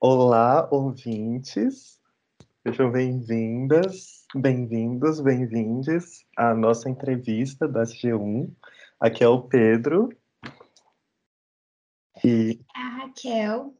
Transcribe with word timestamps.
Olá, 0.00 0.68
ouvintes. 0.70 2.00
Sejam 2.64 2.92
bem-vindas, 2.92 4.24
bem-vindos, 4.32 5.20
bem-vindes 5.20 6.24
à 6.36 6.54
nossa 6.54 6.88
entrevista 6.88 7.66
da 7.66 7.82
G1. 7.82 8.48
Aqui 9.00 9.24
é 9.24 9.28
o 9.28 9.42
Pedro. 9.42 10.08
E 12.24 12.60
a 12.76 12.88
Raquel. 12.98 13.74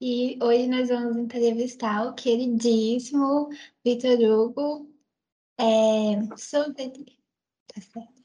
E 0.00 0.38
hoje 0.42 0.68
nós 0.68 0.88
vamos 0.88 1.18
entrevistar 1.18 2.06
o 2.06 2.14
queridíssimo 2.14 3.50
Vitor 3.84 4.18
Hugo. 4.20 4.90
É... 5.60 6.34
Sobre... 6.34 6.92
Tá 7.66 7.80
certo. 7.82 8.22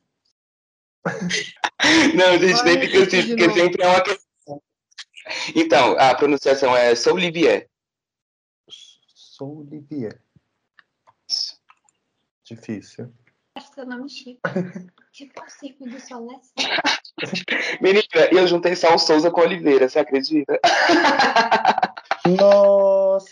Não, 2.15 2.39
gente, 2.39 2.63
nem 2.63 2.79
fica 2.79 3.03
assim, 3.03 3.27
porque 3.27 3.49
sempre 3.49 3.83
é 3.83 3.87
uma 3.87 4.01
questão. 4.01 4.26
Então, 5.55 5.97
a 5.99 6.13
pronunciação 6.15 6.75
é 6.75 6.95
Soulivier. 6.95 7.67
Soulivier. 9.07 10.21
Difícil. 12.43 13.13
Acho 13.55 13.73
seu 13.73 13.85
nome 13.85 14.09
Chico. 14.09 14.41
Tipo 15.11 15.43
o 15.43 15.49
Circo 15.49 15.89
do 15.89 15.99
Soleste. 15.99 16.53
Menina, 17.81 18.05
eu 18.31 18.47
juntei 18.47 18.75
só 18.75 18.93
o 18.93 18.99
Souza 18.99 19.31
com 19.31 19.41
Oliveira, 19.41 19.89
você 19.89 19.99
acredita? 19.99 20.59
Nossa! 22.27 23.27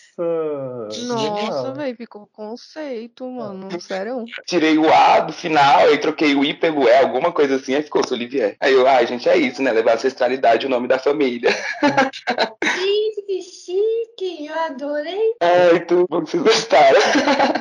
Nossa, 1.08 1.74
velho, 1.74 1.96
ficou 1.96 2.28
conceito, 2.32 3.30
mano. 3.30 3.70
Sério. 3.82 4.26
Tirei 4.46 4.78
o 4.78 4.92
A 4.92 5.20
do 5.22 5.34
final 5.34 5.94
e 5.94 5.98
troquei 5.98 6.36
o 6.36 6.44
I 6.44 6.54
pelo 6.54 6.88
E, 6.88 6.96
alguma 6.98 7.32
coisa 7.32 7.56
assim, 7.56 7.76
aí 7.76 7.84
ficou 7.84 8.08
Solivier. 8.08 8.56
Aí 8.60 8.74
eu, 8.74 8.88
ai, 8.88 9.04
ah, 9.04 9.08
gente, 9.08 9.28
é 9.28 9.38
isso, 9.38 9.62
né? 9.62 9.72
Levar 9.72 9.92
a 9.92 9.96
ancestralidade 9.96 10.66
o 10.66 10.70
nome 10.70 10.88
da 10.88 11.00
família. 11.00 11.50
Gente, 11.52 13.22
que 13.26 13.42
chique! 13.42 14.46
Eu 14.46 14.60
adorei. 14.60 15.34
Ai, 15.42 15.80
tudo 15.86 16.08
bom 16.10 16.24
que 16.24 16.32
vocês 16.32 16.44
gostaram. 16.44 17.00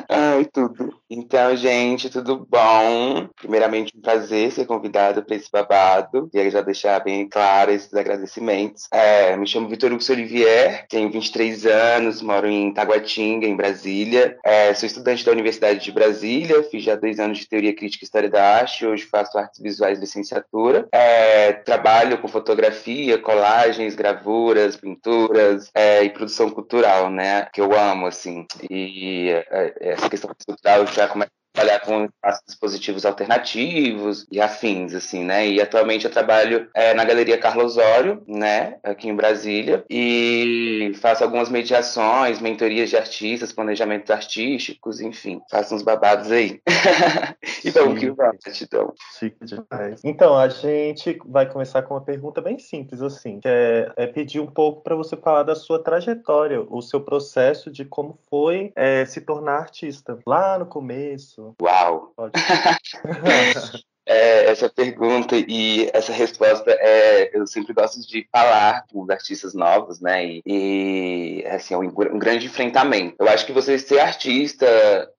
ai, 0.09 0.45
tudo. 0.45 0.95
Então, 1.09 1.55
gente, 1.55 2.09
tudo 2.09 2.47
bom? 2.49 3.27
Primeiramente, 3.35 3.93
um 3.95 4.01
prazer 4.01 4.51
ser 4.51 4.65
convidado 4.65 5.23
para 5.23 5.35
esse 5.35 5.51
babado. 5.51 6.29
E 6.33 6.39
aí 6.39 6.49
já 6.49 6.61
deixar 6.61 7.03
bem 7.03 7.27
claro 7.29 7.71
esses 7.71 7.93
agradecimentos. 7.93 8.87
É, 8.91 9.37
me 9.37 9.45
chamo 9.45 9.69
Vitor 9.69 9.91
Hugo 9.91 10.03
Olivier, 10.09 10.87
tenho 10.89 11.11
23 11.11 11.65
anos, 11.67 12.21
moro 12.23 12.47
em 12.47 12.73
Taguatinga, 12.73 13.45
em 13.45 13.55
Brasília. 13.55 14.37
É, 14.43 14.73
sou 14.73 14.87
estudante 14.87 15.23
da 15.23 15.31
Universidade 15.31 15.83
de 15.83 15.91
Brasília, 15.91 16.63
fiz 16.63 16.83
já 16.83 16.95
dois 16.95 17.19
anos 17.19 17.37
de 17.37 17.47
Teoria 17.47 17.75
Crítica 17.75 18.03
e 18.03 18.05
História 18.05 18.29
da 18.29 18.57
Arte, 18.57 18.85
hoje 18.85 19.03
faço 19.03 19.37
Artes 19.37 19.61
Visuais 19.61 19.99
licenciatura. 19.99 20.87
É, 20.91 21.53
trabalho 21.53 22.17
com 22.17 22.27
fotografia, 22.27 23.19
colagens, 23.19 23.93
gravuras, 23.93 24.75
pinturas 24.75 25.69
é, 25.75 26.03
e 26.03 26.09
produção 26.09 26.49
cultural, 26.49 27.11
né? 27.11 27.47
Que 27.53 27.61
eu 27.61 27.77
amo, 27.77 28.07
assim. 28.07 28.47
E 28.69 29.29
é, 29.29 29.73
essa 29.81 30.09
questão 30.09 30.31
cultural 30.47 30.87
já 30.95 31.07
começa 31.07 31.34
trabalhar 31.55 31.79
com 31.79 32.09
dispositivos 32.45 33.05
alternativos 33.05 34.27
e 34.29 34.41
afins, 34.41 34.93
assim, 34.93 35.23
né? 35.23 35.47
E 35.47 35.61
atualmente 35.61 36.05
eu 36.05 36.11
trabalho 36.11 36.69
é, 36.75 36.93
na 36.93 37.05
Galeria 37.05 37.37
Carlos 37.37 37.77
Osório, 37.77 38.21
né? 38.27 38.77
Aqui 38.83 39.07
em 39.07 39.15
Brasília, 39.15 39.83
e 39.89 40.91
faço 40.95 41.23
algumas 41.23 41.49
mediações, 41.49 42.41
mentorias 42.41 42.89
de 42.89 42.97
artistas, 42.97 43.53
planejamentos 43.53 44.11
artísticos, 44.11 44.99
enfim, 44.99 45.41
faço 45.49 45.73
uns 45.73 45.81
babados 45.81 46.31
aí. 46.31 46.61
então, 47.63 47.95
que 47.95 48.11
vai, 48.11 48.31
então. 48.61 48.93
Chique 49.17 49.45
demais. 49.45 50.01
Então, 50.03 50.37
a 50.37 50.49
gente 50.49 51.17
vai 51.25 51.49
começar 51.49 51.81
com 51.83 51.93
uma 51.93 52.01
pergunta 52.01 52.41
bem 52.41 52.59
simples, 52.59 53.01
assim, 53.01 53.39
que 53.39 53.47
é, 53.47 53.91
é 53.95 54.07
pedir 54.07 54.41
um 54.41 54.47
pouco 54.47 54.81
para 54.81 54.95
você 54.95 55.15
falar 55.15 55.43
da 55.43 55.55
sua 55.55 55.81
trajetória, 55.81 56.61
o 56.69 56.81
seu 56.81 56.99
processo 56.99 57.71
de 57.71 57.85
como 57.85 58.17
foi 58.29 58.71
é, 58.75 59.05
se 59.05 59.21
tornar 59.21 59.59
artista, 59.59 60.19
lá 60.25 60.59
no 60.59 60.65
começo, 60.65 61.44
Wow. 61.59 62.11
é, 64.05 64.51
essa 64.51 64.69
pergunta 64.69 65.35
e 65.35 65.89
essa 65.93 66.13
resposta 66.13 66.71
é 66.79 67.31
eu 67.33 67.47
sempre 67.47 67.73
gosto 67.73 67.99
de 68.01 68.27
falar 68.31 68.85
com 68.91 69.01
os 69.01 69.09
artistas 69.09 69.53
novos, 69.53 69.99
né? 69.99 70.25
E, 70.25 70.43
e 70.45 71.45
assim 71.47 71.73
é 71.73 71.77
um, 71.77 71.87
um, 71.87 72.19
grande 72.19 72.45
enfrentamento. 72.45 73.15
Eu 73.19 73.27
acho 73.27 73.45
que 73.45 73.51
você 73.51 73.77
ser 73.79 73.99
artista 73.99 74.65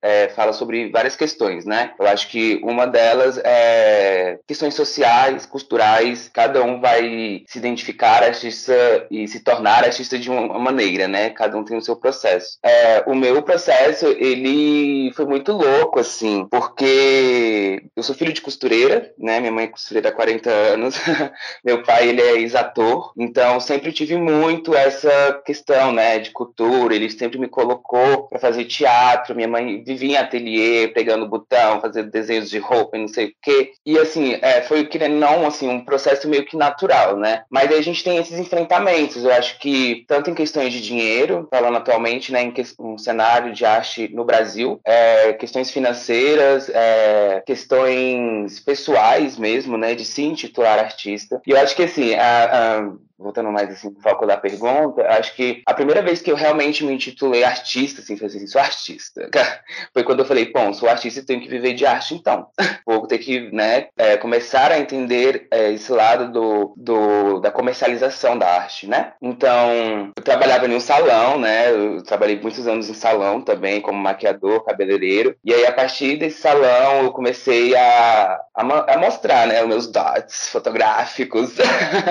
é, 0.01 0.29
fala 0.29 0.53
sobre 0.53 0.91
várias 0.91 1.17
questões, 1.17 1.65
né? 1.65 1.93
Eu 1.99 2.07
acho 2.07 2.29
que 2.29 2.61
uma 2.63 2.87
delas 2.87 3.39
é 3.45 4.39
questões 4.47 4.75
sociais, 4.75 5.47
culturais. 5.47 6.31
Cada 6.33 6.63
um 6.63 6.81
vai 6.81 7.45
se 7.47 7.59
identificar 7.59 8.23
artista 8.23 8.75
e 9.11 9.27
se 9.27 9.41
tornar 9.41 9.85
artista 9.85 10.19
de 10.19 10.31
uma 10.31 10.59
maneira, 10.59 11.09
né? 11.09 11.31
Cada 11.31 11.57
um 11.57 11.65
tem 11.65 11.77
o 11.77 11.83
seu 11.83 11.97
processo. 11.97 12.59
É, 12.63 13.03
o 13.07 13.15
meu 13.15 13.43
processo 13.43 14.07
ele 14.07 15.13
foi 15.15 15.27
muito 15.27 15.53
louco 15.53 15.99
assim, 15.99 16.47
porque 16.51 17.83
eu 17.97 18.03
sou 18.03 18.15
filho 18.15 18.33
de 18.33 18.41
costureira 18.41 18.76
costureira, 18.77 19.13
né? 19.19 19.41
Minha 19.41 19.53
mãe 19.53 19.65
é 19.65 19.69
costureira 19.69 20.09
há 20.11 20.13
40 20.13 20.51
anos. 20.51 20.97
Meu 21.65 21.83
pai, 21.83 22.09
ele 22.09 22.21
é 22.21 22.37
ex-ator. 22.37 23.13
Então, 23.17 23.59
sempre 23.61 23.93
tive 23.93 24.17
muito 24.17 24.75
essa 24.75 25.41
questão, 25.45 25.93
né, 25.93 26.19
de 26.19 26.31
cultura. 26.31 26.95
Ele 26.95 27.11
sempre 27.11 27.39
me 27.39 27.49
colocou 27.49 28.29
para 28.29 28.39
fazer 28.39 28.65
teatro. 28.65 29.35
Minha 29.35 29.49
mãe 29.49 29.83
vivia 29.83 30.13
em 30.13 30.17
ateliê, 30.17 30.89
pegando 30.89 31.29
botão, 31.29 31.81
fazendo 31.81 32.11
desenhos 32.11 32.51
de 32.51 32.59
roupa 32.59 32.97
e 32.97 33.01
não 33.01 33.09
sei 33.09 33.27
o 33.27 33.33
quê. 33.43 33.73
E, 33.85 33.99
assim, 33.99 34.39
é, 34.43 34.63
foi, 34.63 34.85
querendo 34.85 35.17
não, 35.17 35.47
assim, 35.47 35.69
um 35.69 35.85
processo 35.85 36.29
meio 36.29 36.45
que 36.45 36.57
natural, 36.57 37.17
né? 37.17 37.43
Mas 37.51 37.71
aí 37.71 37.79
a 37.79 37.83
gente 37.83 38.05
tem 38.05 38.19
esses 38.19 38.39
enfrentamentos. 38.39 39.25
Eu 39.25 39.33
acho 39.33 39.59
que, 39.59 40.05
tanto 40.07 40.31
em 40.31 40.35
questões 40.35 40.73
de 40.73 40.81
dinheiro, 40.81 41.49
falando 41.51 41.77
atualmente, 41.77 42.33
né, 42.33 42.43
em 42.43 42.51
que, 42.51 42.63
um 42.79 42.99
cenário 42.99 43.53
de 43.53 43.65
arte 43.65 44.09
no 44.13 44.25
Brasil, 44.25 44.81
é, 44.85 45.33
questões 45.35 45.71
financeiras, 45.71 46.69
é, 46.69 47.43
questões 47.47 48.59
pessoais 48.67 49.39
mesmo, 49.39 49.79
né, 49.79 49.95
de 49.95 50.05
se 50.05 50.23
intitular 50.23 50.79
artista. 50.79 51.41
E 51.47 51.53
eu 51.53 51.59
acho 51.59 51.77
que 51.77 51.85
assim, 51.85 52.15
a, 52.15 52.81
a 52.81 52.93
voltando 53.19 53.51
mais 53.51 53.71
assim 53.71 53.91
pro 53.91 54.03
foco 54.03 54.27
da 54.27 54.37
pergunta, 54.37 55.03
acho 55.09 55.35
que 55.35 55.63
a 55.67 55.75
primeira 55.75 56.03
vez 56.03 56.21
que 56.21 56.31
eu 56.31 56.37
realmente 56.37 56.85
me 56.85 56.93
intitulei 56.93 57.45
artista, 57.45 58.01
assim, 58.01 58.17
foi 58.17 58.27
assim, 58.27 58.47
sou 58.47 58.61
artista, 58.61 59.29
foi 59.93 60.05
quando 60.05 60.21
eu 60.21 60.27
falei, 60.27 60.53
bom, 60.53 60.73
sou 60.73 60.89
artista 60.89 61.21
e 61.21 61.25
tenho 61.25 61.41
que 61.41 61.49
viver 61.49 61.75
de 61.75 61.87
arte 61.87 62.15
então. 62.15 62.47
Vou 62.87 63.07
ter 63.07 63.19
que, 63.19 63.51
né, 63.53 63.89
é, 63.97 64.17
começar 64.17 64.71
a 64.71 64.79
entender 64.79 65.49
é, 65.51 65.73
esse 65.73 65.91
lado 65.91 66.33
do, 66.33 66.75
do, 66.77 67.41
da 67.41 67.51
comercialização 67.51 68.39
da 68.39 68.47
arte, 68.49 68.87
né? 68.87 69.13
Então, 69.21 70.13
eu 70.17 70.23
trabalhava 70.23 70.67
em 70.67 70.75
um 70.75 70.81
salão, 70.81 71.39
né, 71.39 71.71
eu 71.71 72.03
trabalhei 72.03 72.39
muitos 72.41 72.67
anos 72.67 72.89
em 72.89 72.95
salão 72.95 73.41
também, 73.41 73.81
como 73.81 73.99
maquiador, 73.99 74.65
cabeleireiro, 74.65 75.37
e 75.45 75.53
aí 75.53 75.67
a 75.67 75.73
partir 75.73 76.17
desse 76.17 76.41
salão 76.41 77.05
eu 77.05 77.13
comecei 77.13 77.75
a, 77.75 78.41
a, 78.55 78.95
a 78.95 78.99
mostrar, 78.99 79.47
né, 79.47 79.63
os 79.63 79.69
meus 79.69 79.87
dots 79.87 80.49
fotográficos, 80.51 81.55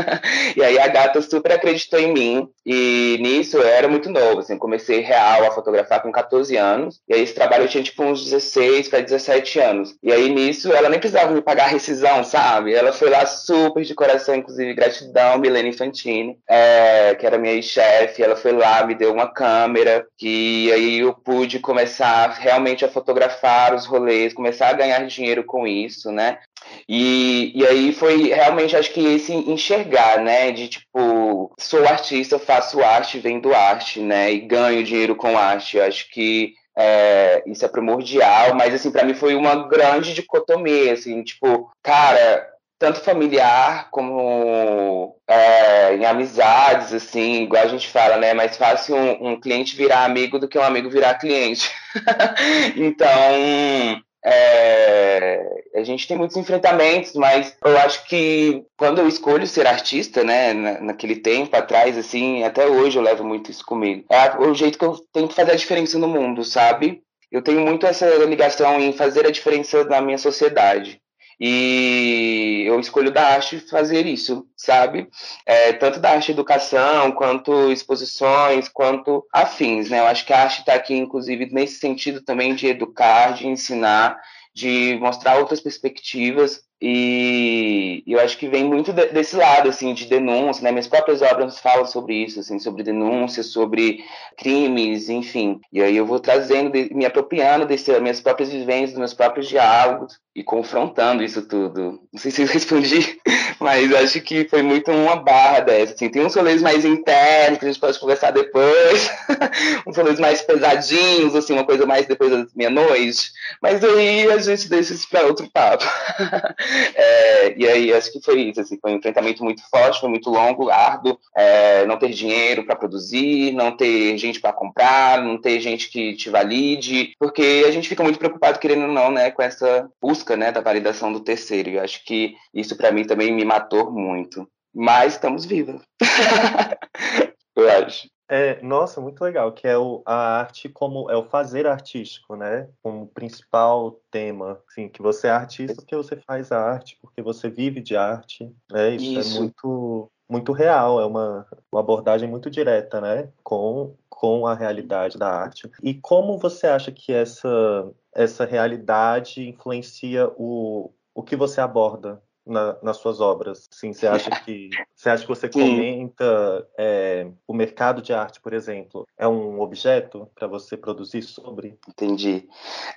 e 0.55 0.63
aí 0.63 0.79
a 0.79 0.87
gata 0.95 1.21
super 1.21 1.51
acreditou 1.51 1.99
em 1.99 2.13
mim. 2.13 2.47
E 2.65 3.17
nisso 3.21 3.57
eu 3.57 3.67
era 3.67 3.87
muito 3.87 4.09
novo, 4.09 4.39
assim, 4.39 4.57
comecei 4.57 5.01
real 5.01 5.45
a 5.45 5.51
fotografar 5.51 6.01
com 6.01 6.11
14 6.11 6.55
anos. 6.55 7.01
E 7.07 7.13
aí 7.13 7.21
esse 7.21 7.33
trabalho 7.33 7.65
eu 7.65 7.67
tinha 7.67 7.83
tipo 7.83 8.01
uns 8.01 8.23
16 8.23 8.87
para 8.87 9.01
17 9.01 9.59
anos. 9.59 9.95
E 10.01 10.11
aí 10.11 10.29
nisso 10.29 10.71
ela 10.71 10.87
nem 10.87 10.99
precisava 10.99 11.33
me 11.33 11.41
pagar 11.41 11.67
rescisão, 11.67 12.23
sabe? 12.23 12.73
Ela 12.73 12.93
foi 12.93 13.09
lá 13.09 13.25
super 13.25 13.83
de 13.83 13.93
coração, 13.93 14.35
inclusive 14.35 14.73
gratidão, 14.73 15.37
Milene 15.37 15.69
Infantini, 15.69 16.37
é, 16.49 17.13
que 17.15 17.25
era 17.25 17.37
minha 17.37 17.61
chefe. 17.61 18.23
Ela 18.23 18.37
foi 18.37 18.53
lá, 18.53 18.85
me 18.85 18.95
deu 18.95 19.11
uma 19.11 19.27
câmera, 19.27 20.05
que 20.17 20.71
aí 20.71 20.99
eu 20.99 21.13
pude 21.13 21.59
começar 21.59 22.29
realmente 22.29 22.85
a 22.85 22.89
fotografar 22.89 23.75
os 23.75 23.85
rolês, 23.85 24.33
começar 24.33 24.69
a 24.69 24.73
ganhar 24.73 25.05
dinheiro 25.05 25.43
com 25.43 25.67
isso, 25.67 26.11
né? 26.11 26.39
E, 26.87 27.51
e 27.55 27.65
aí 27.65 27.91
foi 27.91 28.29
realmente, 28.29 28.75
acho 28.75 28.93
que 28.93 29.01
esse 29.01 29.33
enxergar, 29.33 30.19
né? 30.19 30.51
De 30.51 30.67
tipo, 30.67 31.53
sou 31.59 31.87
artista, 31.87 32.37
faço 32.37 32.81
arte, 32.83 33.19
vendo 33.19 33.53
arte, 33.53 33.99
né? 33.99 34.31
E 34.31 34.39
ganho 34.39 34.83
dinheiro 34.83 35.15
com 35.15 35.37
arte. 35.37 35.79
Acho 35.79 36.09
que 36.11 36.53
é, 36.77 37.43
isso 37.47 37.65
é 37.65 37.67
primordial, 37.67 38.53
mas 38.55 38.73
assim, 38.73 38.91
para 38.91 39.05
mim 39.05 39.13
foi 39.13 39.35
uma 39.35 39.67
grande 39.67 40.13
dicotomia, 40.13 40.93
assim, 40.93 41.23
tipo, 41.23 41.71
cara, 41.81 42.49
tanto 42.77 42.99
familiar 42.99 43.89
como 43.91 45.15
é, 45.27 45.95
em 45.95 46.05
amizades, 46.05 46.93
assim, 46.93 47.43
igual 47.43 47.63
a 47.63 47.67
gente 47.67 47.87
fala, 47.87 48.17
né? 48.17 48.29
É 48.29 48.33
mais 48.33 48.57
fácil 48.57 48.95
um, 48.95 49.31
um 49.31 49.39
cliente 49.39 49.75
virar 49.75 50.03
amigo 50.03 50.37
do 50.37 50.47
que 50.47 50.59
um 50.59 50.63
amigo 50.63 50.89
virar 50.89 51.15
cliente. 51.15 51.71
então, 52.75 54.03
é, 54.25 55.54
a 55.75 55.83
gente 55.83 56.07
tem 56.07 56.17
muitos 56.17 56.37
enfrentamentos, 56.37 57.13
mas 57.13 57.55
eu 57.63 57.77
acho 57.79 58.05
que 58.07 58.63
quando 58.77 58.99
eu 58.99 59.07
escolho 59.07 59.45
ser 59.45 59.67
artista, 59.67 60.23
né, 60.23 60.53
naquele 60.79 61.17
tempo 61.17 61.55
atrás, 61.55 61.97
assim, 61.97 62.43
até 62.43 62.65
hoje 62.65 62.97
eu 62.97 63.03
levo 63.03 63.23
muito 63.23 63.51
isso 63.51 63.65
comigo. 63.65 64.05
É 64.09 64.37
o 64.37 64.53
jeito 64.53 64.79
que 64.79 64.85
eu 64.85 64.95
tento 65.11 65.33
fazer 65.33 65.51
a 65.51 65.55
diferença 65.55 65.99
no 65.99 66.07
mundo, 66.07 66.43
sabe? 66.43 67.01
Eu 67.31 67.41
tenho 67.41 67.61
muito 67.61 67.85
essa 67.85 68.07
ligação 68.25 68.79
em 68.79 68.93
fazer 68.93 69.25
a 69.25 69.31
diferença 69.31 69.83
na 69.83 70.01
minha 70.01 70.17
sociedade. 70.17 71.01
E 71.39 72.63
eu 72.65 72.79
escolho 72.79 73.11
da 73.11 73.27
arte 73.27 73.59
fazer 73.59 74.05
isso, 74.05 74.47
sabe? 74.55 75.09
É, 75.45 75.73
tanto 75.73 75.99
da 75.99 76.11
arte 76.11 76.31
educação, 76.31 77.11
quanto 77.11 77.71
exposições, 77.71 78.69
quanto 78.69 79.25
afins, 79.33 79.89
né? 79.89 79.99
Eu 79.99 80.05
acho 80.05 80.25
que 80.25 80.31
a 80.31 80.43
arte 80.43 80.59
está 80.59 80.73
aqui, 80.73 80.95
inclusive, 80.95 81.49
nesse 81.51 81.79
sentido 81.79 82.21
também 82.21 82.55
de 82.55 82.67
educar, 82.67 83.33
de 83.33 83.47
ensinar, 83.47 84.17
de 84.55 84.97
mostrar 84.99 85.37
outras 85.37 85.59
perspectivas 85.59 86.61
e 86.87 88.03
eu 88.05 88.19
acho 88.19 88.37
que 88.37 88.47
vem 88.47 88.63
muito 88.63 88.93
desse 88.93 89.35
lado, 89.35 89.69
assim, 89.69 89.91
de 89.95 90.05
denúncia, 90.05 90.63
né? 90.63 90.69
Minhas 90.69 90.87
próprias 90.87 91.19
obras 91.23 91.57
falam 91.57 91.87
sobre 91.87 92.13
isso, 92.13 92.39
assim, 92.39 92.59
sobre 92.59 92.83
denúncia, 92.83 93.41
sobre 93.41 94.05
crimes, 94.37 95.09
enfim. 95.09 95.59
E 95.73 95.81
aí 95.81 95.97
eu 95.97 96.05
vou 96.05 96.19
trazendo, 96.19 96.71
me 96.91 97.03
apropriando 97.03 97.65
das 97.65 97.87
minhas 97.99 98.21
próprias 98.21 98.51
vivências, 98.51 98.91
dos 98.91 98.99
meus 98.99 99.13
próprios 99.15 99.47
diálogos 99.47 100.19
e 100.35 100.43
confrontando 100.43 101.23
isso 101.23 101.41
tudo. 101.43 101.99
Não 102.13 102.19
sei 102.19 102.29
se 102.29 102.43
eu 102.43 102.47
respondi, 102.53 103.17
mas 103.59 103.91
acho 103.95 104.21
que 104.21 104.47
foi 104.47 104.61
muito 104.61 104.91
uma 104.91 105.15
barra 105.15 105.61
dessa, 105.61 105.93
assim. 105.93 106.09
Tem 106.09 106.23
uns 106.23 106.35
rolês 106.35 106.61
mais 106.61 106.83
internos 106.83 107.57
que 107.57 107.65
a 107.65 107.67
gente 107.69 107.79
pode 107.79 107.97
conversar 107.97 108.31
depois, 108.31 109.09
uns 109.87 109.97
rolês 109.97 110.19
mais 110.19 110.41
pesadinhos, 110.41 111.35
assim, 111.35 111.53
uma 111.53 111.65
coisa 111.65 111.85
mais 111.85 112.05
depois 112.05 112.29
da 112.29 112.45
meia-noite. 112.53 113.31
Mas 113.61 113.83
aí 113.83 114.29
a 114.29 114.37
gente 114.37 114.69
deixa 114.69 114.93
isso 114.93 115.09
para 115.09 115.25
outro 115.25 115.49
papo. 115.51 115.85
É, 116.95 117.57
e 117.57 117.67
aí 117.67 117.93
acho 117.93 118.11
que 118.11 118.21
foi 118.21 118.41
isso, 118.41 118.61
assim, 118.61 118.77
foi 118.79 118.91
um 118.93 118.97
enfrentamento 118.97 119.43
muito 119.43 119.61
forte, 119.69 119.99
foi 119.99 120.09
muito 120.09 120.29
longo, 120.29 120.69
árduo, 120.69 121.17
é, 121.35 121.85
não 121.85 121.97
ter 121.97 122.09
dinheiro 122.09 122.65
para 122.65 122.75
produzir, 122.75 123.51
não 123.53 123.75
ter 123.75 124.17
gente 124.17 124.39
para 124.39 124.53
comprar, 124.53 125.21
não 125.21 125.39
ter 125.39 125.59
gente 125.59 125.89
que 125.89 126.15
te 126.15 126.29
valide, 126.29 127.13
porque 127.19 127.63
a 127.67 127.71
gente 127.71 127.89
fica 127.89 128.03
muito 128.03 128.19
preocupado, 128.19 128.59
querendo 128.59 128.83
ou 128.83 128.91
não, 128.91 129.11
né, 129.11 129.31
com 129.31 129.41
essa 129.41 129.89
busca, 130.01 130.35
né, 130.35 130.51
da 130.51 130.61
validação 130.61 131.11
do 131.11 131.19
terceiro. 131.19 131.69
Eu 131.69 131.83
acho 131.83 132.03
que 132.05 132.35
isso 132.53 132.75
para 132.75 132.91
mim 132.91 133.05
também 133.05 133.31
me 133.31 133.45
matou 133.45 133.91
muito. 133.91 134.47
Mas 134.73 135.13
estamos 135.13 135.45
vivos. 135.45 135.81
eu 137.55 137.69
acho. 137.69 138.09
É, 138.27 138.59
nossa, 138.61 138.99
muito 138.99 139.23
legal, 139.23 139.51
que 139.51 139.67
é 139.67 139.77
o, 139.77 140.01
a 140.05 140.39
arte 140.39 140.67
como 140.67 141.09
é 141.11 141.15
o 141.15 141.25
fazer 141.25 141.67
artístico, 141.67 142.35
né? 142.35 142.67
Como 142.81 143.07
principal 143.07 143.99
tema, 144.09 144.59
assim, 144.67 144.89
que 144.89 145.01
você 145.01 145.27
é 145.27 145.31
artista 145.31 145.75
porque 145.75 145.95
você 145.95 146.15
faz 146.15 146.51
arte, 146.51 146.97
porque 147.01 147.21
você 147.21 147.49
vive 147.49 147.81
de 147.81 147.95
arte, 147.95 148.51
né? 148.71 148.95
Isso, 148.95 149.17
é 149.17 149.21
Isso. 149.21 149.37
é 149.37 149.39
muito 149.39 150.11
muito 150.27 150.51
real, 150.53 150.99
é 150.99 151.05
uma, 151.05 151.45
uma 151.71 151.81
abordagem 151.81 152.27
muito 152.27 152.49
direta, 152.49 152.99
né? 152.99 153.29
Com 153.43 153.95
com 154.09 154.47
a 154.47 154.55
realidade 154.55 155.17
da 155.19 155.29
arte. 155.29 155.69
E 155.83 155.93
como 155.93 156.39
você 156.39 156.65
acha 156.65 156.91
que 156.91 157.13
essa 157.13 157.91
essa 158.13 158.45
realidade 158.45 159.47
influencia 159.47 160.31
o 160.35 160.91
o 161.13 161.23
que 161.23 161.35
você 161.35 161.61
aborda 161.61 162.21
na, 162.45 162.77
nas 162.81 162.97
suas 162.97 163.19
obras? 163.19 163.67
Sim, 163.71 163.93
você 163.93 164.07
acha 164.07 164.29
que 164.43 164.69
você 164.95 165.09
acha 165.09 165.23
que 165.23 165.29
você 165.29 165.49
comenta 165.49 166.67
é, 166.77 167.27
o 167.47 167.53
mercado 167.53 168.01
de 168.01 168.13
arte, 168.13 168.39
por 168.39 168.53
exemplo, 168.53 169.05
é 169.17 169.27
um 169.27 169.59
objeto 169.59 170.29
para 170.35 170.47
você 170.47 170.77
produzir 170.77 171.21
sobre? 171.23 171.77
Entendi. 171.87 172.47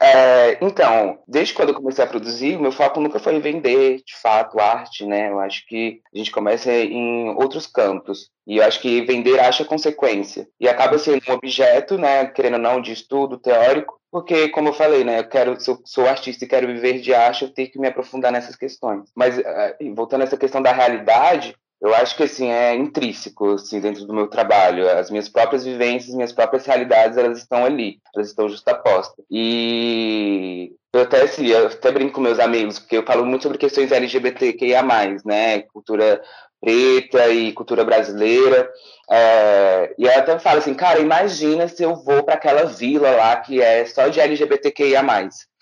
É, 0.00 0.64
então, 0.64 1.18
desde 1.26 1.54
quando 1.54 1.70
eu 1.70 1.74
comecei 1.74 2.04
a 2.04 2.08
produzir, 2.08 2.56
o 2.56 2.60
meu 2.60 2.72
foco 2.72 3.00
nunca 3.00 3.18
foi 3.18 3.38
vender, 3.40 4.02
de 4.04 4.16
fato, 4.16 4.60
arte, 4.60 5.04
né? 5.06 5.30
Eu 5.30 5.40
acho 5.40 5.66
que 5.66 6.00
a 6.14 6.18
gente 6.18 6.30
começa 6.30 6.72
em 6.72 7.30
outros 7.30 7.66
campos. 7.66 8.30
E 8.46 8.56
eu 8.56 8.64
acho 8.64 8.80
que 8.80 9.02
vender 9.02 9.38
acha 9.38 9.62
consequência. 9.62 10.48
E 10.58 10.66
acaba 10.66 10.98
sendo 10.98 11.22
um 11.28 11.32
objeto, 11.34 11.98
né, 11.98 12.26
querendo 12.26 12.54
ou 12.54 12.60
não, 12.60 12.80
de 12.80 12.92
estudo 12.92 13.38
teórico, 13.38 13.97
porque, 14.10 14.48
como 14.48 14.68
eu 14.68 14.72
falei, 14.72 15.04
né, 15.04 15.20
eu 15.20 15.28
quero, 15.28 15.60
se 15.60 15.70
eu 15.70 15.80
sou 15.84 16.06
artista 16.06 16.44
e 16.44 16.48
quero 16.48 16.66
viver 16.66 17.00
de 17.00 17.14
arte, 17.14 17.44
eu 17.44 17.52
tenho 17.52 17.70
que 17.70 17.78
me 17.78 17.88
aprofundar 17.88 18.32
nessas 18.32 18.56
questões. 18.56 19.10
Mas, 19.14 19.38
eh, 19.38 19.76
voltando 19.94 20.22
a 20.22 20.24
essa 20.24 20.36
questão 20.36 20.62
da 20.62 20.72
realidade, 20.72 21.54
eu 21.80 21.94
acho 21.94 22.16
que 22.16 22.24
assim 22.24 22.50
é 22.50 22.74
intrínseco 22.74 23.54
assim 23.54 23.80
dentro 23.80 24.04
do 24.04 24.12
meu 24.12 24.26
trabalho. 24.26 24.88
As 24.90 25.10
minhas 25.10 25.28
próprias 25.28 25.64
vivências 25.64 26.14
minhas 26.14 26.32
próprias 26.32 26.66
realidades 26.66 27.16
elas 27.16 27.38
estão 27.38 27.64
ali. 27.64 28.00
Elas 28.14 28.28
estão 28.28 28.48
justapostas. 28.48 29.24
E 29.30 30.72
eu 30.92 31.02
até 31.02 31.22
assim, 31.22 31.46
eu 31.46 31.68
até 31.68 31.92
brinco 31.92 32.14
com 32.14 32.20
meus 32.20 32.40
amigos 32.40 32.78
porque 32.80 32.96
eu 32.96 33.04
falo 33.04 33.24
muito 33.24 33.42
sobre 33.42 33.58
questões 33.58 33.92
LGBTQIA+, 33.92 34.82
né 35.24 35.62
cultura 35.62 36.20
preta 36.60 37.28
e 37.28 37.52
cultura 37.52 37.84
brasileira. 37.84 38.70
É, 39.10 39.94
e 39.98 40.06
ela 40.06 40.18
até 40.18 40.38
fala 40.38 40.58
assim, 40.58 40.74
cara, 40.74 41.00
imagina 41.00 41.68
se 41.68 41.82
eu 41.82 41.96
vou 41.96 42.22
para 42.22 42.34
aquela 42.34 42.64
vila 42.64 43.10
lá 43.10 43.36
que 43.36 43.60
é 43.60 43.84
só 43.86 44.08
de 44.08 44.20
LGBTQIA+, 44.20 45.02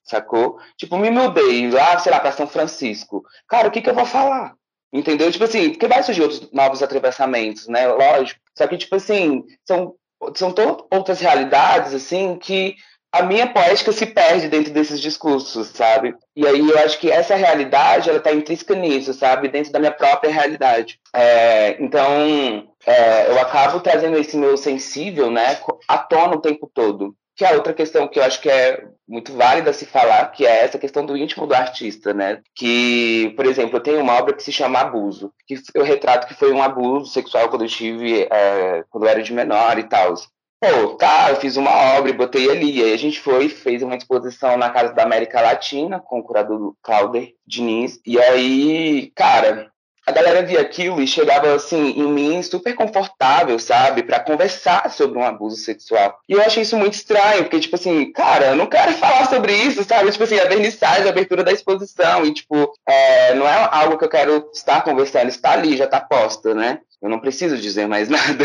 sacou? 0.05 0.59
Tipo, 0.77 0.99
me 0.99 1.11
mudei 1.11 1.71
lá, 1.71 1.99
sei 1.99 2.13
lá, 2.13 2.21
para 2.21 2.33
São 2.33 2.47
Francisco. 2.47 3.25
Cara, 3.49 3.69
o 3.69 3.71
que 3.71 3.83
que 3.83 3.91
eu 3.91 3.95
vou 3.95 4.07
falar? 4.07 4.55
Entendeu? 4.93 5.31
Tipo 5.31 5.45
assim, 5.45 5.71
porque 5.71 5.89
vai 5.89 6.03
surgir 6.03 6.23
outros 6.23 6.51
novos 6.53 6.83
atravessamentos, 6.83 7.69
né? 7.69 7.87
Lógico. 7.89 8.41
Só 8.57 8.67
que, 8.67 8.79
tipo 8.79 8.97
assim, 8.97 9.45
são, 9.67 9.95
são 10.35 10.55
outras 10.91 11.21
realidades, 11.21 11.93
assim, 11.93 12.39
que 12.39 12.77
a 13.13 13.23
minha 13.23 13.47
poética 13.47 13.93
se 13.93 14.07
perde 14.07 14.49
dentro 14.49 14.73
desses 14.73 15.01
discursos, 15.01 15.69
sabe? 15.69 16.15
E 16.35 16.47
aí 16.47 16.59
eu 16.59 16.79
acho 16.81 16.99
que 16.99 17.11
essa 17.11 17.35
realidade, 17.35 18.11
ela 18.11 18.21
tá 18.21 18.33
intrínseca 18.33 18.75
nisso, 18.75 19.15
sabe? 19.15 19.49
Dentro 19.49 19.73
da 19.73 19.79
minha 19.79 19.93
própria 19.93 20.31
realidade. 20.31 20.99
É, 21.15 21.77
então, 21.83 22.69
é, 22.87 23.31
eu 23.31 23.41
acabo 23.41 23.81
trazendo 23.81 24.19
esse 24.19 24.37
meu 24.37 24.57
sensível, 24.57 25.31
né, 25.31 25.59
à 25.89 25.99
tona 25.99 26.37
o 26.37 26.41
tempo 26.41 26.71
todo. 26.73 27.15
Que 27.35 27.45
é 27.45 27.55
outra 27.55 27.75
questão 27.75 28.09
que 28.09 28.19
eu 28.19 28.25
acho 28.25 28.41
que 28.41 28.49
é 28.49 28.83
muito 29.07 29.33
válida 29.35 29.71
se 29.73 29.85
falar, 29.85 30.33
que 30.33 30.47
é 30.47 30.65
essa 30.65 30.79
questão 30.79 31.05
do 31.05 31.17
íntimo 31.17 31.47
do 31.47 31.55
artista, 31.55 32.15
né? 32.15 32.41
Que, 32.55 33.33
por 33.37 33.45
exemplo, 33.45 33.77
eu 33.77 33.83
tenho 33.83 34.01
uma 34.01 34.15
obra 34.15 34.35
que 34.35 34.43
se 34.43 34.51
chama 34.51 34.81
Abuso, 34.81 35.31
que 35.47 35.57
eu 35.75 35.85
retrato 35.85 36.27
que 36.27 36.35
foi 36.35 36.51
um 36.51 36.63
abuso 36.63 37.13
sexual 37.13 37.51
quando 37.51 37.63
eu 37.63 37.69
tive, 37.69 38.23
é, 38.23 38.85
quando 38.89 39.05
eu 39.05 39.11
era 39.11 39.23
de 39.23 39.35
menor 39.35 39.79
e 39.79 39.85
tal. 39.85 40.15
Pô, 40.59 40.95
tá, 40.95 41.31
eu 41.31 41.37
fiz 41.37 41.57
uma 41.57 41.71
obra 41.99 42.11
e 42.11 42.15
botei 42.15 42.51
ali. 42.51 42.83
Aí 42.83 42.93
a 42.93 42.97
gente 42.97 43.21
foi, 43.21 43.49
fez 43.49 43.83
uma 43.83 43.97
exposição 43.97 44.57
na 44.57 44.71
Casa 44.71 44.93
da 44.95 45.03
América 45.03 45.41
Latina 45.41 46.01
com 46.01 46.21
o 46.21 46.23
curador 46.23 46.75
Clauder 46.83 47.35
Diniz. 47.47 48.01
E 48.07 48.19
aí, 48.19 49.13
cara, 49.15 49.71
a 50.07 50.13
galera 50.13 50.43
via 50.43 50.61
aquilo 50.61 51.03
e 51.03 51.07
chegava 51.07 51.53
assim 51.53 51.91
em 51.99 52.09
mim 52.09 52.41
super 52.41 52.75
confortável, 52.77 53.59
sabe, 53.59 54.05
para 54.05 54.21
conversar 54.21 54.89
sobre 54.91 55.19
um 55.19 55.25
abuso 55.25 55.57
sexual. 55.57 56.17
E 56.29 56.33
eu 56.33 56.41
achei 56.41 56.63
isso 56.63 56.77
muito 56.77 56.95
estranho, 56.95 57.43
porque 57.43 57.59
tipo 57.59 57.75
assim, 57.75 58.13
cara, 58.13 58.47
eu 58.47 58.57
não 58.57 58.67
quero 58.67 58.93
falar 58.99 59.29
sobre 59.29 59.53
isso, 59.53 59.83
sabe? 59.83 60.13
Tipo 60.13 60.23
assim, 60.23 60.39
a 60.39 60.45
vernissagem, 60.45 61.07
a 61.07 61.11
abertura 61.11 61.43
da 61.43 61.51
exposição 61.51 62.25
e 62.25 62.33
tipo, 62.33 62.73
é, 62.89 63.35
não 63.35 63.49
é 63.49 63.69
algo 63.73 63.99
que 63.99 64.05
eu 64.05 64.09
quero 64.09 64.49
estar 64.55 64.83
conversando, 64.83 65.29
está 65.29 65.53
ali, 65.53 65.77
já 65.77 65.87
está 65.87 66.01
posta, 66.01 66.55
né? 66.55 66.79
Eu 67.01 67.11
não 67.11 67.19
preciso 67.19 67.59
dizer 67.59 67.87
mais 67.87 68.09
nada. 68.11 68.45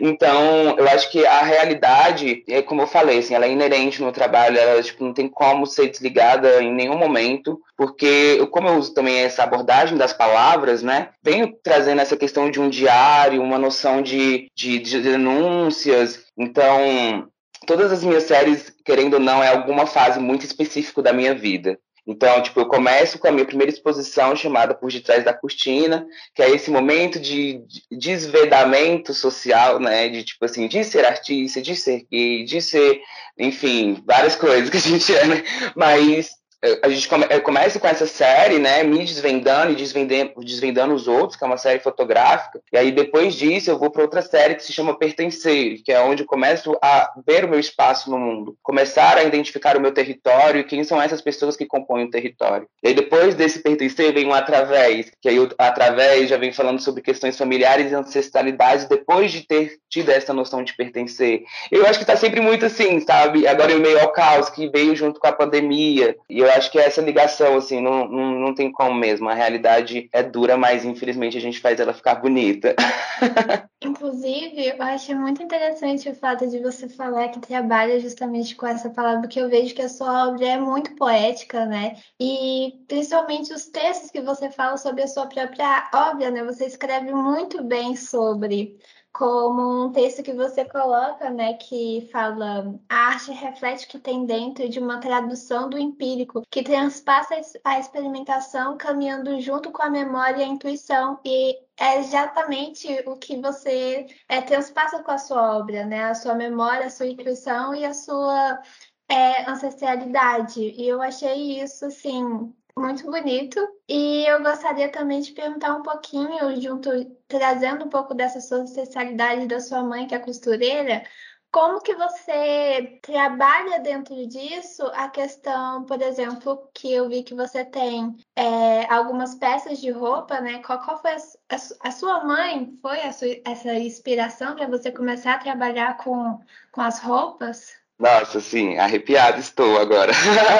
então, 0.00 0.76
eu 0.76 0.88
acho 0.88 1.10
que 1.10 1.24
a 1.24 1.42
realidade, 1.42 2.44
é 2.48 2.60
como 2.60 2.82
eu 2.82 2.86
falei, 2.86 3.18
assim, 3.18 3.34
ela 3.34 3.46
é 3.46 3.52
inerente 3.52 4.02
no 4.02 4.12
trabalho, 4.12 4.58
ela 4.58 4.82
tipo, 4.82 5.04
não 5.04 5.12
tem 5.12 5.28
como 5.28 5.66
ser 5.66 5.88
desligada 5.88 6.62
em 6.62 6.72
nenhum 6.72 6.98
momento, 6.98 7.60
porque 7.76 8.36
eu, 8.38 8.46
como 8.48 8.68
eu 8.68 8.74
uso 8.74 8.92
também 8.92 9.18
essa 9.18 9.44
abordagem 9.44 9.96
das 9.96 10.12
palavras, 10.12 10.82
né, 10.82 11.10
venho 11.22 11.54
trazendo 11.62 12.00
essa 12.00 12.16
questão 12.16 12.50
de 12.50 12.60
um 12.60 12.68
diário, 12.68 13.42
uma 13.42 13.58
noção 13.58 14.02
de, 14.02 14.50
de, 14.54 14.78
de 14.78 15.00
denúncias. 15.00 16.24
Então, 16.36 17.28
todas 17.66 17.92
as 17.92 18.04
minhas 18.04 18.24
séries, 18.24 18.72
querendo 18.84 19.14
ou 19.14 19.20
não, 19.20 19.42
é 19.42 19.48
alguma 19.48 19.86
fase 19.86 20.18
muito 20.18 20.44
específica 20.44 21.02
da 21.02 21.12
minha 21.12 21.34
vida. 21.34 21.78
Então, 22.06 22.42
tipo, 22.42 22.60
eu 22.60 22.66
começo 22.66 23.18
com 23.18 23.28
a 23.28 23.32
minha 23.32 23.44
primeira 23.44 23.72
exposição 23.72 24.34
chamada 24.34 24.74
Por 24.74 24.90
Detrás 24.90 25.24
da 25.24 25.32
Cortina, 25.32 26.04
que 26.34 26.42
é 26.42 26.50
esse 26.50 26.70
momento 26.70 27.20
de 27.20 27.62
desvedamento 27.90 29.14
social, 29.14 29.78
né? 29.78 30.08
De, 30.08 30.24
tipo 30.24 30.44
assim, 30.44 30.66
de 30.66 30.82
ser 30.82 31.04
artista, 31.04 31.62
de 31.62 31.76
ser 31.76 32.04
gay, 32.10 32.44
de 32.44 32.60
ser, 32.60 33.00
enfim, 33.38 34.02
várias 34.04 34.34
coisas 34.34 34.68
que 34.68 34.76
a 34.76 34.80
gente 34.80 35.14
é, 35.14 35.26
né? 35.26 35.44
Mas 35.76 36.41
a 36.82 36.88
gente 36.88 37.08
come, 37.08 37.26
começa 37.40 37.80
com 37.80 37.86
essa 37.86 38.06
série, 38.06 38.58
né, 38.58 38.82
me 38.82 38.98
desvendando 38.98 39.72
e 39.72 39.74
desvendando, 39.74 40.32
desvendando 40.38 40.94
os 40.94 41.08
outros, 41.08 41.36
que 41.36 41.44
é 41.44 41.46
uma 41.46 41.56
série 41.56 41.80
fotográfica, 41.80 42.60
e 42.72 42.78
aí 42.78 42.92
depois 42.92 43.34
disso 43.34 43.70
eu 43.70 43.78
vou 43.78 43.90
para 43.90 44.02
outra 44.02 44.22
série 44.22 44.54
que 44.54 44.64
se 44.64 44.72
chama 44.72 44.98
Pertencer, 44.98 45.82
que 45.84 45.92
é 45.92 46.00
onde 46.00 46.22
eu 46.22 46.26
começo 46.26 46.76
a 46.82 47.10
ver 47.26 47.44
o 47.44 47.48
meu 47.48 47.58
espaço 47.58 48.10
no 48.10 48.18
mundo, 48.18 48.56
começar 48.62 49.16
a 49.16 49.24
identificar 49.24 49.76
o 49.76 49.80
meu 49.80 49.92
território 49.92 50.60
e 50.60 50.64
quem 50.64 50.84
são 50.84 51.00
essas 51.00 51.20
pessoas 51.20 51.56
que 51.56 51.66
compõem 51.66 52.04
o 52.04 52.10
território. 52.10 52.66
E 52.82 52.88
aí 52.88 52.94
depois 52.94 53.34
desse 53.34 53.60
Pertencer 53.60 54.12
vem 54.12 54.26
um 54.26 54.32
Através, 54.32 55.10
que 55.20 55.28
aí 55.28 55.38
o 55.38 55.48
Através 55.58 56.28
já 56.28 56.36
vem 56.36 56.52
falando 56.52 56.80
sobre 56.80 57.02
questões 57.02 57.36
familiares 57.36 57.90
e 57.90 57.94
ancestralidades 57.94 58.86
depois 58.86 59.32
de 59.32 59.46
ter 59.46 59.78
tido 59.88 60.10
essa 60.10 60.32
noção 60.32 60.62
de 60.62 60.74
pertencer. 60.74 61.42
Eu 61.70 61.86
acho 61.86 61.98
que 61.98 62.04
está 62.04 62.16
sempre 62.16 62.40
muito 62.40 62.66
assim, 62.66 63.00
sabe? 63.00 63.46
Agora 63.46 63.72
eu 63.72 63.80
meio 63.80 64.00
ao 64.00 64.12
caos 64.12 64.48
que 64.50 64.68
veio 64.68 64.96
junto 64.96 65.20
com 65.20 65.26
a 65.26 65.32
pandemia, 65.32 66.16
e 66.28 66.38
eu 66.38 66.51
acho 66.56 66.70
que 66.70 66.78
essa 66.78 67.00
ligação, 67.00 67.56
assim, 67.56 67.80
não, 67.80 68.08
não, 68.08 68.38
não 68.38 68.54
tem 68.54 68.70
como 68.70 68.94
mesmo. 68.94 69.28
A 69.28 69.34
realidade 69.34 70.08
é 70.12 70.22
dura, 70.22 70.56
mas 70.56 70.84
infelizmente 70.84 71.36
a 71.36 71.40
gente 71.40 71.60
faz 71.60 71.78
ela 71.80 71.92
ficar 71.92 72.16
bonita. 72.16 72.74
Inclusive, 73.84 74.68
eu 74.68 74.82
acho 74.82 75.14
muito 75.16 75.42
interessante 75.42 76.08
o 76.08 76.14
fato 76.14 76.48
de 76.48 76.60
você 76.60 76.88
falar 76.88 77.28
que 77.28 77.40
trabalha 77.40 77.98
justamente 77.98 78.54
com 78.54 78.66
essa 78.66 78.90
palavra, 78.90 79.22
porque 79.22 79.40
eu 79.40 79.48
vejo 79.48 79.74
que 79.74 79.82
a 79.82 79.88
sua 79.88 80.28
obra 80.28 80.46
é 80.46 80.58
muito 80.58 80.94
poética, 80.94 81.66
né? 81.66 81.96
E 82.20 82.72
principalmente 82.86 83.52
os 83.52 83.66
textos 83.66 84.10
que 84.10 84.20
você 84.20 84.50
fala 84.50 84.76
sobre 84.76 85.02
a 85.02 85.08
sua 85.08 85.26
própria 85.26 85.90
obra, 85.92 86.30
né? 86.30 86.44
Você 86.44 86.66
escreve 86.66 87.12
muito 87.12 87.62
bem 87.62 87.96
sobre 87.96 88.76
como 89.12 89.86
um 89.86 89.92
texto 89.92 90.22
que 90.22 90.32
você 90.32 90.64
coloca, 90.64 91.28
né, 91.30 91.54
que 91.54 92.08
fala 92.10 92.78
a 92.88 92.96
arte 92.96 93.30
reflete 93.32 93.84
o 93.86 93.88
que 93.88 93.98
tem 93.98 94.24
dentro 94.24 94.68
de 94.68 94.78
uma 94.78 94.98
tradução 95.00 95.68
do 95.68 95.78
empírico, 95.78 96.42
que 96.50 96.62
transpassa 96.62 97.34
a 97.64 97.78
experimentação 97.78 98.76
caminhando 98.78 99.38
junto 99.40 99.70
com 99.70 99.82
a 99.82 99.90
memória 99.90 100.38
e 100.38 100.44
a 100.44 100.46
intuição 100.46 101.20
e 101.24 101.58
é 101.78 101.98
exatamente 101.98 102.88
o 103.06 103.16
que 103.16 103.40
você 103.40 104.06
é, 104.28 104.40
transpassa 104.40 105.02
com 105.02 105.10
a 105.10 105.18
sua 105.18 105.58
obra, 105.58 105.84
né, 105.84 106.04
a 106.04 106.14
sua 106.14 106.34
memória, 106.34 106.86
a 106.86 106.90
sua 106.90 107.06
intuição 107.06 107.74
e 107.74 107.84
a 107.84 107.92
sua 107.92 108.62
é, 109.08 109.50
ancestralidade. 109.50 110.60
E 110.60 110.88
eu 110.88 111.02
achei 111.02 111.60
isso, 111.62 111.84
assim, 111.84 112.52
muito 112.76 113.04
bonito. 113.04 113.60
E 113.88 114.24
eu 114.26 114.42
gostaria 114.42 114.90
também 114.90 115.20
de 115.20 115.32
perguntar 115.32 115.74
um 115.76 115.82
pouquinho, 115.82 116.60
junto, 116.60 116.90
trazendo 117.28 117.84
um 117.84 117.88
pouco 117.88 118.14
dessa 118.14 118.40
sua 118.40 118.58
ancestralidade 118.58 119.46
da 119.46 119.60
sua 119.60 119.82
mãe, 119.82 120.06
que 120.06 120.14
é 120.14 120.18
costureira, 120.18 121.04
como 121.52 121.82
que 121.82 121.94
você 121.94 122.98
trabalha 123.02 123.78
dentro 123.80 124.26
disso 124.26 124.82
a 124.94 125.08
questão, 125.10 125.84
por 125.84 126.00
exemplo, 126.00 126.70
que 126.72 126.90
eu 126.90 127.10
vi 127.10 127.22
que 127.22 127.34
você 127.34 127.62
tem 127.62 128.16
é, 128.34 128.90
algumas 128.90 129.34
peças 129.34 129.78
de 129.78 129.90
roupa, 129.90 130.40
né? 130.40 130.62
Qual, 130.62 130.82
qual 130.82 130.98
foi 130.98 131.12
a, 131.12 131.16
a, 131.50 131.88
a, 131.88 131.90
sua 131.92 132.24
mãe? 132.24 132.74
Foi 132.80 133.12
sua, 133.12 133.28
essa 133.44 133.74
inspiração 133.74 134.56
para 134.56 134.66
você 134.66 134.90
começar 134.90 135.34
a 135.34 135.38
trabalhar 135.38 135.98
com, 135.98 136.40
com 136.72 136.80
as 136.80 136.98
roupas? 137.00 137.81
Nossa, 138.02 138.38
assim, 138.38 138.76
arrepiado 138.78 139.38
estou 139.38 139.78
agora. 139.78 140.12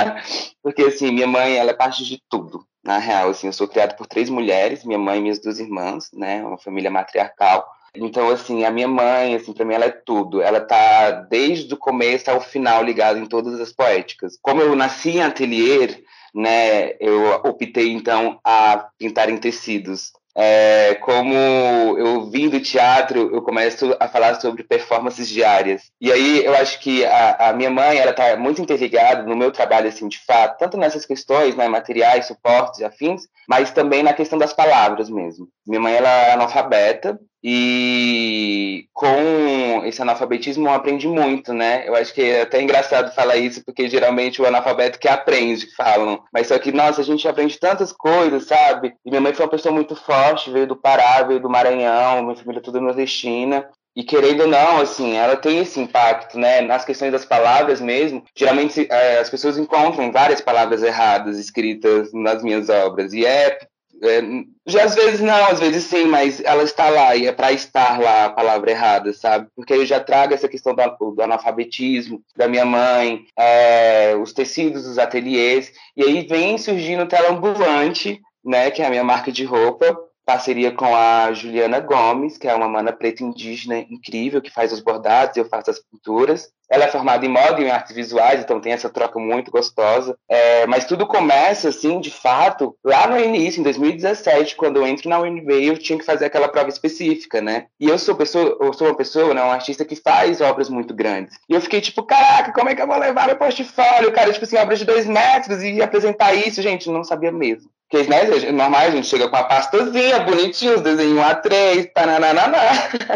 Porque, 0.62 0.82
assim, 0.82 1.10
minha 1.10 1.26
mãe, 1.26 1.56
ela 1.56 1.72
é 1.72 1.74
parte 1.74 2.04
de 2.04 2.22
tudo. 2.28 2.64
Na 2.84 2.98
real, 2.98 3.30
assim, 3.30 3.48
eu 3.48 3.52
sou 3.52 3.66
criado 3.66 3.96
por 3.96 4.06
três 4.06 4.30
mulheres, 4.30 4.84
minha 4.84 4.98
mãe 4.98 5.18
e 5.18 5.22
minhas 5.22 5.40
duas 5.40 5.58
irmãs, 5.58 6.08
né? 6.14 6.40
Uma 6.44 6.56
família 6.56 6.88
matriarcal. 6.88 7.66
Então, 7.96 8.30
assim, 8.30 8.64
a 8.64 8.70
minha 8.70 8.86
mãe, 8.86 9.34
assim, 9.34 9.52
para 9.52 9.64
mim 9.64 9.74
ela 9.74 9.86
é 9.86 9.90
tudo. 9.90 10.40
Ela 10.40 10.60
tá 10.60 11.10
desde 11.10 11.74
o 11.74 11.76
começo 11.76 12.30
ao 12.30 12.40
final 12.40 12.80
ligada 12.84 13.18
em 13.18 13.26
todas 13.26 13.60
as 13.60 13.72
poéticas. 13.72 14.38
Como 14.40 14.60
eu 14.60 14.76
nasci 14.76 15.10
em 15.10 15.22
ateliê, 15.22 16.04
né, 16.32 16.92
eu 17.00 17.28
optei 17.44 17.92
então 17.92 18.38
a 18.44 18.88
pintar 18.96 19.30
em 19.30 19.36
tecidos. 19.36 20.12
É, 20.34 20.94
como 20.96 21.34
eu 21.34 22.30
vim 22.30 22.48
do 22.48 22.60
teatro, 22.60 23.30
eu 23.34 23.42
começo 23.42 23.94
a 24.00 24.08
falar 24.08 24.40
sobre 24.40 24.64
performances 24.64 25.28
diárias. 25.28 25.90
E 26.00 26.10
aí 26.10 26.44
eu 26.44 26.54
acho 26.56 26.80
que 26.80 27.04
a, 27.04 27.50
a 27.50 27.52
minha 27.52 27.70
mãe, 27.70 27.98
ela 27.98 28.12
está 28.12 28.36
muito 28.36 28.62
interligada 28.62 29.22
no 29.24 29.36
meu 29.36 29.50
trabalho, 29.50 29.88
assim, 29.88 30.08
de 30.08 30.18
fato, 30.24 30.58
tanto 30.58 30.76
nessas 30.76 31.04
questões, 31.04 31.54
né, 31.54 31.68
materiais, 31.68 32.26
suportes 32.26 32.82
afins, 32.82 33.22
mas 33.48 33.70
também 33.70 34.02
na 34.02 34.14
questão 34.14 34.38
das 34.38 34.52
palavras 34.52 35.10
mesmo. 35.10 35.48
Minha 35.66 35.80
mãe, 35.80 35.94
ela 35.94 36.08
é 36.08 36.32
analfabeta, 36.32 37.18
e 37.44 38.86
com 38.92 39.82
esse 39.84 40.00
analfabetismo 40.00 40.68
eu 40.68 40.72
aprendi 40.72 41.08
muito, 41.08 41.52
né? 41.52 41.86
Eu 41.88 41.96
acho 41.96 42.14
que 42.14 42.22
é 42.22 42.42
até 42.42 42.62
engraçado 42.62 43.14
falar 43.14 43.36
isso, 43.36 43.64
porque 43.64 43.88
geralmente 43.88 44.40
o 44.40 44.46
analfabeto 44.46 44.98
que 44.98 45.08
aprende, 45.08 45.74
falam. 45.74 46.22
Mas 46.32 46.46
só 46.46 46.58
que, 46.58 46.70
nossa, 46.70 47.00
a 47.00 47.04
gente 47.04 47.26
aprende 47.26 47.58
tantas 47.58 47.92
coisas, 47.92 48.46
sabe? 48.46 48.94
E 49.04 49.10
minha 49.10 49.20
mãe 49.20 49.34
foi 49.34 49.44
uma 49.44 49.50
pessoa 49.50 49.74
muito 49.74 49.96
forte, 49.96 50.52
veio 50.52 50.68
do 50.68 50.76
Pará, 50.76 51.22
veio 51.24 51.40
do 51.40 51.50
Maranhão, 51.50 52.22
minha 52.22 52.36
família 52.36 52.62
toda 52.62 52.80
nordestina. 52.80 53.68
E 53.94 54.02
querendo 54.02 54.42
ou 54.42 54.48
não, 54.48 54.80
assim, 54.80 55.16
ela 55.16 55.36
tem 55.36 55.58
esse 55.58 55.78
impacto, 55.78 56.38
né? 56.38 56.60
Nas 56.62 56.84
questões 56.84 57.12
das 57.12 57.24
palavras 57.24 57.80
mesmo. 57.80 58.24
Geralmente 58.36 58.86
é, 58.90 59.18
as 59.18 59.28
pessoas 59.28 59.58
encontram 59.58 60.10
várias 60.10 60.40
palavras 60.40 60.82
erradas 60.82 61.38
escritas 61.38 62.10
nas 62.12 62.42
minhas 62.42 62.68
obras. 62.68 63.12
E 63.12 63.26
é 63.26 63.58
é, 64.02 64.20
já 64.66 64.84
às 64.84 64.94
vezes 64.94 65.20
não, 65.20 65.46
às 65.46 65.60
vezes 65.60 65.84
sim, 65.84 66.06
mas 66.06 66.40
ela 66.40 66.64
está 66.64 66.88
lá 66.88 67.14
e 67.14 67.26
é 67.26 67.32
para 67.32 67.52
estar 67.52 68.00
lá 68.00 68.26
a 68.26 68.30
palavra 68.30 68.70
errada, 68.70 69.12
sabe? 69.12 69.46
Porque 69.54 69.72
eu 69.72 69.86
já 69.86 70.00
trago 70.00 70.34
essa 70.34 70.48
questão 70.48 70.74
do, 70.74 71.22
analfabetismo 71.22 72.20
da 72.36 72.48
minha 72.48 72.64
mãe, 72.64 73.24
é, 73.38 74.16
os 74.16 74.32
tecidos 74.32 74.84
dos 74.84 74.98
ateliês, 74.98 75.72
e 75.96 76.02
aí 76.02 76.26
vem 76.26 76.58
surgindo 76.58 77.06
tela 77.06 77.30
ambulante, 77.30 78.20
né, 78.44 78.70
que 78.70 78.82
é 78.82 78.86
a 78.86 78.90
minha 78.90 79.04
marca 79.04 79.30
de 79.30 79.44
roupa, 79.44 79.96
parceria 80.24 80.72
com 80.72 80.94
a 80.96 81.32
Juliana 81.32 81.80
Gomes, 81.80 82.38
que 82.38 82.48
é 82.48 82.54
uma 82.54 82.68
mana 82.68 82.92
preta 82.92 83.22
indígena 83.22 83.78
incrível, 83.78 84.42
que 84.42 84.50
faz 84.50 84.72
os 84.72 84.80
bordados 84.80 85.36
e 85.36 85.40
eu 85.40 85.44
faço 85.44 85.70
as 85.70 85.78
pinturas. 85.78 86.50
Ela 86.72 86.84
é 86.84 86.88
formada 86.88 87.26
em 87.26 87.28
moda 87.28 87.60
e 87.60 87.64
em 87.64 87.70
artes 87.70 87.94
visuais, 87.94 88.40
então 88.40 88.58
tem 88.58 88.72
essa 88.72 88.88
troca 88.88 89.18
muito 89.18 89.50
gostosa. 89.50 90.16
É, 90.26 90.66
mas 90.66 90.86
tudo 90.86 91.06
começa, 91.06 91.68
assim, 91.68 92.00
de 92.00 92.10
fato, 92.10 92.74
lá 92.82 93.06
no 93.06 93.20
início, 93.20 93.60
em 93.60 93.62
2017, 93.62 94.56
quando 94.56 94.78
eu 94.78 94.86
entro 94.86 95.06
na 95.06 95.20
UNB, 95.20 95.66
eu 95.66 95.76
tinha 95.76 95.98
que 95.98 96.04
fazer 96.04 96.24
aquela 96.24 96.48
prova 96.48 96.70
específica, 96.70 97.42
né? 97.42 97.66
E 97.78 97.90
eu 97.90 97.98
sou, 97.98 98.14
pessoa, 98.14 98.56
eu 98.58 98.72
sou 98.72 98.86
uma 98.86 98.96
pessoa, 98.96 99.34
né, 99.34 99.44
um 99.44 99.50
artista 99.50 99.84
que 99.84 99.94
faz 99.94 100.40
obras 100.40 100.70
muito 100.70 100.94
grandes. 100.94 101.36
E 101.46 101.52
eu 101.52 101.60
fiquei 101.60 101.82
tipo, 101.82 102.02
caraca, 102.04 102.54
como 102.54 102.70
é 102.70 102.74
que 102.74 102.80
eu 102.80 102.86
vou 102.86 102.96
levar 102.96 103.26
meu 103.26 103.36
portfólio, 103.36 104.10
cara? 104.10 104.32
Tipo 104.32 104.46
assim, 104.46 104.56
obras 104.56 104.78
de 104.78 104.86
dois 104.86 105.06
metros 105.06 105.62
e 105.62 105.82
apresentar 105.82 106.32
isso, 106.32 106.62
gente, 106.62 106.88
não 106.88 107.04
sabia 107.04 107.30
mesmo. 107.30 107.68
Porque, 107.92 108.08
né, 108.08 108.24
normal, 108.52 108.80
a 108.80 108.90
gente 108.90 109.06
chega 109.06 109.28
com 109.28 109.36
a 109.36 109.44
pastazinha, 109.44 110.20
bonitinho, 110.20 110.76
os 110.76 110.80
desenhos 110.80 111.20
A3, 111.20 111.90
tananana. 111.92 112.56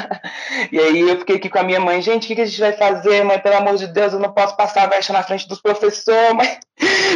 e 0.70 0.78
aí 0.78 1.00
eu 1.00 1.18
fiquei 1.20 1.36
aqui 1.36 1.48
com 1.48 1.58
a 1.58 1.62
minha 1.62 1.80
mãe, 1.80 2.02
gente, 2.02 2.24
o 2.24 2.26
que, 2.26 2.34
que 2.34 2.42
a 2.42 2.44
gente 2.44 2.60
vai 2.60 2.72
fazer, 2.74 3.24
mãe? 3.24 3.38
Pelo 3.38 3.56
amor 3.56 3.78
de 3.78 3.86
Deus, 3.86 4.12
eu 4.12 4.18
não 4.18 4.34
posso 4.34 4.54
passar 4.54 4.82
a 4.82 4.86
veste 4.86 5.12
na 5.12 5.22
frente 5.22 5.48
dos 5.48 5.62
professores, 5.62 6.04
mas 6.36 6.58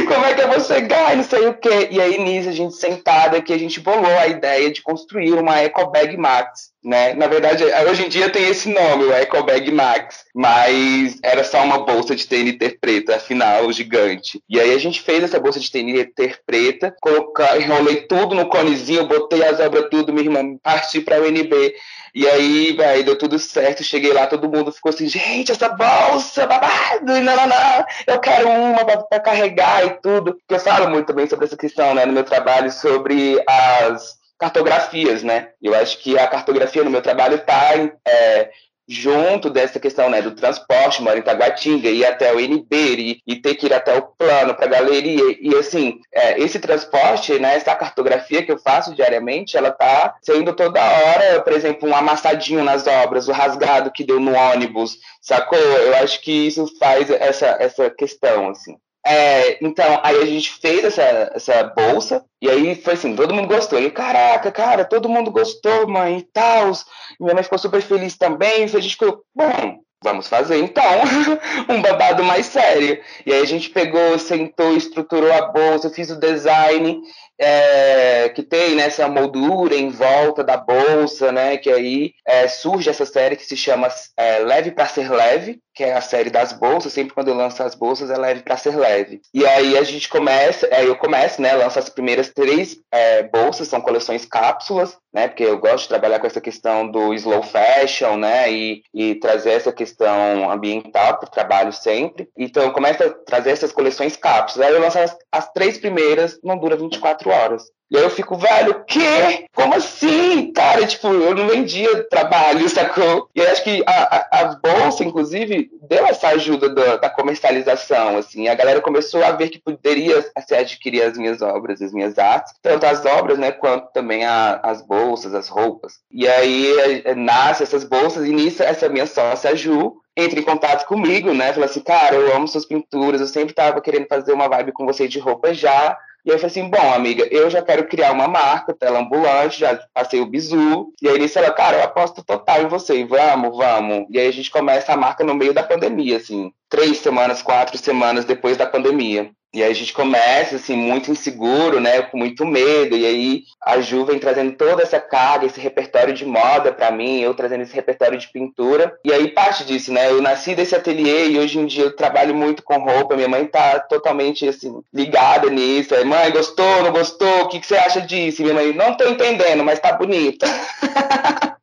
como 0.09 0.25
é 0.25 0.33
que 0.33 0.40
eu 0.40 0.49
vou 0.49 0.61
chegar 0.61 1.12
e 1.12 1.17
não 1.17 1.23
sei 1.23 1.49
o 1.49 1.55
quê. 1.55 1.88
E 1.90 2.00
aí, 2.00 2.17
nisso, 2.19 2.49
a 2.49 2.52
gente 2.52 2.75
sentada 2.76 3.37
aqui, 3.37 3.52
a 3.52 3.59
gente 3.59 3.79
bolou 3.79 4.19
a 4.19 4.26
ideia 4.26 4.73
de 4.73 4.81
construir 4.81 5.35
uma 5.35 5.59
Eco 5.59 5.90
Bag 5.90 6.17
Max, 6.17 6.70
né? 6.83 7.15
Na 7.15 7.27
verdade, 7.27 7.65
hoje 7.89 8.07
em 8.07 8.09
dia 8.09 8.31
tem 8.31 8.49
esse 8.49 8.69
nome, 8.69 9.05
o 9.05 9.13
Eco 9.13 9.43
Bag 9.43 9.71
Max, 9.71 10.25
mas 10.35 11.19
era 11.23 11.45
só 11.45 11.63
uma 11.63 11.85
bolsa 11.85 12.17
de 12.17 12.27
TNT 12.27 12.79
preta, 12.81 13.17
afinal, 13.17 13.71
gigante. 13.73 14.43
E 14.49 14.59
aí 14.59 14.75
a 14.75 14.79
gente 14.79 15.01
fez 15.01 15.23
essa 15.23 15.39
bolsa 15.39 15.61
de 15.61 15.71
TNT 15.71 16.39
preta, 16.47 16.95
colocar, 17.01 17.61
enrolei 17.61 18.03
tudo 18.03 18.35
no 18.35 18.49
conezinho, 18.49 19.07
botei 19.07 19.45
as 19.45 19.61
obras 19.61 19.89
tudo, 19.91 20.13
minha 20.13 20.25
irmã 20.25 20.57
parti 20.63 21.01
para 21.01 21.21
o 21.21 21.27
UNB. 21.27 21.75
E 22.15 22.27
aí, 22.27 22.73
velho, 22.73 23.05
deu 23.05 23.19
tudo 23.19 23.39
certo. 23.39 23.85
Cheguei 23.85 24.13
lá, 24.13 24.27
todo 24.27 24.51
mundo 24.51 24.73
ficou 24.73 24.91
assim, 24.91 25.07
gente, 25.07 25.53
essa 25.53 25.69
bolsa, 25.69 26.47
babado, 26.47 27.07
não, 27.07 27.37
não, 27.37 27.47
não, 27.47 27.85
eu 28.07 28.19
quero 28.19 28.49
uma 28.49 28.85
para 28.85 29.21
carregar 29.21 29.87
e 29.87 29.91
tudo. 30.01 30.35
Porque 30.35 30.55
eu 30.55 30.59
falo 30.59 30.91
muito 30.91 31.07
também 31.07 31.29
sobre 31.29 31.45
essa 31.45 31.57
questão, 31.57 31.95
né, 31.95 32.05
no 32.05 32.13
meu 32.13 32.25
trabalho, 32.25 32.71
sobre 32.73 33.41
as 33.47 34.20
cartografias, 34.40 35.23
né? 35.23 35.50
Eu 35.62 35.75
acho 35.75 35.99
que 35.99 36.18
a 36.18 36.26
cartografia 36.26 36.82
no 36.82 36.90
meu 36.90 37.02
trabalho 37.02 37.37
está 37.37 37.75
é, 38.09 38.50
junto 38.88 39.50
dessa 39.50 39.78
questão 39.78 40.09
né, 40.09 40.23
do 40.23 40.32
transporte, 40.32 41.02
mora 41.02 41.18
em 41.18 41.23
Taguatinga, 41.23 41.88
ir 41.88 42.04
até 42.04 42.35
o 42.35 42.40
NB 42.40 42.66
e, 42.73 43.23
e 43.26 43.37
ter 43.37 43.54
que 43.54 43.66
ir 43.66 43.75
até 43.75 43.97
o 43.97 44.02
plano 44.02 44.54
para 44.54 44.64
a 44.64 44.68
galeria. 44.68 45.37
E 45.40 45.54
assim, 45.54 46.00
é, 46.12 46.40
esse 46.40 46.59
transporte, 46.59 47.38
né, 47.38 47.54
essa 47.54 47.76
cartografia 47.76 48.42
que 48.42 48.50
eu 48.50 48.59
faço 48.59 48.94
diariamente, 48.94 49.56
ela 49.56 49.70
tá 49.70 50.16
sendo 50.23 50.54
toda 50.54 50.80
hora, 50.82 51.42
por 51.42 51.52
exemplo, 51.52 51.88
um 51.88 51.94
amassadinho 51.94 52.64
nas 52.64 52.87
obras, 52.87 53.28
o 53.28 53.32
rasgado 53.32 53.92
que 53.92 54.02
deu 54.02 54.18
no 54.18 54.35
ônibus, 54.35 54.97
sacou? 55.20 55.59
Eu 55.59 55.97
acho 55.97 56.20
que 56.23 56.49
isso 56.49 56.66
faz 56.78 57.11
essa, 57.11 57.59
essa 57.61 57.90
questão, 57.90 58.49
assim. 58.49 58.76
É, 59.07 59.64
então, 59.64 60.00
aí 60.02 60.16
a 60.16 60.26
gente 60.26 60.52
fez 60.61 60.85
essa, 60.85 61.33
essa 61.35 61.64
bolsa, 61.64 62.25
e 62.40 62.49
aí 62.49 62.75
foi 62.75 62.95
assim, 62.95 63.16
todo 63.16 63.35
mundo 63.35 63.49
gostou. 63.49 63.80
E 63.80 63.90
caraca, 63.90 64.50
cara, 64.52 64.85
todo 64.85 65.09
mundo 65.09 65.30
gostou, 65.30 65.88
mãe, 65.88 66.19
e 66.19 66.23
tal. 66.23 66.73
Minha 67.19 67.35
mãe 67.35 67.42
ficou 67.42 67.59
super 67.59 67.80
feliz 67.83 68.16
também. 68.16 68.61
E 68.61 68.64
a 68.64 68.80
gente 68.80 68.97
ficou, 68.97 69.23
bom, 69.35 69.80
vamos 70.02 70.28
fazer 70.28 70.59
então 70.59 70.85
um 71.69 71.80
babado 71.83 72.23
mais 72.25 72.47
sério. 72.47 73.00
E 73.25 73.33
aí 73.33 73.42
a 73.42 73.47
gente 73.47 73.71
pegou, 73.71 74.19
sentou, 74.19 74.76
estruturou 74.76 75.33
a 75.33 75.47
bolsa, 75.47 75.90
fiz 75.90 76.11
o 76.11 76.19
design. 76.19 77.00
é, 77.40 78.28
que 78.28 78.42
tem 78.42 78.75
né, 78.76 78.88
moldura 79.09 79.75
em 79.75 79.88
volta 79.88 80.45
da 80.45 80.59
bolsa, 80.59 81.33
né? 81.33 81.57
Que 81.57 81.71
aí 81.71 82.12
é, 82.26 82.47
surge 82.47 82.90
essa 82.90 83.07
série 83.07 83.35
que 83.35 83.45
se 83.47 83.57
chama 83.57 83.88
é, 84.16 84.40
Leve 84.40 84.73
para 84.73 84.87
Ser 84.87 85.11
Leve, 85.11 85.59
que 85.81 85.85
é 85.85 85.95
a 85.95 86.03
série 86.03 86.29
das 86.29 86.53
bolsas. 86.53 86.93
Sempre 86.93 87.15
quando 87.15 87.29
eu 87.29 87.35
lanço 87.35 87.63
as 87.63 87.75
bolsas, 87.75 88.11
é 88.11 88.19
leve 88.19 88.43
para 88.43 88.59
ser 88.59 88.77
leve. 88.77 89.23
E 89.33 89.47
aí 89.47 89.79
a 89.79 89.83
gente 89.83 90.11
começa, 90.11 90.69
aí 90.71 90.87
eu 90.87 90.95
começo, 90.95 91.41
né? 91.41 91.55
Lanço 91.55 91.79
as 91.79 91.89
primeiras 91.89 92.29
três 92.29 92.77
é, 92.93 93.23
bolsas, 93.23 93.67
são 93.67 93.81
coleções 93.81 94.27
cápsulas, 94.27 94.99
né? 95.11 95.27
Porque 95.27 95.43
eu 95.43 95.59
gosto 95.59 95.85
de 95.85 95.89
trabalhar 95.89 96.21
com 96.21 96.27
essa 96.27 96.41
questão 96.41 96.87
do 96.87 97.15
slow 97.15 97.43
fashion, 97.43 98.19
né? 98.19 98.53
E, 98.53 98.83
e 98.93 99.15
trazer 99.15 99.53
essa 99.53 99.73
questão 99.73 100.51
ambiental 100.51 101.17
para 101.17 101.29
o 101.29 101.33
trabalho 101.33 101.73
sempre. 101.73 102.29
Então 102.37 102.63
eu 102.63 102.73
começo 102.73 103.03
a 103.03 103.09
trazer 103.09 103.53
essas 103.53 103.73
coleções 103.73 104.17
cápsulas. 104.17 104.69
Aí 104.69 104.75
eu 104.75 104.83
lanço 104.83 104.99
as, 104.99 105.17
as 105.33 105.51
três 105.51 105.79
primeiras, 105.79 106.39
não 106.45 106.59
dura 106.59 106.77
24 106.77 107.31
horas. 107.31 107.63
E 107.90 107.97
aí 107.97 108.04
eu 108.04 108.11
fico, 108.11 108.37
velho, 108.37 108.70
o 108.70 108.85
quê? 108.85 109.47
Como 109.52 109.75
assim? 109.75 110.52
Cara, 110.52 110.87
tipo, 110.87 111.09
eu 111.09 111.35
não 111.35 111.49
vendia 111.49 112.04
trabalho, 112.04 112.68
sacou? 112.68 113.28
E 113.35 113.40
acho 113.42 113.64
que 113.64 113.82
a, 113.85 114.16
a, 114.16 114.40
a, 114.40 114.44
bolsa, 114.54 115.02
inclusive, 115.02 115.68
deu 115.88 116.06
essa 116.06 116.28
ajuda 116.28 116.68
da, 116.68 116.97
da, 116.99 117.11
comercialização, 117.11 118.16
assim. 118.16 118.47
A 118.47 118.54
galera 118.54 118.80
começou 118.80 119.25
a 119.25 119.32
ver 119.32 119.49
que 119.49 119.59
poderia 119.59 120.23
se 120.23 120.54
adquirir 120.54 121.02
as 121.02 121.18
minhas 121.18 121.42
obras, 121.42 121.82
as 121.82 121.92
minhas 121.92 122.16
artes, 122.16 122.54
tanto 122.62 122.87
as 122.87 123.04
obras, 123.04 123.38
né, 123.38 123.50
quanto 123.50 123.92
também 123.92 124.25
a, 124.25 124.61
as 124.62 124.82
bolsas, 124.82 125.35
as 125.35 125.49
roupas. 125.49 125.94
E 126.12 126.28
aí 126.28 127.02
é, 127.04 127.14
nasce 127.16 127.64
essas 127.64 127.82
bolsas, 127.82 128.25
e 128.25 128.30
nisso 128.30 128.62
essa 128.62 128.88
minha 128.88 129.06
sócia, 129.06 129.50
a 129.50 129.54
Ju, 129.56 129.97
entra 130.16 130.38
em 130.38 130.44
contato 130.44 130.87
comigo, 130.87 131.32
né? 131.32 131.52
Fala 131.52 131.66
assim, 131.66 131.80
cara, 131.80 132.14
eu 132.14 132.35
amo 132.35 132.47
suas 132.47 132.66
pinturas, 132.66 133.20
eu 133.20 133.26
sempre 133.26 133.54
tava 133.54 133.80
querendo 133.80 134.06
fazer 134.06 134.32
uma 134.32 134.49
vibe 134.49 134.73
com 134.73 134.87
você 134.87 135.09
de 135.09 135.18
roupa 135.18 135.52
já. 135.52 135.97
E 136.25 136.31
aí 136.31 136.37
eu 136.37 136.39
falei 136.39 136.50
assim, 136.50 136.69
bom, 136.69 136.95
amiga, 136.95 137.27
eu 137.31 137.49
já 137.49 137.62
quero 137.62 137.87
criar 137.87 138.12
uma 138.12 138.29
marca, 138.29 138.75
tela 138.75 139.00
ambulante, 139.00 139.61
já 139.61 139.79
passei 139.95 140.21
o 140.21 140.27
bizu. 140.27 140.93
E 141.00 141.09
aí 141.09 141.19
nisso 141.19 141.39
ela, 141.39 141.50
cara, 141.50 141.79
eu 141.79 141.85
aposto 141.85 142.23
total 142.23 142.62
em 142.62 142.69
você, 142.69 143.05
vamos, 143.05 143.57
vamos. 143.57 144.07
E 144.11 144.19
aí 144.19 144.29
a 144.29 144.33
gente 144.33 144.50
começa 144.50 144.93
a 144.93 144.97
marca 144.97 145.25
no 145.25 145.35
meio 145.35 145.55
da 145.55 145.62
pandemia, 145.62 146.17
assim, 146.19 146.53
três 146.69 146.99
semanas, 146.99 147.43
quatro 147.43 147.79
semanas 147.79 148.25
depois 148.25 148.57
da 148.57 148.67
pandemia. 148.67 149.31
E 149.52 149.64
aí 149.64 149.71
a 149.71 149.75
gente 149.75 149.92
começa, 149.92 150.57
assim, 150.57 150.76
muito 150.76 151.11
inseguro, 151.11 151.80
né, 151.80 152.02
com 152.02 152.16
muito 152.16 152.47
medo, 152.47 152.97
e 152.97 153.04
aí 153.04 153.42
a 153.61 153.80
Ju 153.80 154.04
vem 154.04 154.19
trazendo 154.19 154.52
toda 154.52 154.83
essa 154.83 155.00
carga, 155.00 155.45
esse 155.45 155.59
repertório 155.59 156.14
de 156.14 156.25
moda 156.25 156.73
para 156.73 156.92
mim, 156.92 157.21
eu 157.21 157.35
trazendo 157.35 157.62
esse 157.62 157.75
repertório 157.75 158.16
de 158.16 158.28
pintura, 158.28 158.97
e 159.04 159.12
aí 159.12 159.28
parte 159.28 159.64
disso, 159.64 159.92
né, 159.92 160.09
eu 160.09 160.23
nasci 160.23 160.54
desse 160.54 160.76
ateliê 160.76 161.30
e 161.30 161.38
hoje 161.38 161.59
em 161.59 161.66
dia 161.66 161.85
eu 161.85 161.97
trabalho 161.97 162.33
muito 162.33 162.62
com 162.62 162.78
roupa, 162.78 163.16
minha 163.16 163.28
mãe 163.28 163.45
tá 163.45 163.80
totalmente, 163.80 164.49
assim, 164.49 164.73
ligada 164.95 165.50
nisso, 165.50 165.97
é, 165.97 166.04
mãe, 166.04 166.30
gostou, 166.30 166.85
não 166.85 166.92
gostou, 166.92 167.42
o 167.42 167.49
que, 167.49 167.59
que 167.59 167.66
você 167.66 167.76
acha 167.76 168.00
disso? 168.00 168.42
E 168.42 168.45
minha 168.45 168.54
mãe, 168.54 168.73
não 168.73 168.97
tô 168.97 169.04
entendendo, 169.09 169.64
mas 169.64 169.80
tá 169.80 169.92
bonita. 169.92 170.47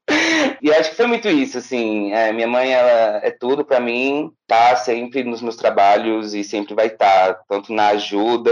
E 0.62 0.72
acho 0.72 0.90
que 0.92 0.96
foi 0.96 1.08
muito 1.08 1.28
isso, 1.28 1.58
assim. 1.58 2.12
É, 2.14 2.32
minha 2.32 2.48
mãe, 2.48 2.74
ela 2.74 3.20
é 3.24 3.32
tudo 3.32 3.64
para 3.64 3.80
mim, 3.80 4.32
tá 4.48 4.76
sempre 4.76 5.24
nos 5.24 5.42
meus 5.42 5.56
trabalhos 5.56 6.34
e 6.34 6.44
sempre 6.44 6.74
vai 6.74 6.88
estar, 6.88 7.34
tá, 7.34 7.44
tanto 7.48 7.74
na 7.74 7.90
ajuda. 7.90 8.52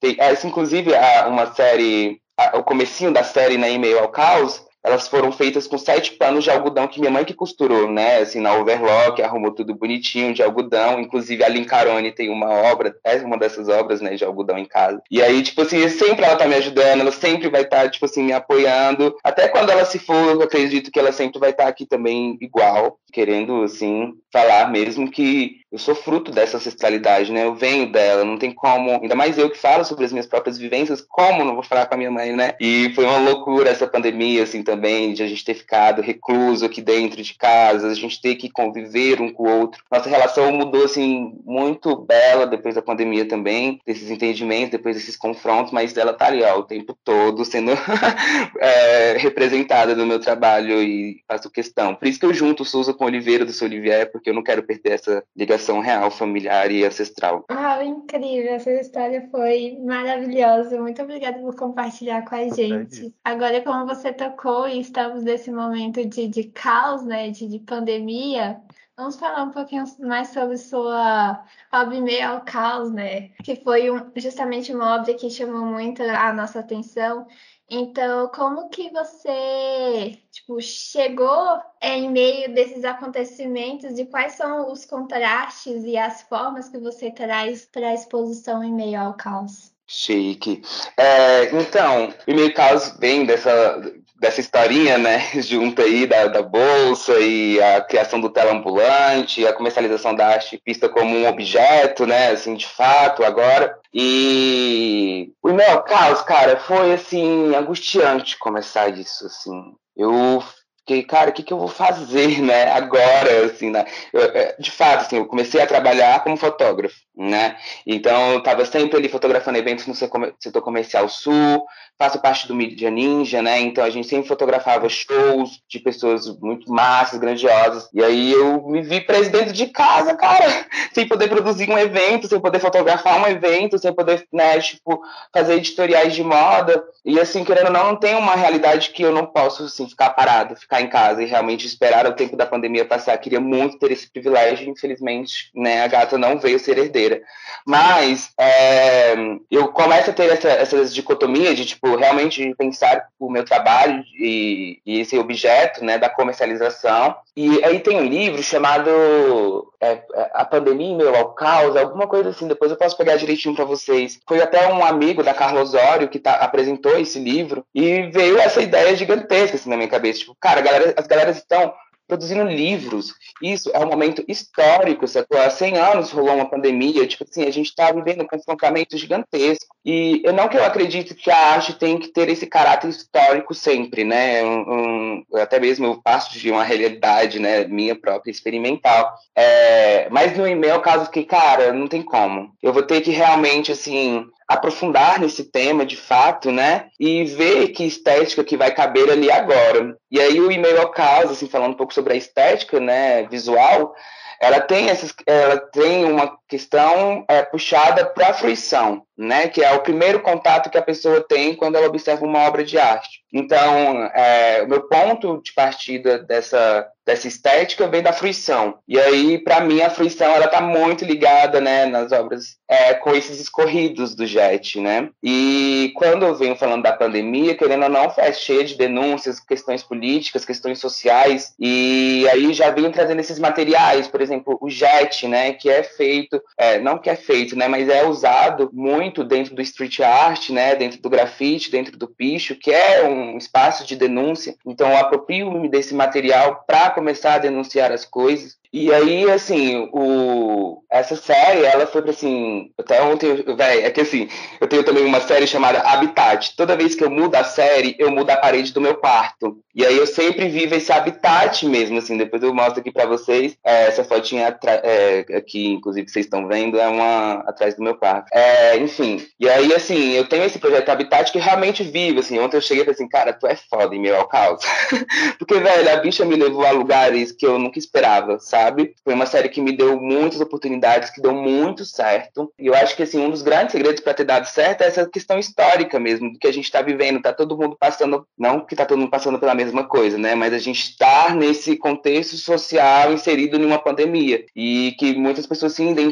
Tem, 0.00 0.16
essa, 0.18 0.46
inclusive, 0.46 0.92
uma 1.26 1.52
série, 1.54 2.20
o 2.54 2.62
comecinho 2.62 3.12
da 3.12 3.24
série 3.24 3.56
na 3.56 3.68
E-mail 3.68 3.98
ao 3.98 4.08
Caos, 4.08 4.64
elas 4.84 5.06
foram 5.06 5.30
feitas 5.30 5.66
com 5.66 5.78
sete 5.78 6.12
panos 6.12 6.44
de 6.44 6.50
algodão 6.50 6.88
que 6.88 6.98
minha 6.98 7.10
mãe 7.10 7.24
que 7.24 7.34
costurou, 7.34 7.90
né? 7.90 8.18
Assim, 8.18 8.40
na 8.40 8.54
overlock, 8.54 9.22
arrumou 9.22 9.52
tudo 9.52 9.74
bonitinho 9.74 10.34
de 10.34 10.42
algodão. 10.42 11.00
Inclusive, 11.00 11.44
a 11.44 11.48
Lincarone 11.48 12.10
tem 12.10 12.28
uma 12.28 12.48
obra, 12.48 12.94
é 13.04 13.16
uma 13.18 13.38
dessas 13.38 13.68
obras, 13.68 14.00
né, 14.00 14.14
de 14.14 14.24
algodão 14.24 14.58
em 14.58 14.64
casa. 14.64 15.00
E 15.10 15.22
aí, 15.22 15.42
tipo 15.42 15.62
assim, 15.62 15.88
sempre 15.88 16.24
ela 16.24 16.36
tá 16.36 16.46
me 16.46 16.54
ajudando, 16.54 17.00
ela 17.00 17.12
sempre 17.12 17.48
vai 17.48 17.62
estar, 17.62 17.82
tá, 17.82 17.88
tipo 17.88 18.04
assim, 18.04 18.22
me 18.22 18.32
apoiando. 18.32 19.14
Até 19.22 19.48
quando 19.48 19.70
ela 19.70 19.84
se 19.84 19.98
for, 19.98 20.30
eu 20.30 20.42
acredito 20.42 20.90
que 20.90 20.98
ela 20.98 21.12
sempre 21.12 21.38
vai 21.38 21.50
estar 21.50 21.64
tá 21.64 21.68
aqui 21.68 21.86
também 21.86 22.36
igual, 22.40 22.98
querendo, 23.12 23.62
assim, 23.62 24.14
falar 24.32 24.70
mesmo 24.70 25.10
que 25.10 25.62
eu 25.72 25.78
sou 25.78 25.94
fruto 25.94 26.30
dessa 26.30 26.58
ancestralidade, 26.58 27.32
né? 27.32 27.44
Eu 27.44 27.54
venho 27.54 27.90
dela, 27.90 28.24
não 28.24 28.36
tem 28.36 28.52
como. 28.52 28.90
Ainda 28.90 29.14
mais 29.14 29.38
eu 29.38 29.48
que 29.48 29.56
falo 29.56 29.84
sobre 29.84 30.04
as 30.04 30.12
minhas 30.12 30.26
próprias 30.26 30.58
vivências, 30.58 31.00
como 31.00 31.44
não 31.44 31.54
vou 31.54 31.62
falar 31.62 31.86
com 31.86 31.94
a 31.94 31.96
minha 31.96 32.10
mãe, 32.10 32.30
né? 32.36 32.54
E 32.60 32.92
foi 32.94 33.06
uma 33.06 33.18
loucura 33.18 33.70
essa 33.70 33.86
pandemia, 33.86 34.42
assim, 34.42 34.62
também, 34.62 35.14
de 35.14 35.22
a 35.22 35.26
gente 35.26 35.42
ter 35.42 35.54
ficado 35.54 36.02
recluso 36.02 36.66
aqui 36.66 36.82
dentro 36.82 37.22
de 37.22 37.34
casa, 37.34 37.88
a 37.88 37.94
gente 37.94 38.20
ter 38.20 38.34
que 38.34 38.50
conviver 38.50 39.20
um 39.20 39.32
com 39.32 39.44
o 39.44 39.60
outro. 39.60 39.82
Nossa 39.90 40.10
relação 40.10 40.52
mudou, 40.52 40.84
assim, 40.84 41.38
muito 41.42 41.96
bela 41.96 42.46
depois 42.46 42.74
da 42.74 42.82
pandemia 42.82 43.26
também, 43.26 43.80
desses 43.86 44.10
entendimentos, 44.10 44.72
depois 44.72 44.96
desses 44.96 45.16
confrontos, 45.16 45.72
mas 45.72 45.96
ela 45.96 46.12
tá 46.12 46.26
ali, 46.26 46.42
ó, 46.42 46.58
o 46.58 46.64
tempo 46.64 46.94
todo 47.02 47.46
sendo 47.46 47.72
é, 48.60 49.16
representada 49.18 49.94
no 49.94 50.04
meu 50.04 50.20
trabalho 50.20 50.82
e 50.82 51.22
faço 51.26 51.50
questão. 51.50 51.94
Por 51.94 52.06
isso 52.06 52.20
que 52.20 52.26
eu 52.26 52.34
junto 52.34 52.62
Souza 52.62 52.92
com 52.92 53.01
o 53.02 53.06
Oliveira 53.06 53.44
do 53.44 53.52
Seu 53.52 53.66
Olivier, 53.66 54.10
porque 54.10 54.30
eu 54.30 54.34
não 54.34 54.42
quero 54.42 54.62
perder 54.62 54.92
essa 54.92 55.24
ligação 55.36 55.80
real, 55.80 56.10
familiar 56.10 56.70
e 56.70 56.84
ancestral. 56.84 57.44
Ah, 57.48 57.84
incrível! 57.84 58.52
Essa 58.52 58.72
história 58.72 59.28
foi 59.30 59.78
maravilhosa. 59.84 60.80
Muito 60.80 61.02
obrigada 61.02 61.38
por 61.38 61.54
compartilhar 61.56 62.22
com 62.24 62.34
a 62.34 62.48
gente. 62.48 63.14
Agora, 63.24 63.60
como 63.62 63.86
você 63.86 64.12
tocou 64.12 64.68
e 64.68 64.80
estamos 64.80 65.22
nesse 65.22 65.50
momento 65.50 66.04
de, 66.04 66.28
de 66.28 66.44
caos, 66.44 67.04
né, 67.04 67.30
de, 67.30 67.46
de 67.48 67.58
pandemia, 67.58 68.60
Vamos 68.94 69.16
falar 69.16 69.44
um 69.44 69.50
pouquinho 69.50 69.84
mais 70.00 70.28
sobre 70.28 70.58
sua 70.58 71.42
obra 71.72 72.00
Meio 72.00 72.28
ao 72.28 72.42
Caos, 72.42 72.92
né? 72.92 73.30
Que 73.42 73.56
foi 73.56 73.90
um, 73.90 74.12
justamente 74.14 74.72
uma 74.72 74.96
obra 74.96 75.14
que 75.14 75.30
chamou 75.30 75.64
muito 75.64 76.02
a 76.02 76.32
nossa 76.32 76.60
atenção 76.60 77.26
então, 77.74 78.28
como 78.28 78.68
que 78.68 78.90
você, 78.90 80.18
tipo, 80.30 80.60
chegou 80.60 81.58
em 81.80 82.10
meio 82.10 82.52
desses 82.52 82.84
acontecimentos 82.84 83.98
e 83.98 84.04
quais 84.04 84.34
são 84.34 84.70
os 84.70 84.84
contrastes 84.84 85.82
e 85.82 85.96
as 85.96 86.20
formas 86.20 86.68
que 86.68 86.76
você 86.76 87.10
traz 87.10 87.64
para 87.64 87.88
a 87.88 87.94
exposição 87.94 88.62
em 88.62 88.74
meio 88.74 89.00
ao 89.00 89.14
caos? 89.14 89.72
Chique. 89.86 90.60
É, 90.98 91.44
então, 91.46 92.12
o 92.28 92.34
meio 92.34 92.52
caos 92.52 92.94
vem 93.00 93.24
dessa 93.24 93.80
dessa 94.22 94.40
historinha, 94.40 94.98
né, 94.98 95.18
junto 95.42 95.82
aí 95.82 96.06
da, 96.06 96.28
da 96.28 96.42
bolsa 96.42 97.18
e 97.18 97.60
a 97.60 97.80
criação 97.80 98.20
do 98.20 98.30
telambulante, 98.30 99.44
a 99.44 99.52
comercialização 99.52 100.14
da 100.14 100.28
arte 100.28 100.62
vista 100.64 100.88
como 100.88 101.16
um 101.16 101.26
objeto, 101.26 102.06
né, 102.06 102.30
assim, 102.30 102.54
de 102.54 102.66
fato, 102.68 103.24
agora. 103.24 103.81
E 103.94 105.32
o 105.42 105.52
meu 105.52 105.82
caos, 105.82 106.22
cara, 106.22 106.58
foi, 106.58 106.94
assim, 106.94 107.54
angustiante 107.54 108.38
começar 108.38 108.88
isso, 108.88 109.26
assim. 109.26 109.74
Eu 109.96 110.42
Fiquei, 110.84 111.04
cara, 111.04 111.30
o 111.30 111.32
que, 111.32 111.44
que 111.44 111.52
eu 111.52 111.58
vou 111.58 111.68
fazer, 111.68 112.42
né, 112.42 112.72
agora, 112.72 113.46
assim, 113.46 113.70
né? 113.70 113.84
Eu, 114.12 114.20
é, 114.20 114.56
de 114.58 114.70
fato, 114.70 115.02
assim, 115.02 115.16
eu 115.16 115.26
comecei 115.26 115.60
a 115.60 115.66
trabalhar 115.66 116.24
como 116.24 116.36
fotógrafo, 116.36 116.96
né? 117.16 117.56
Então, 117.86 118.32
eu 118.32 118.38
estava 118.38 118.64
sempre 118.64 118.96
ali 118.96 119.08
fotografando 119.08 119.58
eventos 119.58 119.86
no 119.86 119.94
setor 119.94 120.60
comercial 120.60 121.08
sul, 121.08 121.64
faço 121.96 122.18
parte 122.20 122.48
do 122.48 122.54
Media 122.54 122.90
Ninja, 122.90 123.40
né? 123.40 123.60
Então, 123.60 123.84
a 123.84 123.90
gente 123.90 124.08
sempre 124.08 124.26
fotografava 124.26 124.88
shows 124.88 125.60
de 125.68 125.78
pessoas 125.78 126.26
muito 126.40 126.68
massas, 126.68 127.20
grandiosas. 127.20 127.88
E 127.94 128.02
aí, 128.02 128.32
eu 128.32 128.66
me 128.66 128.82
vi 128.82 129.00
presidente 129.00 129.52
de 129.52 129.68
casa, 129.68 130.16
cara, 130.16 130.46
sem 130.92 131.06
poder 131.06 131.28
produzir 131.28 131.70
um 131.70 131.78
evento, 131.78 132.26
sem 132.26 132.40
poder 132.40 132.58
fotografar 132.58 133.20
um 133.20 133.28
evento, 133.28 133.78
sem 133.78 133.94
poder, 133.94 134.26
né, 134.32 134.58
tipo, 134.58 135.00
fazer 135.32 135.54
editoriais 135.54 136.12
de 136.12 136.24
moda. 136.24 136.82
E, 137.04 137.20
assim, 137.20 137.44
querendo 137.44 137.66
ou 137.66 137.72
não, 137.72 137.92
não 137.92 137.96
tem 137.96 138.16
uma 138.16 138.34
realidade 138.34 138.90
que 138.90 139.02
eu 139.02 139.12
não 139.12 139.26
posso, 139.26 139.64
assim, 139.64 139.88
ficar 139.88 140.10
parado, 140.10 140.56
ficar 140.56 140.81
em 140.82 140.88
casa 140.88 141.22
e 141.22 141.26
realmente 141.26 141.66
esperar 141.66 142.06
o 142.06 142.14
tempo 142.14 142.36
da 142.36 142.46
pandemia 142.46 142.84
passar. 142.84 143.16
Queria 143.18 143.40
muito 143.40 143.78
ter 143.78 143.90
esse 143.92 144.10
privilégio, 144.10 144.68
infelizmente, 144.68 145.50
né, 145.54 145.82
a 145.82 145.86
gata 145.86 146.18
não 146.18 146.38
veio 146.38 146.58
ser 146.58 146.78
herdeira. 146.78 147.22
Mas 147.66 148.32
é, 148.38 149.14
eu 149.50 149.68
começo 149.68 150.10
a 150.10 150.12
ter 150.12 150.30
essa, 150.30 150.48
essas 150.48 150.94
dicotomias 150.94 151.56
de, 151.56 151.64
tipo, 151.64 151.96
realmente 151.96 152.54
pensar 152.56 153.06
o 153.18 153.30
meu 153.30 153.44
trabalho 153.44 154.02
e, 154.18 154.80
e, 154.84 155.00
esse 155.00 155.16
objeto, 155.18 155.84
né, 155.84 155.98
da 155.98 156.08
comercialização. 156.08 157.16
E 157.36 157.64
aí 157.64 157.80
tem 157.80 157.96
um 157.96 158.04
livro 158.04 158.42
chamado 158.42 159.72
é, 159.80 160.02
A 160.34 160.44
Pandemia 160.44 160.96
Meu 160.96 161.14
ao 161.14 161.32
Caos, 161.34 161.76
alguma 161.76 162.06
coisa 162.06 162.30
assim, 162.30 162.48
depois 162.48 162.70
eu 162.70 162.76
posso 162.76 162.96
pegar 162.96 163.16
direitinho 163.16 163.54
para 163.54 163.64
vocês. 163.64 164.20
Foi 164.26 164.42
até 164.42 164.72
um 164.72 164.84
amigo 164.84 165.22
da 165.22 165.32
Carla 165.32 165.62
Osório 165.62 166.08
que 166.08 166.18
tá, 166.18 166.34
apresentou 166.34 166.98
esse 166.98 167.18
livro 167.18 167.64
e 167.74 168.02
veio 168.10 168.38
essa 168.38 168.60
ideia 168.60 168.94
gigantesca 168.96 169.56
assim, 169.56 169.70
na 169.70 169.76
minha 169.76 169.88
cabeça, 169.88 170.20
tipo, 170.20 170.36
cara, 170.40 170.60
galera, 170.62 170.94
as 170.96 171.06
galeras 171.06 171.36
estão 171.36 171.74
produzindo 172.12 172.44
livros. 172.44 173.14
Isso 173.42 173.70
é 173.72 173.78
um 173.78 173.88
momento 173.88 174.22
histórico, 174.28 175.08
sacou? 175.08 175.40
Há 175.40 175.48
100 175.48 175.78
anos 175.78 176.10
rolou 176.10 176.34
uma 176.34 176.48
pandemia, 176.48 177.06
tipo 177.06 177.24
assim, 177.24 177.44
a 177.44 177.50
gente 177.50 177.68
está 177.68 177.90
vivendo 177.90 178.22
um 178.22 178.26
confrontamento 178.26 178.98
gigantesco. 178.98 179.74
E 179.84 180.20
eu 180.22 180.32
não 180.32 180.48
que 180.48 180.56
eu 180.56 180.64
acredito 180.64 181.14
que 181.14 181.30
a 181.30 181.54
arte 181.54 181.74
tem 181.74 181.98
que 181.98 182.08
ter 182.08 182.28
esse 182.28 182.46
caráter 182.46 182.88
histórico 182.88 183.54
sempre, 183.54 184.04
né? 184.04 184.44
Um, 184.44 184.60
um, 184.60 185.24
até 185.36 185.58
mesmo 185.58 185.86
eu 185.86 186.02
passo 186.02 186.38
de 186.38 186.50
uma 186.50 186.62
realidade, 186.62 187.38
né, 187.38 187.64
minha 187.64 187.94
própria, 187.94 188.30
experimental. 188.30 189.14
É, 189.34 190.08
mas 190.10 190.36
no 190.36 190.46
e-mail, 190.46 190.80
caso 190.80 191.10
que, 191.10 191.24
cara, 191.24 191.72
não 191.72 191.88
tem 191.88 192.02
como. 192.02 192.52
Eu 192.62 192.72
vou 192.72 192.82
ter 192.82 193.00
que 193.00 193.10
realmente, 193.10 193.72
assim, 193.72 194.26
aprofundar 194.52 195.20
nesse 195.20 195.44
tema 195.44 195.84
de 195.84 195.96
fato, 195.96 196.50
né? 196.50 196.86
E 196.98 197.24
ver 197.24 197.68
que 197.68 197.84
estética 197.84 198.44
que 198.44 198.56
vai 198.56 198.72
caber 198.72 199.10
ali 199.10 199.30
agora. 199.30 199.96
E 200.10 200.20
aí 200.20 200.40
o 200.40 200.50
e-mail 200.50 200.80
ao 200.80 200.90
caso, 200.90 201.32
assim, 201.32 201.48
falando 201.48 201.72
um 201.72 201.76
pouco 201.76 201.94
sobre 201.94 202.12
a 202.12 202.16
estética, 202.16 202.78
né, 202.80 203.26
visual, 203.28 203.94
ela 204.40 204.60
tem 204.60 204.90
essas, 204.90 205.14
ela 205.24 205.56
tem 205.56 206.04
uma 206.04 206.36
questão 206.52 207.24
é, 207.28 207.42
puxada 207.42 208.04
para 208.04 208.28
a 208.28 208.34
fruição, 208.34 209.06
né? 209.16 209.48
Que 209.48 209.64
é 209.64 209.72
o 209.72 209.80
primeiro 209.80 210.20
contato 210.20 210.68
que 210.68 210.76
a 210.76 210.82
pessoa 210.82 211.24
tem 211.26 211.54
quando 211.54 211.76
ela 211.76 211.86
observa 211.86 212.26
uma 212.26 212.40
obra 212.40 212.62
de 212.62 212.78
arte. 212.78 213.22
Então, 213.32 214.04
é, 214.14 214.62
o 214.62 214.68
meu 214.68 214.82
ponto 214.82 215.40
de 215.42 215.54
partida 215.54 216.18
dessa, 216.18 216.86
dessa 217.06 217.26
estética 217.26 217.88
vem 217.88 218.02
da 218.02 218.12
fruição. 218.12 218.78
E 218.86 219.00
aí, 219.00 219.38
para 219.38 219.62
mim, 219.62 219.80
a 219.80 219.88
fruição 219.88 220.30
ela 220.30 220.44
está 220.44 220.60
muito 220.60 221.06
ligada, 221.06 221.58
né, 221.58 221.86
nas 221.86 222.12
obras 222.12 222.56
é, 222.68 222.92
com 222.92 223.14
esses 223.14 223.40
escorridos 223.40 224.14
do 224.14 224.26
Jet, 224.26 224.78
né? 224.78 225.08
E 225.22 225.92
quando 225.96 226.26
eu 226.26 226.34
venho 226.34 226.56
falando 226.56 226.82
da 226.82 226.92
pandemia, 226.92 227.56
querendo 227.56 227.84
ou 227.84 227.88
não, 227.88 228.12
é 228.18 228.32
cheia 228.32 228.64
de 228.64 228.76
denúncias, 228.76 229.40
questões 229.40 229.82
políticas, 229.82 230.44
questões 230.44 230.78
sociais. 230.78 231.54
E 231.58 232.26
aí 232.30 232.52
já 232.52 232.70
venho 232.70 232.92
trazendo 232.92 233.20
esses 233.20 233.38
materiais, 233.38 234.06
por 234.06 234.20
exemplo, 234.20 234.58
o 234.60 234.68
Jet, 234.68 235.26
né, 235.26 235.52
que 235.54 235.70
é 235.70 235.82
feito 235.82 236.41
é, 236.56 236.78
não 236.78 236.98
que 236.98 237.10
é 237.10 237.16
feito, 237.16 237.56
né, 237.56 237.68
mas 237.68 237.88
é 237.88 238.06
usado 238.06 238.70
muito 238.72 239.24
dentro 239.24 239.54
do 239.54 239.62
street 239.62 240.00
art, 240.00 240.50
né, 240.50 240.74
dentro 240.74 241.00
do 241.00 241.10
grafite, 241.10 241.70
dentro 241.70 241.96
do 241.96 242.08
picho, 242.08 242.54
que 242.54 242.70
é 242.70 243.04
um 243.04 243.36
espaço 243.36 243.86
de 243.86 243.96
denúncia. 243.96 244.54
Então, 244.66 244.90
eu 244.90 244.96
aproprio-me 244.96 245.68
desse 245.68 245.94
material 245.94 246.64
para 246.66 246.90
começar 246.90 247.34
a 247.34 247.38
denunciar 247.38 247.92
as 247.92 248.04
coisas. 248.04 248.62
E 248.72 248.90
aí, 248.90 249.30
assim, 249.30 249.86
o, 249.92 250.82
essa 250.90 251.14
série, 251.14 251.62
ela 251.66 251.86
foi 251.86 252.00
pra 252.00 252.12
assim. 252.12 252.70
Até 252.78 253.02
ontem, 253.02 253.34
velho, 253.34 253.86
é 253.86 253.90
que 253.90 254.00
assim, 254.00 254.30
eu 254.58 254.66
tenho 254.66 254.82
também 254.82 255.04
uma 255.04 255.20
série 255.20 255.46
chamada 255.46 255.80
Habitat. 255.80 256.56
Toda 256.56 256.74
vez 256.74 256.94
que 256.94 257.04
eu 257.04 257.10
mudo 257.10 257.34
a 257.34 257.44
série, 257.44 257.94
eu 257.98 258.10
mudo 258.10 258.30
a 258.30 258.36
parede 258.36 258.72
do 258.72 258.80
meu 258.80 258.94
quarto. 258.94 259.58
E 259.74 259.84
aí 259.84 259.94
eu 259.94 260.06
sempre 260.06 260.48
vivo 260.48 260.74
esse 260.74 260.90
habitat 260.90 261.66
mesmo, 261.66 261.98
assim. 261.98 262.16
Depois 262.16 262.42
eu 262.42 262.54
mostro 262.54 262.80
aqui 262.80 262.90
pra 262.90 263.04
vocês. 263.04 263.54
É, 263.62 263.88
essa 263.88 264.04
fotinha 264.04 264.58
é, 264.82 265.26
aqui, 265.36 265.68
inclusive, 265.68 266.08
vocês 266.08 266.24
estão 266.32 266.48
vendo, 266.48 266.80
é 266.80 266.88
uma 266.88 267.44
atrás 267.46 267.74
do 267.74 267.82
meu 267.82 267.94
quarto. 267.94 268.26
É, 268.32 268.78
enfim. 268.78 269.24
E 269.38 269.48
aí, 269.48 269.74
assim, 269.74 270.12
eu 270.12 270.26
tenho 270.26 270.44
esse 270.44 270.58
projeto 270.58 270.88
Habitat 270.88 271.30
que 271.30 271.38
realmente 271.38 271.82
vive, 271.82 272.20
assim. 272.20 272.38
Ontem 272.38 272.56
eu 272.56 272.62
cheguei 272.62 272.82
e 272.82 272.84
falei 272.86 272.94
assim, 272.94 273.08
cara, 273.08 273.32
tu 273.32 273.46
é 273.46 273.54
foda 273.54 273.94
em 273.94 274.00
meu 274.00 274.16
ao 274.16 274.26
caos. 274.26 274.64
Porque, 275.38 275.58
velho, 275.58 275.92
a 275.92 275.96
bicha 275.96 276.24
me 276.24 276.36
levou 276.36 276.64
a 276.64 276.70
lugares 276.70 277.32
que 277.32 277.46
eu 277.46 277.58
nunca 277.58 277.78
esperava, 277.78 278.38
sabe? 278.38 278.94
Foi 279.04 279.14
uma 279.14 279.26
série 279.26 279.48
que 279.48 279.60
me 279.60 279.76
deu 279.76 280.00
muitas 280.00 280.40
oportunidades, 280.40 281.10
que 281.10 281.20
deu 281.20 281.34
muito 281.34 281.84
certo. 281.84 282.52
E 282.58 282.66
eu 282.66 282.74
acho 282.74 282.96
que 282.96 283.02
assim, 283.02 283.20
um 283.20 283.30
dos 283.30 283.42
grandes 283.42 283.72
segredos 283.72 284.00
para 284.00 284.14
ter 284.14 284.24
dado 284.24 284.46
certo 284.46 284.82
é 284.82 284.86
essa 284.86 285.06
questão 285.06 285.38
histórica 285.38 285.98
mesmo, 286.00 286.32
do 286.32 286.38
que 286.38 286.46
a 286.46 286.52
gente 286.52 286.64
está 286.64 286.80
vivendo. 286.80 287.20
Tá 287.20 287.32
todo 287.32 287.56
mundo 287.56 287.76
passando, 287.78 288.26
não 288.38 288.60
que 288.60 288.74
tá 288.74 288.86
todo 288.86 288.98
mundo 288.98 289.10
passando 289.10 289.38
pela 289.38 289.54
mesma 289.54 289.84
coisa, 289.84 290.16
né? 290.16 290.34
Mas 290.34 290.52
a 290.52 290.58
gente 290.58 290.82
está 290.82 291.34
nesse 291.34 291.76
contexto 291.76 292.36
social 292.36 293.12
inserido 293.12 293.58
numa 293.58 293.78
pandemia 293.78 294.44
e 294.56 294.94
que 294.98 295.14
muitas 295.14 295.46
pessoas 295.46 295.72
se 295.74 295.82
identificam, 295.82 296.11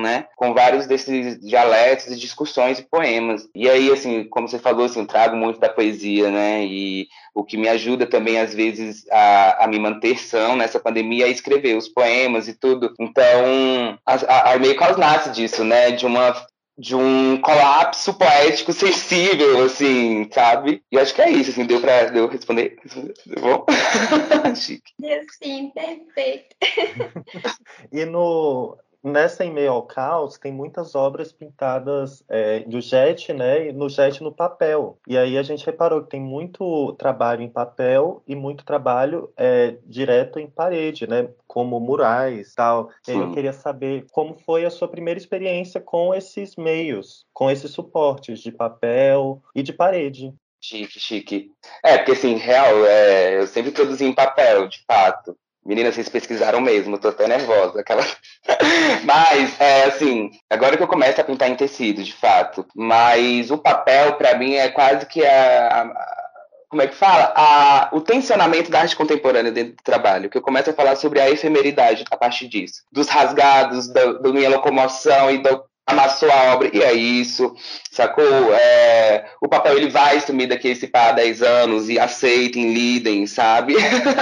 né? 0.00 0.26
Com 0.36 0.54
vários 0.54 0.86
desses 0.86 1.40
dialetos 1.40 2.06
e 2.06 2.16
discussões 2.16 2.78
e 2.78 2.82
poemas. 2.82 3.48
E 3.54 3.68
aí, 3.68 3.90
assim, 3.90 4.24
como 4.24 4.48
você 4.48 4.58
falou, 4.58 4.86
assim, 4.86 5.00
eu 5.00 5.06
trago 5.06 5.36
muito 5.36 5.58
da 5.58 5.68
poesia, 5.68 6.30
né? 6.30 6.64
E 6.64 7.08
o 7.34 7.44
que 7.44 7.56
me 7.56 7.68
ajuda 7.68 8.06
também, 8.06 8.38
às 8.38 8.54
vezes, 8.54 9.04
a, 9.10 9.64
a 9.64 9.66
me 9.66 9.78
manter 9.78 10.18
são 10.18 10.56
nessa 10.56 10.78
pandemia 10.78 11.26
é 11.26 11.30
escrever 11.30 11.76
os 11.76 11.88
poemas 11.88 12.48
e 12.48 12.54
tudo. 12.54 12.94
Então, 12.98 13.98
a, 14.06 14.52
a, 14.52 14.58
meio 14.58 14.76
que 14.76 15.00
nasce 15.00 15.30
disso, 15.30 15.64
né? 15.64 15.90
De 15.90 16.06
uma 16.06 16.34
de 16.76 16.94
um 16.94 17.40
colapso 17.40 18.14
poético 18.14 18.72
sensível, 18.74 19.64
assim, 19.64 20.28
sabe? 20.32 20.82
E 20.90 20.98
acho 20.98 21.14
que 21.14 21.22
é 21.22 21.30
isso, 21.30 21.50
assim, 21.50 21.64
deu 21.64 21.80
pra 21.80 22.04
deu 22.06 22.28
responder? 22.28 22.76
Deu 23.26 23.42
bom? 23.42 23.66
Chique. 24.56 24.92
Sim, 25.42 25.70
perfeito. 25.70 26.56
e 27.92 28.04
no, 28.04 28.76
Nessa 29.04 29.44
Em 29.44 29.52
Meio 29.52 29.72
ao 29.72 29.82
Caos 29.82 30.38
tem 30.38 30.50
muitas 30.50 30.94
obras 30.94 31.30
pintadas 31.30 32.24
é, 32.26 32.60
do 32.60 32.80
jet, 32.80 33.34
né, 33.34 33.70
no 33.70 33.86
jet 33.86 34.22
no 34.22 34.32
papel. 34.32 34.98
E 35.06 35.18
aí 35.18 35.36
a 35.36 35.42
gente 35.42 35.66
reparou 35.66 36.02
que 36.02 36.08
tem 36.08 36.20
muito 36.20 36.94
trabalho 36.94 37.42
em 37.42 37.50
papel 37.50 38.22
e 38.26 38.34
muito 38.34 38.64
trabalho 38.64 39.30
é, 39.36 39.76
direto 39.84 40.38
em 40.38 40.48
parede, 40.48 41.06
né, 41.06 41.28
como 41.46 41.78
murais, 41.78 42.54
tal. 42.54 42.88
E 43.06 43.10
aí 43.10 43.18
eu 43.18 43.30
queria 43.32 43.52
saber 43.52 44.06
como 44.10 44.38
foi 44.38 44.64
a 44.64 44.70
sua 44.70 44.88
primeira 44.88 45.20
experiência 45.20 45.82
com 45.82 46.14
esses 46.14 46.56
meios, 46.56 47.26
com 47.34 47.50
esses 47.50 47.70
suportes 47.72 48.40
de 48.40 48.50
papel 48.50 49.42
e 49.54 49.62
de 49.62 49.74
parede. 49.74 50.34
Chique, 50.62 50.98
chique. 50.98 51.52
É, 51.84 51.98
porque 51.98 52.12
assim, 52.12 52.36
real, 52.36 52.86
é, 52.86 53.38
eu 53.38 53.46
sempre 53.46 53.70
produzi 53.70 54.06
em 54.06 54.14
papel, 54.14 54.66
de 54.66 54.82
fato. 54.86 55.36
Meninas, 55.64 55.94
vocês 55.94 56.08
pesquisaram 56.08 56.60
mesmo, 56.60 56.98
tô 56.98 57.08
até 57.08 57.26
nervosa. 57.26 57.80
Aquela... 57.80 58.02
Mas, 59.04 59.58
é 59.60 59.84
assim, 59.84 60.30
agora 60.50 60.76
que 60.76 60.82
eu 60.82 60.88
começo 60.88 61.20
a 61.20 61.24
pintar 61.24 61.48
em 61.48 61.56
tecido, 61.56 62.02
de 62.02 62.12
fato. 62.12 62.66
Mas 62.74 63.50
o 63.50 63.56
papel, 63.56 64.14
para 64.14 64.36
mim, 64.36 64.54
é 64.54 64.68
quase 64.68 65.06
que 65.06 65.24
a, 65.24 65.82
a 65.82 66.24
como 66.74 66.82
é 66.82 66.88
que 66.88 66.96
fala? 66.96 67.32
A, 67.36 67.88
o 67.92 68.00
tensionamento 68.00 68.68
da 68.68 68.80
arte 68.80 68.96
contemporânea 68.96 69.52
dentro 69.52 69.76
do 69.76 69.82
trabalho, 69.84 70.28
que 70.28 70.36
eu 70.36 70.42
começo 70.42 70.70
a 70.70 70.72
falar 70.72 70.96
sobre 70.96 71.20
a 71.20 71.30
efemeridade 71.30 72.04
a 72.10 72.16
partir 72.16 72.48
disso, 72.48 72.82
dos 72.90 73.08
rasgados, 73.08 73.86
da, 73.92 74.14
da 74.14 74.32
minha 74.32 74.50
locomoção 74.50 75.30
e 75.30 75.38
do, 75.38 75.64
amassou 75.86 76.30
a 76.30 76.54
obra, 76.54 76.70
e 76.72 76.82
é 76.82 76.92
isso, 76.92 77.54
sacou? 77.90 78.54
É, 78.54 79.26
o 79.40 79.48
papel 79.48 79.76
ele 79.76 79.90
vai 79.90 80.18
sumir 80.20 80.48
daqui 80.48 80.74
pá 80.86 81.08
há 81.08 81.12
10 81.12 81.42
anos 81.42 81.88
e 81.88 81.98
aceitem, 81.98 82.72
lidem, 82.72 83.26
sabe? 83.26 83.74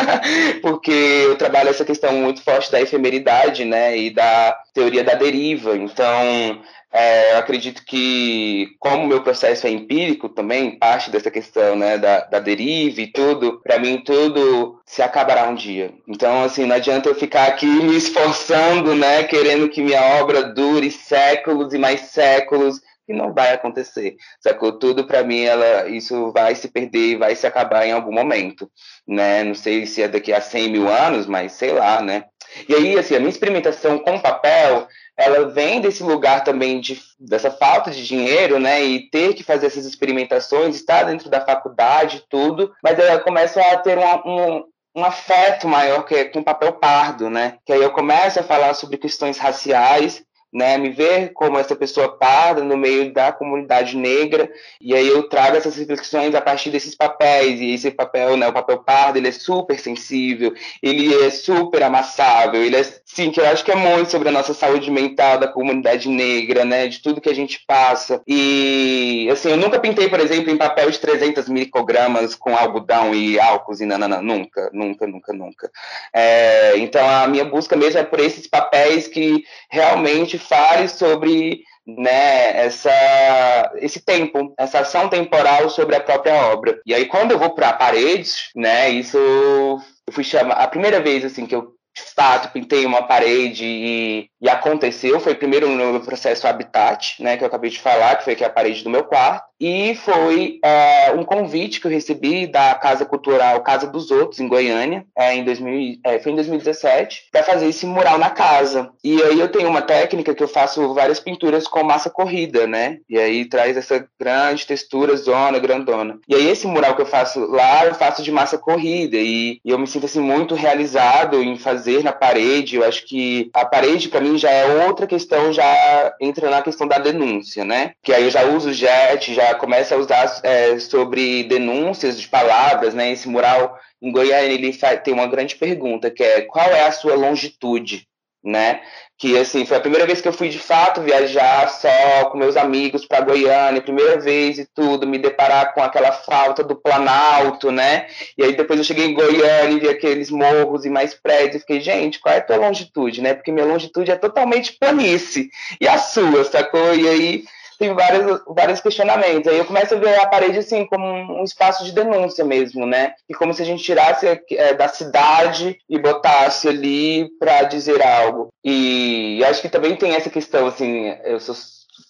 Porque 0.61 0.91
eu 0.91 1.37
trabalho 1.37 1.71
essa 1.71 1.85
questão 1.85 2.13
muito 2.13 2.43
forte 2.43 2.71
da 2.71 2.81
efemeridade, 2.81 3.65
né, 3.65 3.97
e 3.97 4.11
da 4.11 4.57
teoria 4.75 5.05
da 5.05 5.15
deriva, 5.15 5.77
então 5.77 6.61
é, 6.93 7.33
eu 7.33 7.39
acredito 7.39 7.83
que, 7.87 8.77
como 8.79 9.05
o 9.05 9.07
meu 9.07 9.23
processo 9.23 9.67
é 9.67 9.71
empírico 9.71 10.29
também, 10.29 10.79
parte 10.79 11.11
dessa 11.11 11.31
questão 11.31 11.75
né, 11.75 11.97
da, 11.97 12.21
da 12.21 12.39
deriva 12.39 13.01
e 13.01 13.07
tudo, 13.07 13.61
para 13.63 13.79
mim 13.79 14.03
tudo 14.05 14.79
se 14.85 15.01
acabará 15.01 15.49
um 15.49 15.55
dia. 15.55 15.95
Então, 16.07 16.45
assim, 16.45 16.67
não 16.67 16.77
adianta 16.77 17.09
eu 17.09 17.15
ficar 17.15 17.47
aqui 17.47 17.65
me 17.83 17.97
esforçando, 17.97 18.95
né, 18.95 19.25
querendo 19.25 19.71
que 19.71 19.83
minha 19.83 20.03
obra 20.21 20.43
dure 20.43 20.91
séculos 20.91 21.73
e 21.73 21.79
mais 21.79 22.03
séculos, 22.03 22.79
que 23.07 23.13
não 23.13 23.33
vai 23.33 23.53
acontecer. 23.53 24.17
Sacou? 24.39 24.79
Tudo 24.79 25.07
para 25.07 25.25
mim, 25.25 25.41
ela, 25.41 25.89
isso 25.89 26.31
vai 26.31 26.55
se 26.55 26.69
perder 26.69 27.13
e 27.13 27.17
vai 27.17 27.35
se 27.35 27.47
acabar 27.47 27.87
em 27.87 27.93
algum 27.93 28.13
momento, 28.13 28.71
né? 29.09 29.43
Não 29.43 29.55
sei 29.55 29.87
se 29.87 30.03
é 30.03 30.09
daqui 30.09 30.33
a 30.33 30.41
100 30.41 30.71
mil 30.71 30.89
anos, 30.89 31.27
mas 31.27 31.53
sei 31.53 31.73
lá, 31.73 32.01
né? 32.01 32.25
E 32.69 32.75
aí, 32.75 32.99
assim, 32.99 33.17
a 33.17 33.19
minha 33.19 33.31
experimentação 33.31 33.99
com 33.99 34.21
papel 34.21 34.87
ela 35.17 35.49
vem 35.51 35.81
desse 35.81 36.03
lugar 36.03 36.43
também 36.43 36.81
de, 36.81 37.01
dessa 37.19 37.51
falta 37.51 37.91
de 37.91 38.07
dinheiro, 38.07 38.59
né, 38.59 38.83
e 38.83 39.11
ter 39.11 39.35
que 39.35 39.43
fazer 39.43 39.67
essas 39.67 39.85
experimentações, 39.85 40.77
estar 40.77 41.05
dentro 41.05 41.29
da 41.29 41.41
faculdade, 41.41 42.25
tudo, 42.29 42.73
mas 42.83 42.99
ela 42.99 43.21
começa 43.21 43.61
a 43.61 43.77
ter 43.77 43.99
um, 43.99 44.05
um, 44.25 44.65
um 44.97 45.05
afeto 45.05 45.69
maior 45.69 46.05
que 46.05 46.15
é 46.15 46.25
com 46.25 46.43
papel 46.43 46.73
pardo, 46.75 47.29
né, 47.29 47.59
que 47.65 47.73
aí 47.73 47.83
eu 47.83 47.91
começo 47.91 48.41
a 48.41 48.45
falar 48.45 48.75
sobre 48.75 48.97
questões 48.97 49.39
raciais, 49.39 50.25
né, 50.53 50.77
me 50.77 50.91
ver 50.91 51.33
como 51.33 51.59
essa 51.59 51.75
pessoa 51.75 52.17
parda 52.17 52.63
no 52.63 52.77
meio 52.77 53.13
da 53.13 53.33
comunidade 53.33 53.97
negra, 53.97 54.51
e 54.81 54.95
aí 54.95 55.09
eu 55.09 55.29
trago 55.29 55.57
essas 55.57 55.77
reflexões 55.77 56.35
a 56.35 56.41
partir 56.41 56.71
desses 56.71 56.95
papéis, 56.95 57.61
e 57.61 57.73
esse 57.73 57.91
papel, 57.91 58.37
né, 58.37 58.47
o 58.49 58.53
papel 58.53 58.79
pardo, 58.79 59.17
ele 59.17 59.29
é 59.29 59.33
super 59.33 59.79
sensível, 59.79 60.53
ele 60.83 61.15
é 61.25 61.31
super 61.31 61.83
amassável, 61.83 62.63
ele 62.63 62.77
é, 62.77 62.85
sim, 63.05 63.31
que 63.31 63.41
eu 63.41 63.47
acho 63.47 63.65
que 63.65 63.73
é 63.73 63.77
muito 63.77 64.11
sobre 64.11 64.29
a 64.29 64.33
nossa 64.33 64.53
saúde 64.53 64.91
mental 64.91 65.39
da 65.39 65.49
comunidade 65.49 66.09
negra, 66.09 66.65
né, 66.65 66.87
de 66.87 67.01
tudo 67.01 67.21
que 67.21 67.31
a 67.31 67.35
gente 67.35 67.65
passa, 67.67 68.21
e, 68.27 69.29
assim, 69.33 69.51
eu 69.51 69.57
nunca 69.57 69.81
pintei, 69.81 70.09
por 70.09 70.21
exemplo, 70.21 70.51
em 70.51 70.57
papel 70.59 70.91
de 70.91 70.99
300 70.99 71.49
microgramas 71.49 72.35
com 72.35 72.55
algodão 72.55 73.15
e 73.15 73.41
álcool 73.41 73.73
e 73.81 73.87
nanana, 73.87 74.21
nunca, 74.21 74.71
nunca, 74.73 75.07
nunca, 75.07 75.33
nunca. 75.33 75.71
É, 76.13 76.77
então, 76.77 77.09
a 77.09 77.27
minha 77.27 77.45
busca 77.45 77.75
mesmo 77.75 77.99
é 77.99 78.05
por 78.05 78.21
esses 78.21 78.47
papéis 78.47 79.09
que 79.09 79.45
realmente 79.71 80.42
fale 80.43 80.89
sobre 80.89 81.63
né, 81.87 82.65
essa, 82.65 83.73
esse 83.77 84.05
tempo, 84.05 84.55
essa 84.59 84.81
ação 84.81 85.09
temporal 85.09 85.69
sobre 85.69 85.97
a 85.97 86.01
própria 86.01 86.35
obra. 86.53 86.81
E 86.87 86.95
aí, 86.95 87.07
quando 87.07 87.33
eu 87.33 87.39
vou 87.39 87.55
para 87.55 87.73
paredes, 87.73 88.51
né, 88.55 88.89
isso 88.91 89.19
eu 89.19 90.13
fui 90.13 90.25
chamar. 90.25 90.55
A 90.55 90.69
primeira 90.69 91.01
vez 91.01 91.25
assim 91.25 91.47
que 91.47 91.55
eu 91.55 91.73
fato 91.95 92.53
pintei 92.53 92.87
uma 92.87 93.03
parede 93.03 93.65
e, 93.65 94.29
e, 94.41 94.49
aconteceu 94.49 95.21
foi 95.21 95.35
primeiro 95.35 95.69
no 95.69 95.93
meu 95.93 96.01
processo 96.01 96.47
Habitat, 96.47 97.23
né, 97.23 97.37
que 97.37 97.45
eu 97.45 97.49
acabei 97.49 97.71
de 97.71 97.79
falar, 97.79 98.17
que 98.17 98.25
foi 98.25 98.33
aqui 98.33 98.45
a 98.45 98.51
parede 98.51 98.83
do 98.83 98.91
meu 98.91 99.05
quarto, 99.05 99.45
e 99.61 99.95
foi 99.95 100.59
é, 100.65 101.13
um 101.13 101.23
convite 101.23 101.81
que 101.81 101.87
eu 101.87 101.91
recebi 101.91 102.49
da 102.49 102.75
Casa 102.75 103.05
Cultural 103.05 103.63
Casa 103.63 103.87
dos 103.87 104.11
Outros, 104.11 104.41
em 104.41 104.49
Goiânia, 104.49 105.07
é, 105.17 105.35
em 105.37 105.45
2000, 105.45 106.01
é, 106.05 106.19
foi 106.19 106.33
em 106.33 106.35
2017, 106.35 107.29
para 107.31 107.45
fazer 107.45 107.67
esse 107.67 107.87
mural 107.87 108.19
na 108.19 108.31
casa. 108.31 108.91
E 109.05 109.23
aí 109.23 109.39
eu 109.39 109.49
tenho 109.49 109.69
uma 109.69 109.83
técnica 109.83 110.35
que 110.35 110.43
eu 110.43 110.49
faço 110.49 110.93
várias 110.95 111.21
pinturas 111.21 111.69
com 111.69 111.85
massa 111.85 112.11
corrida, 112.11 112.67
né? 112.67 112.99
E 113.09 113.17
aí 113.17 113.45
traz 113.45 113.77
essa 113.77 114.05
grande 114.19 114.67
textura, 114.67 115.17
zona, 115.17 115.61
grandona. 115.61 116.19
E 116.29 116.35
aí 116.35 116.49
esse 116.49 116.67
mural 116.67 116.97
que 116.97 117.03
eu 117.03 117.07
faço 117.07 117.39
lá, 117.47 117.87
eu 117.87 117.95
faço 117.95 118.23
de 118.23 118.33
massa 118.33 118.59
corrida 118.59 119.17
e, 119.17 119.61
e 119.65 119.71
eu 119.71 119.79
me 119.79 119.87
sinto 119.87 120.07
assim 120.07 120.21
muito 120.21 120.57
realizado 120.57 121.41
em 121.41 121.57
fazer 121.57 121.82
na 122.03 122.13
parede. 122.13 122.77
Eu 122.77 122.85
acho 122.85 123.07
que 123.07 123.51
a 123.53 123.65
parede 123.65 124.09
para 124.09 124.21
mim 124.21 124.39
já 124.39 124.51
é 124.51 124.87
outra 124.87 125.07
questão, 125.07 125.53
já 125.53 126.15
entra 126.21 126.51
na 126.51 126.63
questão 126.63 126.87
da 126.87 126.99
denúncia, 126.99 127.65
né? 127.65 127.93
Que 128.03 128.13
aí 128.13 128.25
eu 128.25 128.31
já 128.31 128.45
uso 128.45 128.73
jet, 128.73 129.35
já 129.35 129.55
começa 129.55 129.95
a 129.95 129.99
usar 129.99 130.41
é, 130.43 130.79
sobre 130.79 131.45
denúncias 131.45 132.21
de 132.21 132.29
palavras, 132.29 132.95
né? 132.95 133.13
Esse 133.13 133.29
mural 133.29 133.79
em 134.01 134.11
Goiânia 134.11 134.53
ele 134.53 134.77
tem 135.05 135.15
uma 135.15 135.27
grande 135.27 135.55
pergunta 135.57 136.11
que 136.11 136.23
é 136.23 136.43
qual 136.43 136.67
é 136.67 136.87
a 136.87 136.93
sua 136.93 137.15
longitude, 137.15 138.07
né? 138.43 138.81
Que 139.23 139.39
assim 139.39 139.65
foi 139.65 139.77
a 139.77 139.81
primeira 139.81 140.05
vez 140.05 140.21
que 140.21 140.27
eu 140.27 140.33
fui 140.33 140.49
de 140.49 140.59
fato 140.59 141.01
viajar 141.01 141.69
só 141.69 142.25
com 142.25 142.37
meus 142.37 142.57
amigos 142.57 143.07
para 143.07 143.21
Goiânia, 143.21 143.81
primeira 143.81 144.19
vez 144.19 144.59
e 144.59 144.67
tudo, 144.67 145.07
me 145.07 145.17
deparar 145.17 145.73
com 145.73 145.81
aquela 145.81 146.11
falta 146.11 146.65
do 146.65 146.75
Planalto, 146.75 147.71
né? 147.71 148.09
E 148.37 148.43
aí 148.43 148.57
depois 148.57 148.81
eu 148.81 148.85
cheguei 148.85 149.07
em 149.07 149.15
Goiânia 149.15 149.77
e 149.77 149.79
vi 149.79 149.89
aqueles 149.89 150.29
morros 150.29 150.85
e 150.85 150.91
mais 150.91 151.15
prédios 151.15 151.55
e 151.55 151.61
fiquei, 151.61 151.81
gente, 151.81 152.19
qual 152.19 152.35
é 152.35 152.39
a 152.39 152.43
tua 152.43 152.57
longitude, 152.57 153.23
né? 153.23 153.33
Porque 153.33 153.53
minha 153.53 153.65
longitude 153.65 154.11
é 154.11 154.17
totalmente 154.17 154.73
planície 154.73 155.51
e 155.81 155.87
a 155.87 155.99
sua, 155.99 156.43
sacou? 156.43 156.93
E 156.93 157.09
aí 157.09 157.45
tem 157.83 157.93
vários, 157.95 158.41
vários 158.47 158.81
questionamentos. 158.81 159.51
Aí 159.51 159.59
eu 159.59 159.65
começo 159.65 159.93
a 159.93 159.99
ver 159.99 160.15
a 160.21 160.29
parede 160.29 160.61
assim 160.61 160.87
como 160.87 161.05
um 161.05 161.43
espaço 161.43 161.85
de 161.85 161.91
denúncia 161.91 162.45
mesmo, 162.45 162.87
né? 162.87 163.13
E 163.29 163.35
como 163.35 163.53
se 163.53 163.61
a 163.61 163.65
gente 163.65 163.83
tirasse 163.83 164.25
é, 164.53 164.73
da 164.73 164.87
cidade 164.87 165.77
e 165.91 165.99
botasse 165.99 166.69
ali 166.69 167.29
para 167.41 167.65
dizer 167.65 168.01
algo. 168.01 168.51
E 168.65 169.43
acho 169.49 169.61
que 169.61 169.69
também 169.69 169.97
tem 169.97 170.15
essa 170.15 170.31
questão 170.31 170.69
assim, 170.69 171.13
eu 171.25 171.41
sou 171.41 171.57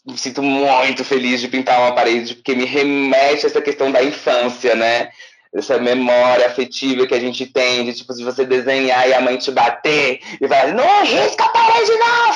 me 0.07 0.19
sinto 0.19 0.43
muito 0.43 1.05
feliz 1.05 1.41
de 1.41 1.49
pintar 1.49 1.81
uma 1.81 1.95
parede 1.95 2.35
porque 2.35 2.55
me 2.55 2.67
remete 2.67 3.47
a 3.47 3.49
essa 3.49 3.63
questão 3.63 3.91
da 3.91 4.03
infância, 4.03 4.75
né? 4.75 5.09
essa 5.55 5.79
memória 5.79 6.47
afetiva 6.47 7.07
que 7.07 7.15
a 7.15 7.21
gente 7.21 7.47
tem 7.47 7.85
de 7.85 7.93
tipo 7.93 8.13
se 8.15 8.25
você 8.25 8.45
desenhar 8.45 9.07
e 9.07 9.13
a 9.13 9.21
mãe 9.21 9.37
te 9.37 9.51
bater 9.51 10.19
e 10.41 10.47
vai 10.47 10.73
não 10.73 11.03
risca 11.05 11.45
a 11.45 11.49
parede 11.51 11.93
não 11.93 12.33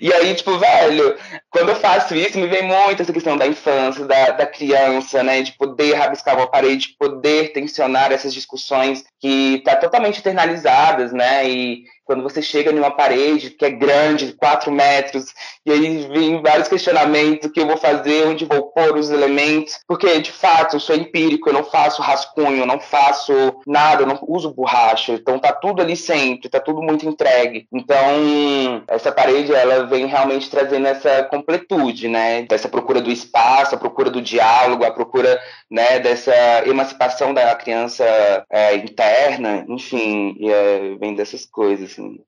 e 0.00 0.12
aí, 0.12 0.34
tipo, 0.34 0.56
velho, 0.58 1.16
quando 1.50 1.70
eu 1.70 1.76
faço 1.76 2.14
isso, 2.14 2.38
me 2.38 2.46
vem 2.46 2.62
muito 2.62 3.02
essa 3.02 3.12
questão 3.12 3.36
da 3.36 3.46
infância, 3.46 4.04
da, 4.04 4.30
da 4.30 4.46
criança, 4.46 5.22
né? 5.22 5.42
De 5.42 5.52
poder 5.52 5.94
rabiscar 5.94 6.36
uma 6.36 6.46
parede, 6.46 6.88
de 6.88 6.96
poder 6.96 7.52
tensionar 7.52 8.12
essas 8.12 8.32
discussões 8.32 9.04
que 9.18 9.62
tá 9.64 9.76
totalmente 9.76 10.20
internalizadas, 10.20 11.12
né? 11.12 11.48
E 11.48 11.84
quando 12.10 12.24
você 12.24 12.42
chega 12.42 12.72
numa 12.72 12.90
parede 12.90 13.50
que 13.50 13.64
é 13.64 13.70
grande, 13.70 14.32
4 14.32 14.72
metros, 14.72 15.32
e 15.64 15.70
aí 15.70 16.08
vem 16.08 16.42
vários 16.42 16.66
questionamentos, 16.66 17.48
o 17.48 17.52
que 17.52 17.60
eu 17.60 17.68
vou 17.68 17.76
fazer, 17.76 18.26
onde 18.26 18.44
vou 18.44 18.64
pôr 18.72 18.96
os 18.96 19.10
elementos, 19.10 19.78
porque 19.86 20.18
de 20.18 20.32
fato 20.32 20.74
eu 20.74 20.80
sou 20.80 20.96
empírico, 20.96 21.48
eu 21.48 21.52
não 21.52 21.62
faço 21.62 22.02
rascunho, 22.02 22.62
eu 22.62 22.66
não 22.66 22.80
faço 22.80 23.32
nada, 23.64 24.02
eu 24.02 24.08
não 24.08 24.18
uso 24.26 24.52
borracha, 24.52 25.12
então 25.12 25.38
tá 25.38 25.52
tudo 25.52 25.82
ali 25.82 25.94
sempre, 25.94 26.48
tá 26.48 26.58
tudo 26.58 26.82
muito 26.82 27.08
entregue. 27.08 27.68
Então, 27.72 28.82
essa 28.88 29.12
parede, 29.12 29.54
ela 29.54 29.86
vem 29.86 30.06
realmente 30.06 30.50
trazendo 30.50 30.88
essa 30.88 31.22
completude, 31.22 32.08
né, 32.08 32.42
dessa 32.42 32.68
procura 32.68 33.00
do 33.00 33.12
espaço, 33.12 33.76
a 33.76 33.78
procura 33.78 34.10
do 34.10 34.20
diálogo, 34.20 34.84
a 34.84 34.90
procura, 34.90 35.40
né, 35.70 36.00
dessa 36.00 36.34
emancipação 36.66 37.32
da 37.32 37.54
criança 37.54 38.04
é, 38.50 38.74
interna, 38.74 39.64
enfim, 39.68 40.36
é, 40.42 40.96
vem 40.98 41.14
dessas 41.14 41.46
coisas, 41.46 41.99
assim. 42.00 42.24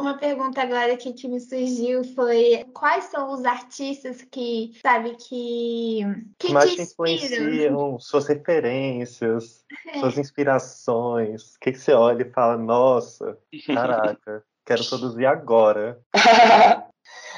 Uma 0.00 0.16
pergunta 0.16 0.62
agora 0.62 0.92
aqui 0.92 1.12
que 1.12 1.26
me 1.26 1.40
surgiu 1.40 2.04
foi 2.14 2.64
quais 2.72 3.04
são 3.04 3.32
os 3.32 3.44
artistas 3.44 4.22
que, 4.30 4.70
sabe, 4.80 5.16
que, 5.16 6.02
que 6.38 6.52
mais 6.52 6.74
te 6.74 6.82
influenciam, 6.82 7.98
suas 7.98 8.28
referências, 8.28 9.64
é. 9.88 9.98
suas 9.98 10.16
inspirações. 10.16 11.56
O 11.56 11.60
que, 11.60 11.72
que 11.72 11.78
você 11.78 11.92
olha 11.92 12.22
e 12.22 12.30
fala, 12.30 12.56
nossa, 12.56 13.36
caraca, 13.66 14.44
quero 14.64 14.84
produzir 14.84 15.26
agora. 15.26 16.00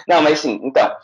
Não, 0.06 0.20
mas 0.20 0.40
sim, 0.40 0.60
então, 0.62 0.94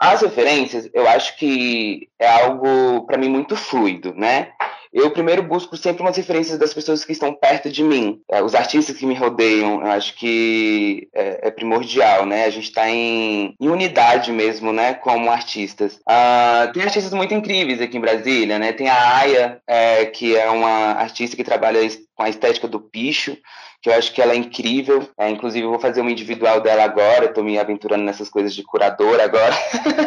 as 0.00 0.22
referências, 0.22 0.88
eu 0.94 1.06
acho 1.06 1.36
que 1.36 2.08
é 2.18 2.42
algo, 2.42 3.06
para 3.06 3.18
mim, 3.18 3.28
muito 3.28 3.54
fluido, 3.54 4.14
né? 4.14 4.52
Eu 4.92 5.10
primeiro 5.10 5.42
busco 5.42 5.76
sempre 5.76 6.02
umas 6.02 6.16
referências 6.16 6.58
das 6.58 6.74
pessoas 6.74 7.04
que 7.04 7.12
estão 7.12 7.32
perto 7.32 7.70
de 7.70 7.82
mim, 7.82 8.20
é, 8.30 8.42
os 8.42 8.54
artistas 8.54 8.96
que 8.96 9.06
me 9.06 9.14
rodeiam, 9.14 9.80
eu 9.80 9.90
acho 9.90 10.14
que 10.14 11.08
é, 11.14 11.48
é 11.48 11.50
primordial, 11.50 12.26
né? 12.26 12.44
A 12.44 12.50
gente 12.50 12.64
está 12.64 12.88
em, 12.88 13.54
em, 13.58 13.68
unidade 13.68 14.30
mesmo, 14.30 14.72
né? 14.72 14.94
Como 14.94 15.30
artistas. 15.30 15.94
Uh, 16.08 16.72
tem 16.72 16.82
artistas 16.82 17.12
muito 17.12 17.32
incríveis 17.32 17.80
aqui 17.80 17.96
em 17.96 18.00
Brasília, 18.00 18.58
né? 18.58 18.72
Tem 18.72 18.88
a 18.88 19.16
Aya, 19.16 19.60
é, 19.66 20.04
que 20.06 20.36
é 20.36 20.48
uma 20.50 20.92
artista 20.92 21.36
que 21.36 21.44
trabalha 21.44 21.80
a 22.22 22.28
estética 22.28 22.68
do 22.68 22.80
picho, 22.80 23.36
que 23.82 23.90
eu 23.90 23.94
acho 23.94 24.12
que 24.12 24.22
ela 24.22 24.32
é 24.32 24.36
incrível. 24.36 25.08
É, 25.18 25.28
inclusive, 25.28 25.66
eu 25.66 25.70
vou 25.70 25.80
fazer 25.80 26.00
uma 26.00 26.10
individual 26.12 26.60
dela 26.60 26.84
agora, 26.84 27.24
estou 27.24 27.42
me 27.42 27.58
aventurando 27.58 28.04
nessas 28.04 28.28
coisas 28.28 28.54
de 28.54 28.62
curadora 28.62 29.24
agora. 29.24 29.54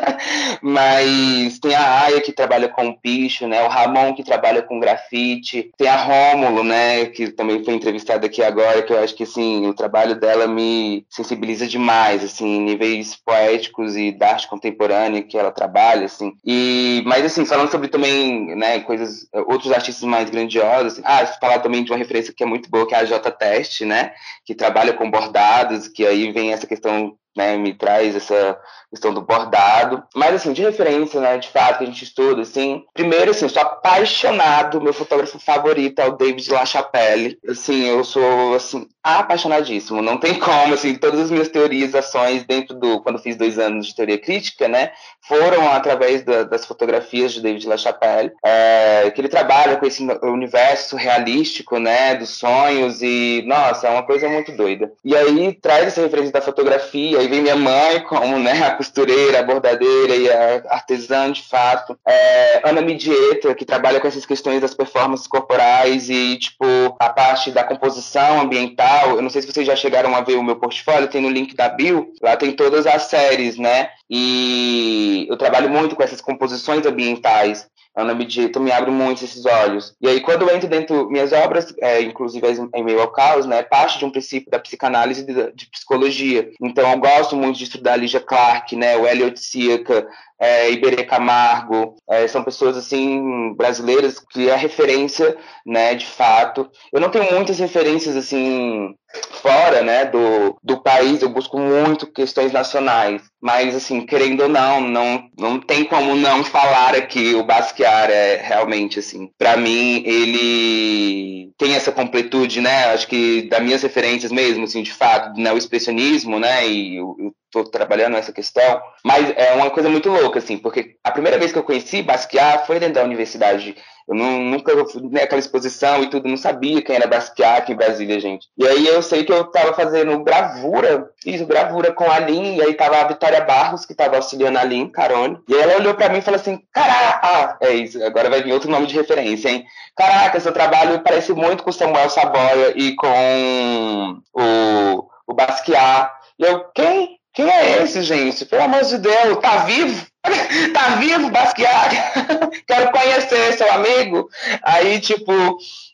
Mas 0.63 1.60
tem 1.60 1.75
a 1.75 2.04
Aya, 2.06 2.21
que 2.21 2.32
trabalha 2.32 2.69
com 2.69 2.93
picho, 2.93 3.45
né? 3.45 3.62
O 3.63 3.67
Ramon, 3.67 4.15
que 4.15 4.23
trabalha 4.23 4.62
com 4.62 4.80
grafite. 4.80 5.71
Tem 5.78 5.89
a 5.89 5.97
Rômulo, 5.97 6.63
né? 6.63 7.08
Que 7.08 7.32
também 7.32 7.65
foi 7.65 7.73
entrevistada 7.73 8.25
aqui 8.28 8.41
agora, 8.41 8.82
que 8.82 8.93
eu 8.93 8.99
acho 9.04 9.13
que, 9.13 9.23
assim, 9.23 9.67
o 9.67 9.73
trabalho 9.73 10.15
dela 10.15 10.47
me 10.47 11.06
sensibiliza 11.10 11.67
demais, 11.67 12.23
assim, 12.23 12.62
níveis 12.62 13.17
poéticos 13.25 13.97
e 13.97 14.13
da 14.13 14.30
arte 14.30 14.47
contemporânea 14.47 15.21
que 15.21 15.38
ela 15.38 15.51
trabalha, 15.51 16.06
assim. 16.06 16.32
E, 16.45 17.04
mas, 17.06 17.25
assim, 17.25 17.45
falando 17.45 17.71
sobre 17.71 17.89
também, 17.89 18.56
né, 18.56 18.80
coisas, 18.80 19.28
outros 19.47 19.73
artistas 19.73 20.08
mais 20.08 20.30
grandiosos, 20.30 20.93
assim, 20.93 21.01
ah, 21.04 21.25
falar 21.25 21.60
também 21.60 21.84
de 21.84 21.91
uma 21.91 21.97
referência 22.06 22.34
que 22.34 22.44
é 22.44 22.46
muito 22.46 22.70
boa, 22.70 22.88
que 22.88 22.96
é 22.96 23.00
a 23.00 23.06
J. 23.06 23.32
Teste, 23.32 23.86
né? 23.86 24.13
Que 24.46 24.56
trabalha 24.56 24.94
com 24.94 25.10
bordados, 25.10 25.88
que 25.88 26.06
aí 26.06 26.32
vem 26.32 26.54
essa 26.54 26.68
questão 26.68 27.18
né, 27.36 27.58
me 27.58 27.74
traz 27.74 28.15
essa 28.15 28.58
questão 28.89 29.13
do 29.13 29.21
bordado. 29.21 30.04
Mas, 30.15 30.36
assim, 30.36 30.54
de 30.54 30.62
referência, 30.62 31.19
né, 31.19 31.38
de 31.38 31.50
fato, 31.50 31.80
que 31.80 31.84
a 31.84 31.88
gente 31.88 32.04
estuda, 32.04 32.41
assim, 32.41 32.84
primeiro, 32.93 33.32
assim, 33.32 33.48
sou 33.50 33.62
apaixonado, 33.62 34.82
meu 34.82 34.93
fotógrafo 34.93 35.38
favorito 35.39 36.00
é 36.00 36.08
o 36.08 36.13
David 36.13 36.50
LaChapelle. 36.52 37.38
Assim, 37.48 37.86
eu 37.88 38.04
sou, 38.04 38.56
assim, 38.56 38.88
apaixonadíssimo. 39.04 40.02
Não 40.02 40.17
tem 40.17 40.39
como, 40.39 40.74
assim, 40.74 40.95
todas 40.95 41.19
as 41.19 41.32
minhas 41.32 41.50
teorizações 41.50 42.43
dentro 42.43 42.76
do, 42.76 43.02
quando 43.02 43.19
fiz 43.19 43.36
dois 43.36 43.60
anos 43.60 43.88
de 43.88 43.95
teoria 43.95 44.17
crítica, 44.17 44.67
né, 44.67 44.91
foram 45.28 45.69
através 45.71 46.24
da, 46.24 46.43
das 46.43 46.65
fotografias 46.65 47.34
de 47.34 47.41
David 47.41 47.67
LaChapelle, 47.67 48.32
é, 48.43 49.12
que 49.12 49.19
ele 49.19 49.28
trabalha 49.28 49.76
com 49.78 49.86
esse 49.86 50.06
universo 50.24 50.95
realístico, 50.95 51.80
né, 51.80 52.15
dos 52.15 52.30
sonhos 52.30 53.02
e, 53.02 53.43
nossa, 53.45 53.88
é 53.88 53.89
uma 53.89 54.04
coisa 54.04 54.30
muito 54.30 54.52
doida. 54.52 54.91
E 55.04 55.15
aí 55.15 55.54
traz 55.54 55.88
essa 55.88 56.02
referência 56.02 56.32
da 56.32 56.41
fotografia 56.41 57.25
aí 57.26 57.30
vem 57.30 57.42
minha 57.42 57.56
mãe 57.56 58.00
como 58.02 58.40
né, 58.40 58.66
a 58.66 58.72
costureira, 58.72 59.40
a 59.40 59.44
bordadeira 59.44 60.16
e 60.16 60.30
a 60.30 60.64
artesã 60.70 61.32
de 61.32 61.42
fato. 61.44 61.98
É, 62.08 62.70
Ana 62.70 62.82
Midieta, 62.82 63.54
que 63.54 63.66
trabalha 63.66 64.00
com 64.00 64.08
essas 64.08 64.26
questões 64.26 64.62
das 64.62 64.74
performances 64.74 65.28
corporais 65.28 66.10
e, 66.10 66.38
tipo, 66.38 66.66
a 67.00 67.10
parte 67.10 67.52
da 67.52 67.64
composição 67.64 68.42
ambiental. 68.42 69.16
Eu 69.16 69.22
não 69.22 69.30
sei 69.30 69.42
se 69.42 69.52
vocês 69.52 69.66
já 69.66 69.76
chegaram 69.76 70.16
a 70.16 70.22
ver 70.22 70.36
o 70.36 70.44
meu 70.44 70.56
portfólio, 70.56 71.08
tem 71.08 71.22
no 71.22 71.30
link 71.30 71.56
da 71.56 71.70
Bill, 71.70 72.12
lá 72.22 72.38
tem 72.38 72.52
todas 72.52 72.86
as 72.86 73.04
séries, 73.04 73.58
né? 73.58 73.90
E 74.10 75.26
eu 75.30 75.38
trabalho 75.38 75.70
muito 75.70 75.96
com 75.96 76.04
essas 76.04 76.22
composições 76.22 76.86
ambientais. 76.86 77.68
Ana 77.96 78.14
Medita 78.14 78.60
me 78.60 78.72
abre 78.72 78.92
muito 78.92 79.24
esses 79.24 79.46
olhos. 79.46 79.96
E 80.02 80.08
aí, 80.08 80.20
quando 80.20 80.42
eu 80.42 80.56
entro 80.56 80.68
dentro 80.68 81.10
minhas 81.10 81.32
obras, 81.32 81.74
é, 81.82 82.02
inclusive 82.02 82.46
em 82.74 82.84
meio 82.84 83.02
ao 83.02 83.12
caos, 83.12 83.46
né, 83.46 83.64
parte 83.64 83.98
de 83.98 84.06
um 84.06 84.12
princípio 84.12 84.52
da 84.52 84.60
psicanálise 84.60 85.24
de, 85.24 85.52
de, 85.54 85.66
psicologia. 85.68 86.52
Então, 86.62 86.92
eu 86.92 86.98
gosto 86.98 87.36
muito 87.36 87.58
de 87.58 87.64
estudar 87.64 87.94
a 87.94 87.98
Lígia 87.98 88.20
Clark, 88.20 88.76
né, 88.76 88.98
o 88.98 89.08
Elliot 89.08 89.40
Sica, 89.40 90.08
é, 90.39 90.71
Iberê 90.71 91.04
Camargo, 91.04 91.95
é, 92.10 92.28
são 92.28 92.43
pessoas 92.43 92.78
assim 92.78 93.54
brasileiras 93.56 94.19
que 94.19 94.50
é 94.50 94.56
referência, 94.56 95.38
né, 95.65 95.95
de 95.95 96.06
fato. 96.06 96.69
Eu 96.91 97.00
não 97.00 97.10
tenho 97.10 97.32
muitas 97.34 97.60
referências 97.60 98.15
assim 98.15 98.93
fora, 99.41 99.82
né, 99.82 100.06
do, 100.06 100.58
do 100.63 100.82
país, 100.82 101.21
eu 101.21 101.30
busco 101.30 101.58
muito 101.58 102.12
questões 102.12 102.52
nacionais. 102.52 103.21
Mas, 103.41 103.76
assim, 103.76 104.06
querendo 104.06 104.41
ou 104.41 104.50
não, 104.50 104.82
não, 104.82 105.30
não 105.38 105.60
tem 105.60 105.86
como 105.86 106.15
não 106.15 106.43
falar 106.43 106.95
aqui 106.95 107.36
o 107.36 107.43
Basquiat 107.43 108.12
é 108.12 108.41
realmente, 108.43 109.00
assim, 109.00 109.30
para 109.38 109.56
mim, 109.56 110.04
ele 110.06 111.52
tem 111.58 111.76
essa 111.76 111.91
completude, 111.91 112.60
né, 112.60 112.86
acho 112.86 113.08
que 113.08 113.43
das 113.43 113.62
minhas 113.62 113.84
referências 113.84 114.32
mesmo, 114.32 114.65
assim, 114.65 114.84
de 114.84 114.91
fato, 114.91 115.34
do 115.34 115.41
neo-expressionismo, 115.41 116.39
né, 116.39 116.67
e 116.67 116.98
eu, 116.98 117.15
tô 117.63 117.72
trabalhando 117.72 118.18
essa 118.18 118.32
questão, 118.32 118.82
mas 119.04 119.34
é 119.36 119.54
uma 119.54 119.70
coisa 119.70 119.89
muito 119.89 120.10
louca, 120.10 120.39
assim, 120.39 120.58
porque 120.58 120.98
a 121.04 121.12
primeira 121.12 121.38
vez 121.38 121.52
que 121.52 121.58
eu 121.58 121.63
conheci 121.63 122.02
Basquiat 122.02 122.68
foi 122.68 122.80
dentro 122.80 122.96
da 122.96 123.04
universidade 123.04 123.76
eu 124.08 124.13
não, 124.13 124.39
nunca 124.39 124.72
fui 124.86 125.02
naquela 125.10 125.39
exposição 125.39 126.04
e 126.04 126.10
tudo, 126.10 126.30
não 126.30 126.38
sabia 126.38 126.82
quem 126.82 126.96
era 126.96 127.08
Basquiat 127.08 127.62
aqui 127.62 127.74
em 127.74 127.76
Brasília, 127.76 128.20
gente. 128.20 128.48
E 128.56 128.65
aí 128.68 128.86
eu 128.86 129.02
sei 129.02 129.24
que 129.24 129.34
eu 129.34 129.46
tava 129.46 129.74
fazendo 129.74 130.24
gravura, 130.24 131.10
isso, 131.26 131.46
gravura 131.48 131.91
com 131.91 132.10
a 132.10 132.20
Lin, 132.20 132.56
e 132.56 132.62
aí 132.62 132.76
tava 132.76 132.98
a 132.98 133.08
Vitória 133.08 133.41
Barros, 133.41 133.84
que 133.84 133.96
tava 133.96 134.18
auxiliando 134.18 134.60
a 134.60 134.63
Lin, 134.63 134.89
Carone. 134.89 135.39
E 135.50 135.56
ela 135.56 135.78
olhou 135.78 135.96
para 135.96 136.10
mim 136.10 136.20
e 136.20 136.22
falou 136.22 136.39
assim: 136.39 136.62
Caraca, 136.72 137.58
é 137.62 137.74
isso, 137.74 138.04
agora 138.04 138.30
vai 138.30 138.44
vir 138.44 138.54
outro 138.54 138.70
nome 138.70 138.86
de 138.86 138.94
referência, 138.94 139.50
hein? 139.50 139.65
Caraca, 139.96 140.39
seu 140.39 140.54
trabalho 140.54 141.02
parece 141.02 141.34
muito 141.34 141.63
com 141.63 141.72
Samuel 141.72 142.10
Saboia 142.10 142.74
e 142.76 142.96
com 142.96 144.22
o, 144.34 145.08
o 145.26 145.34
Basquiat. 145.34 146.12
E 146.38 146.44
eu, 146.44 146.65
quem? 146.76 147.18
Quem 147.36 147.50
é 147.50 147.84
esse, 147.84 148.02
gente? 148.02 148.45
Pelo 148.45 148.63
amor 148.63 148.82
de 148.86 148.98
Deus, 148.98 149.39
tá 149.41 149.65
vivo? 149.65 150.08
tá 150.74 150.95
vivo, 150.95 151.30
Basquiat? 151.30 151.93
Quero 152.65 152.91
conhecer 152.91 153.58
seu 153.58 153.69
amigo. 153.74 154.30
Aí, 154.63 155.02
tipo, 155.02 155.34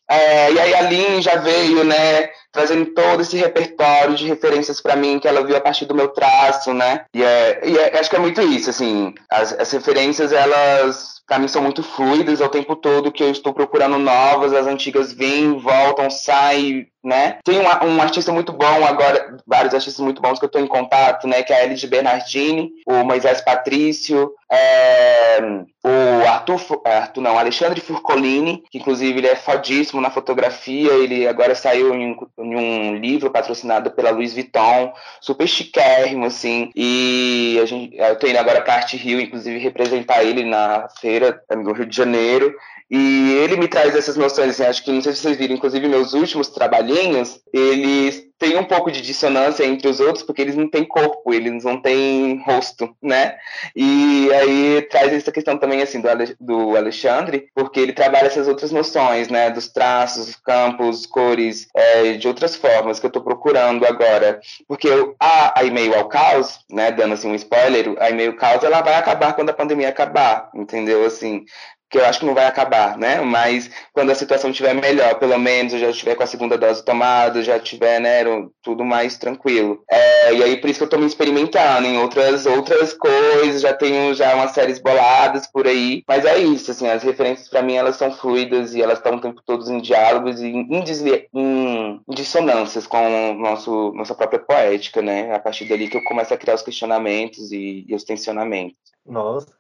é, 0.08 0.52
e 0.52 0.60
aí 0.60 0.76
a 0.76 0.82
Lin 0.82 1.20
já 1.20 1.38
veio, 1.38 1.84
né, 1.84 2.30
trazendo 2.52 2.88
todo 2.88 3.22
esse 3.22 3.38
repertório 3.38 4.16
de 4.16 4.28
referências 4.28 4.82
para 4.82 4.96
mim 4.96 5.20
que 5.20 5.28
ela 5.28 5.46
viu 5.46 5.56
a 5.56 5.62
partir 5.62 5.86
do 5.86 5.96
meu 5.96 6.10
traço, 6.10 6.74
né? 6.74 7.06
E, 7.14 7.24
é, 7.24 7.62
e 7.64 7.78
é, 7.78 8.00
acho 8.00 8.10
que 8.10 8.16
é 8.16 8.20
muito 8.20 8.42
isso, 8.42 8.70
assim, 8.70 9.14
as, 9.30 9.54
as 9.54 9.72
referências 9.72 10.32
elas 10.32 11.22
para 11.32 11.40
mim 11.40 11.48
são 11.48 11.62
muito 11.62 11.82
fluidas 11.82 12.42
ao 12.42 12.50
tempo 12.50 12.76
todo 12.76 13.10
que 13.10 13.24
eu 13.24 13.32
estou 13.32 13.54
procurando 13.54 13.98
novas, 13.98 14.52
as 14.52 14.68
antigas 14.68 15.14
vêm, 15.14 15.58
voltam, 15.58 16.10
saem, 16.10 16.88
né? 17.02 17.38
Tem 17.46 17.58
um, 17.58 17.88
um, 17.88 18.02
artista 18.02 18.34
muito 18.34 18.52
bom 18.52 18.86
agora, 18.86 19.38
vários 19.48 19.74
artistas 19.74 20.04
muito 20.04 20.22
bons 20.22 20.40
que 20.40 20.44
eu 20.44 20.48
estou 20.48 20.62
em 20.62 20.68
contato, 20.68 21.30
né? 21.30 21.42
Que 21.42 21.54
é 21.54 21.62
a 21.62 21.64
Elis 21.64 21.86
Bernardini, 21.86 22.72
o 22.86 23.06
Moisés 23.06 23.40
Patrício, 23.40 24.34
é, 24.52 25.40
o 25.86 26.28
Arthur, 26.28 26.82
é, 26.86 26.98
Arthur 26.98 27.22
não, 27.22 27.40
Alexandre 27.40 27.80
Furcolini, 27.80 28.64
que 28.70 28.78
inclusive 28.78 29.18
ele 29.18 29.28
é 29.28 29.36
fodíssimo 29.36 30.02
na 30.02 30.12
fotografia, 30.12 30.92
ele 30.92 31.26
agora 31.26 31.56
saiu 31.56 31.96
em, 31.96 32.18
em 32.44 32.56
um 32.56 32.96
livro 32.98 33.32
patrocinado 33.32 33.92
pela 33.92 34.12
Louis 34.12 34.34
Vuitton, 34.34 34.94
super 35.22 35.48
chiquérrimo, 35.48 36.26
assim, 36.26 36.72
e 36.76 37.58
a 37.62 37.66
gente, 37.66 37.96
eu 37.96 38.16
tô 38.18 38.28
indo 38.28 38.38
agora 38.38 38.62
para 38.62 38.76
Arte 38.76 38.98
Rio, 38.98 39.22
inclusive 39.22 39.58
representar 39.60 40.24
ele 40.24 40.44
na 40.44 40.88
feira 41.00 41.22
carreira 41.22 41.44
no 41.56 41.74
Rio 41.74 41.86
de 41.86 41.96
Janeiro. 41.96 42.56
E 42.90 43.34
ele 43.42 43.56
me 43.56 43.68
traz 43.68 43.96
essas 43.96 44.18
noções, 44.18 44.50
assim, 44.50 44.64
acho 44.64 44.84
que 44.84 44.92
não 44.92 45.02
sei 45.02 45.14
se 45.14 45.20
vocês 45.20 45.38
viram, 45.38 45.56
inclusive 45.56 45.88
meus 45.88 46.14
últimos 46.14 46.50
trabalhinhos, 46.50 47.40
eles 47.54 48.24
têm 48.42 48.58
um 48.58 48.64
pouco 48.64 48.92
de 48.92 49.02
dissonância 49.02 49.64
entre 49.64 49.88
os 49.88 50.00
outros, 50.00 50.24
porque 50.24 50.42
eles 50.42 50.56
não 50.56 50.68
têm 50.68 50.84
corpo, 50.84 51.32
eles 51.32 51.64
não 51.64 51.80
têm 51.80 52.42
rosto, 52.44 52.90
né? 53.00 53.38
E 53.76 54.34
aí 54.34 54.82
traz 54.90 55.14
essa 55.14 55.32
questão 55.32 55.60
também, 55.60 55.80
assim, 55.84 56.02
do, 56.02 56.10
Ale, 56.10 56.36
do 56.40 56.76
Alexandre, 56.76 57.50
porque 57.54 57.80
ele 57.80 57.94
trabalha 57.94 58.26
essas 58.26 58.48
outras 58.48 58.72
noções, 58.72 59.30
né? 59.30 59.52
Dos 59.52 59.68
traços, 59.68 60.36
campos, 60.36 61.06
cores, 61.06 61.68
é, 61.76 62.14
de 62.14 62.28
outras 62.28 62.56
formas 62.56 63.00
que 63.00 63.06
eu 63.06 63.10
estou 63.10 63.22
procurando 63.22 63.86
agora. 63.86 64.42
Porque 64.68 64.88
eu, 64.88 65.16
a, 65.20 65.60
a 65.60 65.64
e-mail 65.64 65.94
ao 65.94 66.10
caos, 66.10 66.62
né? 66.68 66.92
Dando, 66.92 67.14
assim, 67.14 67.30
um 67.30 67.36
spoiler, 67.36 67.96
a 68.00 68.10
e-mail 68.10 68.36
caos, 68.36 68.64
ela 68.64 68.82
vai 68.82 68.96
acabar 68.96 69.34
quando 69.34 69.52
a 69.52 69.54
pandemia 69.54 69.90
acabar, 69.90 70.50
entendeu? 70.56 71.06
Assim, 71.06 71.46
que 71.92 71.98
eu 71.98 72.06
acho 72.06 72.20
que 72.20 72.26
não 72.26 72.34
vai 72.34 72.46
acabar, 72.46 72.98
né? 72.98 73.20
Mas 73.20 73.70
quando 73.92 74.12
a 74.12 74.16
situação 74.16 74.50
estiver 74.50 74.74
melhor, 74.74 75.20
pelo 75.20 75.38
menos 75.38 75.74
eu 75.74 75.80
já 75.80 75.90
estiver 75.90 76.16
com 76.16 76.24
a 76.24 76.28
segunda 76.28 76.58
dose 76.58 76.84
tomada, 76.86 77.44
já 77.44 77.60
tiver, 77.60 78.00
né, 78.00 78.24
tudo 78.64 78.86
mais 78.86 79.18
tranquilo. 79.18 79.84
É, 79.92 80.34
e 80.34 80.42
aí 80.42 80.58
por 80.58 80.70
isso 80.70 80.80
que 80.80 80.84
eu 80.84 80.86
estou 80.86 81.00
me 81.00 81.06
experimentando 81.06 81.86
em 81.86 81.98
outras 81.98 82.46
outras 82.46 82.94
coisas, 82.94 83.62
já 83.62 83.74
tenho 83.74 84.14
já 84.14 84.34
umas 84.36 84.52
séries 84.52 84.80
boladas 84.80 85.46
por 85.48 85.68
aí, 85.68 86.02
mas 86.08 86.24
é 86.24 86.38
isso, 86.38 86.72
assim, 86.72 86.88
as 86.88 87.04
referências 87.04 87.50
para 87.50 87.62
mim 87.62 87.76
elas 87.76 87.98
são 87.98 88.12
fluidas 88.12 88.74
e 88.74 88.82
elas 88.82 89.00
estão 89.00 89.16
o 89.16 89.22
tempo 89.22 89.42
todo 89.46 89.70
em 89.70 89.82
diálogos 89.82 90.40
e 90.40 90.48
em, 90.48 90.82
desli 90.82 91.28
em 91.34 92.02
dissonâncias 92.08 92.88
com 92.88 93.34
nosso 93.34 93.92
nossa 93.94 94.16
própria 94.16 94.40
poética, 94.40 95.02
né? 95.02 95.36
A 95.36 95.40
partir 95.40 95.66
dali 95.66 95.90
que 95.90 95.98
eu 95.98 96.04
começo 96.06 96.34
a 96.34 96.38
criar 96.38 96.56
os 96.56 96.62
questionamentos 96.62 97.52
e, 97.52 97.86
e 97.88 97.94
os 97.94 98.06
tensionamentos. 98.06 98.78
Nossa, 99.06 99.54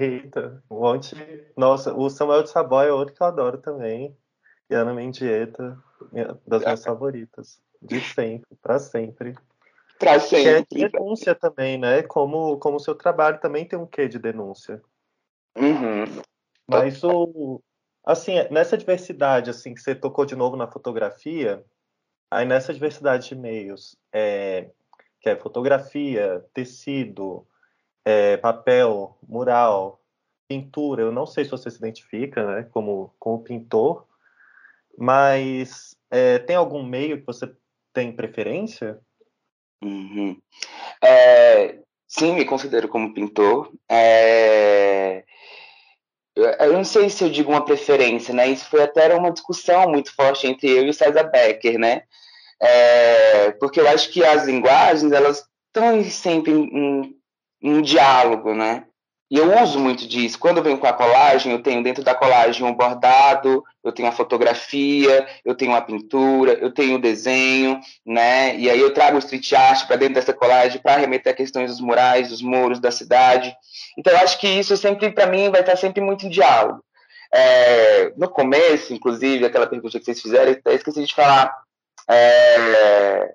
Eita, 0.00 0.62
um 0.70 0.80
monte. 0.80 1.16
Nossa, 1.56 1.94
o 1.94 2.08
Samuel 2.08 2.42
de 2.42 2.50
Saboia 2.50 2.88
é 2.88 2.92
outro 2.92 3.14
que 3.14 3.22
eu 3.22 3.26
adoro 3.26 3.58
também. 3.58 4.16
E 4.70 4.74
Ana 4.74 4.94
Mendieta, 4.94 5.78
das 6.46 6.62
minhas 6.62 6.84
favoritas. 6.84 7.60
De 7.82 8.00
sempre, 8.00 8.56
para 8.62 8.78
sempre. 8.78 9.34
Pra 9.98 10.18
sempre. 10.18 10.66
Que 10.66 10.84
é 10.84 10.88
denúncia 10.88 11.34
também, 11.34 11.78
né? 11.78 12.02
Como 12.02 12.58
o 12.58 12.78
seu 12.78 12.94
trabalho 12.94 13.40
também 13.40 13.66
tem 13.66 13.78
um 13.78 13.86
quê 13.86 14.08
de 14.08 14.18
denúncia. 14.18 14.82
Uhum. 15.56 16.22
Mas 16.66 17.02
o. 17.04 17.60
Assim, 18.04 18.34
nessa 18.50 18.76
diversidade, 18.76 19.48
assim, 19.48 19.74
que 19.74 19.80
você 19.80 19.94
tocou 19.94 20.26
de 20.26 20.36
novo 20.36 20.56
na 20.56 20.66
fotografia, 20.66 21.64
aí 22.30 22.44
nessa 22.44 22.72
diversidade 22.72 23.28
de 23.28 23.34
meios, 23.34 23.96
é, 24.12 24.68
que 25.20 25.30
é 25.30 25.36
fotografia, 25.36 26.44
tecido, 26.52 27.46
é, 28.04 28.36
papel, 28.36 29.16
mural, 29.26 30.00
pintura. 30.48 31.02
Eu 31.02 31.12
não 31.12 31.26
sei 31.26 31.44
se 31.44 31.50
você 31.50 31.70
se 31.70 31.78
identifica 31.78 32.44
né, 32.46 32.68
como, 32.70 33.14
como 33.18 33.42
pintor, 33.42 34.06
mas 34.98 35.96
é, 36.10 36.38
tem 36.38 36.56
algum 36.56 36.82
meio 36.82 37.18
que 37.18 37.26
você 37.26 37.50
tem 37.92 38.12
preferência? 38.12 38.98
Uhum. 39.82 40.40
É, 41.02 41.78
sim, 42.06 42.34
me 42.34 42.44
considero 42.44 42.88
como 42.88 43.14
pintor. 43.14 43.72
É, 43.90 45.24
eu 46.36 46.72
não 46.72 46.84
sei 46.84 47.08
se 47.08 47.22
eu 47.22 47.30
digo 47.30 47.52
uma 47.52 47.64
preferência, 47.64 48.34
né? 48.34 48.48
Isso 48.48 48.68
foi 48.68 48.82
até 48.82 49.14
uma 49.14 49.30
discussão 49.30 49.88
muito 49.88 50.14
forte 50.14 50.46
entre 50.46 50.68
eu 50.68 50.84
e 50.84 50.90
o 50.90 50.94
César 50.94 51.24
Becker, 51.24 51.78
né? 51.78 52.02
É, 52.60 53.52
porque 53.52 53.80
eu 53.80 53.88
acho 53.88 54.10
que 54.10 54.24
as 54.24 54.44
linguagens 54.44 55.12
elas 55.12 55.48
estão 55.68 56.02
sempre 56.04 56.52
em, 56.52 57.16
um 57.70 57.80
diálogo, 57.80 58.54
né? 58.54 58.84
E 59.30 59.38
eu 59.38 59.60
uso 59.62 59.80
muito 59.80 60.06
disso. 60.06 60.38
Quando 60.38 60.58
eu 60.58 60.62
venho 60.62 60.78
com 60.78 60.86
a 60.86 60.92
colagem, 60.92 61.50
eu 61.50 61.62
tenho 61.62 61.82
dentro 61.82 62.04
da 62.04 62.14
colagem 62.14 62.64
um 62.64 62.74
bordado, 62.74 63.64
eu 63.82 63.90
tenho 63.90 64.06
a 64.06 64.12
fotografia, 64.12 65.26
eu 65.44 65.54
tenho 65.54 65.74
a 65.74 65.80
pintura, 65.80 66.52
eu 66.52 66.72
tenho 66.72 66.96
o 66.96 67.00
desenho, 67.00 67.80
né? 68.06 68.54
E 68.56 68.68
aí 68.70 68.78
eu 68.78 68.92
trago 68.92 69.16
o 69.16 69.18
street 69.18 69.52
art 69.54 69.86
para 69.86 69.96
dentro 69.96 70.14
dessa 70.14 70.34
colagem 70.34 70.80
para 70.80 71.00
remeter 71.00 71.32
a 71.32 71.36
questões 71.36 71.70
dos 71.70 71.80
murais, 71.80 72.28
dos 72.28 72.42
muros 72.42 72.78
da 72.78 72.90
cidade. 72.90 73.52
Então 73.98 74.12
eu 74.12 74.18
acho 74.20 74.38
que 74.38 74.46
isso 74.46 74.76
sempre, 74.76 75.10
para 75.10 75.26
mim, 75.26 75.50
vai 75.50 75.62
estar 75.62 75.76
sempre 75.76 76.02
muito 76.02 76.26
em 76.26 76.30
diálogo. 76.30 76.84
É, 77.32 78.12
no 78.16 78.28
começo, 78.28 78.92
inclusive, 78.92 79.44
aquela 79.46 79.66
pergunta 79.66 79.98
que 79.98 80.04
vocês 80.04 80.20
fizeram, 80.20 80.56
eu 80.64 80.72
esqueci 80.72 81.04
de 81.04 81.14
falar. 81.14 81.52
É, 82.08 83.34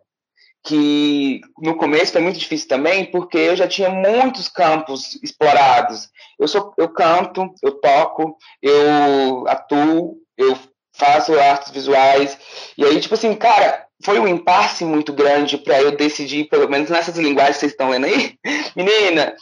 que 0.63 1.41
no 1.57 1.75
começo 1.75 2.11
foi 2.11 2.21
muito 2.21 2.37
difícil 2.37 2.67
também, 2.67 3.05
porque 3.05 3.37
eu 3.37 3.55
já 3.55 3.67
tinha 3.67 3.89
muitos 3.89 4.47
campos 4.47 5.17
explorados. 5.23 6.09
Eu 6.39 6.47
sou, 6.47 6.73
eu 6.77 6.89
canto, 6.89 7.53
eu 7.63 7.71
toco, 7.79 8.35
eu 8.61 9.47
atuo, 9.47 10.17
eu 10.37 10.57
faço 10.93 11.37
artes 11.39 11.71
visuais. 11.71 12.37
E 12.77 12.85
aí, 12.85 12.99
tipo 12.99 13.13
assim, 13.13 13.33
cara, 13.35 13.85
foi 14.03 14.19
um 14.19 14.27
impasse 14.27 14.83
muito 14.83 15.13
grande 15.13 15.57
para 15.57 15.81
eu 15.81 15.95
decidir, 15.95 16.49
pelo 16.49 16.69
menos 16.69 16.89
nessas 16.89 17.17
linguagens 17.17 17.55
que 17.55 17.61
vocês 17.61 17.71
estão 17.71 17.89
lendo 17.89 18.05
aí. 18.05 18.35
Menina, 18.75 19.35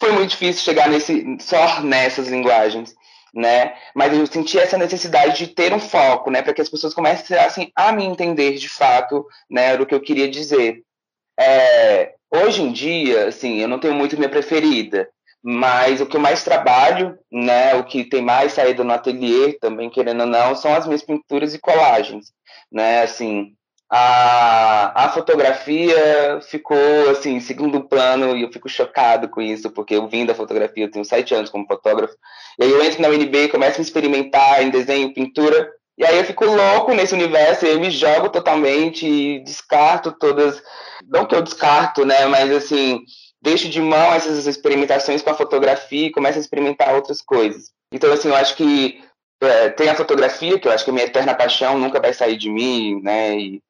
foi 0.00 0.12
muito 0.12 0.30
difícil 0.30 0.62
chegar 0.62 0.88
nesse 0.88 1.36
só 1.40 1.80
nessas 1.82 2.28
linguagens 2.28 2.94
né? 3.34 3.74
Mas 3.94 4.12
eu 4.12 4.26
senti 4.26 4.58
essa 4.58 4.76
necessidade 4.76 5.38
de 5.38 5.48
ter 5.48 5.72
um 5.72 5.80
foco, 5.80 6.30
né? 6.30 6.42
Para 6.42 6.54
que 6.54 6.60
as 6.60 6.68
pessoas 6.68 6.94
comecem 6.94 7.36
a 7.74 7.92
me 7.92 8.04
entender 8.04 8.54
de 8.54 8.68
fato, 8.68 9.26
né? 9.50 9.76
Do 9.76 9.86
que 9.86 9.94
eu 9.94 10.00
queria 10.00 10.28
dizer. 10.28 10.82
É, 11.38 12.14
hoje 12.30 12.62
em 12.62 12.72
dia, 12.72 13.28
assim, 13.28 13.58
eu 13.58 13.68
não 13.68 13.78
tenho 13.78 13.94
muito 13.94 14.16
minha 14.16 14.28
preferida, 14.28 15.08
mas 15.42 16.00
o 16.00 16.06
que 16.06 16.16
eu 16.16 16.20
mais 16.20 16.44
trabalho, 16.44 17.18
né? 17.30 17.74
O 17.74 17.84
que 17.84 18.04
tem 18.04 18.22
mais 18.22 18.52
saído 18.52 18.84
no 18.84 18.92
ateliê, 18.92 19.54
também 19.54 19.88
querendo 19.88 20.20
ou 20.20 20.26
não, 20.26 20.54
são 20.54 20.74
as 20.74 20.86
minhas 20.86 21.02
pinturas 21.02 21.54
e 21.54 21.58
colagens, 21.58 22.32
né? 22.70 23.02
Assim, 23.02 23.54
a, 23.90 25.06
a 25.06 25.08
fotografia 25.10 26.40
ficou 26.42 27.10
assim 27.10 27.34
em 27.34 27.40
segundo 27.40 27.88
plano 27.88 28.36
e 28.36 28.42
eu 28.42 28.52
fico 28.52 28.68
chocado 28.68 29.28
com 29.28 29.40
isso 29.40 29.70
porque 29.70 29.96
eu 29.96 30.08
vim 30.08 30.24
da 30.24 30.34
fotografia 30.34 30.84
eu 30.84 30.90
tenho 30.90 31.04
sete 31.04 31.34
anos 31.34 31.50
como 31.50 31.66
fotógrafo 31.66 32.14
e 32.58 32.64
aí 32.64 32.70
eu 32.70 32.84
entro 32.84 33.02
na 33.02 33.08
UNB 33.08 33.48
começo 33.48 33.80
a 33.80 33.82
experimentar 33.82 34.62
em 34.62 34.70
desenho 34.70 35.12
pintura 35.12 35.72
E 35.98 36.04
aí 36.04 36.16
eu 36.16 36.24
fico 36.24 36.46
louco 36.46 36.94
nesse 36.94 37.12
universo, 37.12 37.66
e 37.66 37.68
eu 37.68 37.78
me 37.78 37.90
jogo 37.90 38.30
totalmente 38.30 39.06
e 39.06 39.44
descarto 39.44 40.12
todas. 40.12 40.62
Não 41.06 41.26
que 41.26 41.34
eu 41.34 41.42
descarto, 41.42 42.06
né? 42.06 42.24
Mas 42.24 42.50
assim, 42.50 43.00
deixo 43.42 43.68
de 43.68 43.82
mão 43.82 44.12
essas 44.14 44.46
experimentações 44.46 45.20
com 45.20 45.28
a 45.28 45.34
fotografia 45.34 46.06
e 46.06 46.12
começo 46.12 46.38
a 46.38 46.40
experimentar 46.40 46.94
outras 46.94 47.20
coisas. 47.20 47.70
Então, 47.92 48.10
assim, 48.12 48.28
eu 48.28 48.34
acho 48.34 48.56
que 48.56 48.98
é, 49.42 49.68
tem 49.70 49.90
a 49.90 49.94
fotografia, 49.94 50.58
que 50.58 50.68
eu 50.68 50.72
acho 50.72 50.84
que 50.84 50.90
é 50.90 50.92
minha 50.92 51.06
eterna 51.06 51.34
paixão, 51.34 51.78
nunca 51.78 52.00
vai 52.00 52.14
sair 52.14 52.38
de 52.38 52.48
mim, 52.48 53.00
né? 53.02 53.36
E 53.38 53.62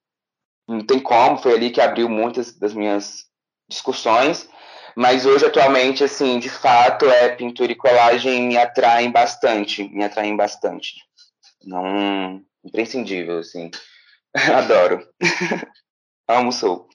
não 0.70 0.86
tem 0.86 1.00
como, 1.00 1.36
foi 1.36 1.54
ali 1.54 1.70
que 1.70 1.80
abriu 1.80 2.08
muitas 2.08 2.56
das 2.56 2.72
minhas 2.72 3.24
discussões. 3.68 4.48
Mas 4.96 5.26
hoje, 5.26 5.46
atualmente, 5.46 6.04
assim, 6.04 6.38
de 6.38 6.48
fato, 6.48 7.06
é 7.06 7.28
pintura 7.30 7.72
e 7.72 7.76
colagem 7.76 8.48
me 8.48 8.56
atraem 8.56 9.10
bastante, 9.10 9.88
me 9.88 10.04
atraem 10.04 10.36
bastante. 10.36 10.94
Não, 11.64 12.42
imprescindível, 12.64 13.38
assim. 13.38 13.70
Adoro. 14.54 15.06
Amo 16.28 16.52
sou. 16.52 16.88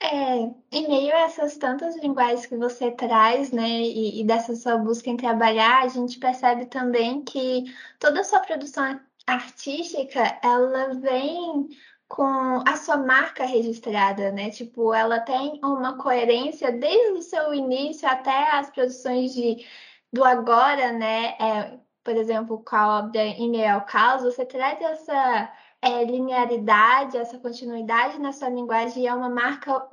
É, 0.00 0.36
em 0.70 0.88
meio 0.88 1.12
a 1.12 1.22
essas 1.22 1.56
tantas 1.56 1.96
linguagens 1.96 2.46
que 2.46 2.56
você 2.56 2.90
traz, 2.92 3.50
né, 3.50 3.68
e, 3.68 4.20
e, 4.20 4.24
dessa 4.24 4.54
sua 4.54 4.78
busca 4.78 5.10
em 5.10 5.16
trabalhar, 5.16 5.82
a 5.82 5.88
gente 5.88 6.18
percebe 6.18 6.66
também 6.66 7.22
que 7.24 7.64
toda 7.98 8.20
a 8.20 8.24
sua 8.24 8.38
produção 8.38 8.98
artística, 9.26 10.38
ela 10.42 10.94
vem 10.94 11.68
com 12.08 12.62
a 12.66 12.76
sua 12.76 12.96
marca 12.96 13.44
registrada, 13.44 14.32
né? 14.32 14.50
Tipo, 14.50 14.94
ela 14.94 15.20
tem 15.20 15.60
uma 15.62 15.98
coerência 15.98 16.72
desde 16.72 17.18
o 17.18 17.22
seu 17.22 17.54
início 17.54 18.08
até 18.08 18.50
as 18.52 18.70
produções 18.70 19.34
de, 19.34 19.66
do 20.12 20.24
agora, 20.24 20.92
né? 20.92 21.36
É, 21.40 21.78
por 22.02 22.16
exemplo, 22.16 22.62
com 22.64 22.76
a 22.76 23.00
obra 23.00 23.22
Em 23.22 23.50
Meio 23.50 23.74
ao 23.74 23.84
Caos, 23.84 24.22
você 24.22 24.46
traz 24.46 24.80
essa 24.80 25.52
é, 25.82 26.04
linearidade, 26.04 27.16
essa 27.18 27.38
continuidade 27.38 28.18
na 28.18 28.32
sua 28.32 28.48
linguagem 28.48 29.04
e 29.04 29.06
é 29.06 29.14
uma 29.14 29.28
marca. 29.28 29.88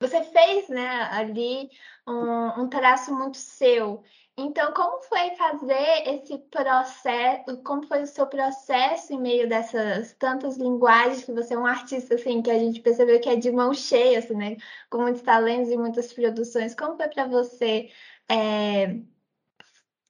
Você 0.00 0.22
fez, 0.24 0.68
né, 0.68 1.08
ali 1.10 1.70
um, 2.06 2.62
um 2.62 2.68
traço 2.68 3.14
muito 3.14 3.38
seu. 3.38 4.02
Então, 4.38 4.70
como 4.74 5.00
foi 5.04 5.34
fazer 5.36 6.02
esse 6.06 6.36
processo? 6.50 7.62
Como 7.64 7.86
foi 7.86 8.02
o 8.02 8.06
seu 8.06 8.26
processo 8.26 9.14
em 9.14 9.18
meio 9.18 9.48
dessas 9.48 10.12
tantas 10.18 10.58
linguagens 10.58 11.24
que 11.24 11.32
você 11.32 11.54
é 11.54 11.58
um 11.58 11.64
artista 11.64 12.16
assim 12.16 12.42
que 12.42 12.50
a 12.50 12.58
gente 12.58 12.80
percebeu 12.80 13.18
que 13.18 13.30
é 13.30 13.36
de 13.36 13.50
mão 13.50 13.72
cheia, 13.72 14.18
assim, 14.18 14.34
né? 14.34 14.58
Com 14.90 14.98
muitos 14.98 15.22
talentos 15.22 15.70
e 15.70 15.76
muitas 15.78 16.12
produções. 16.12 16.74
Como 16.74 16.96
foi 16.96 17.08
para 17.08 17.26
você 17.26 17.90
é, 18.30 18.98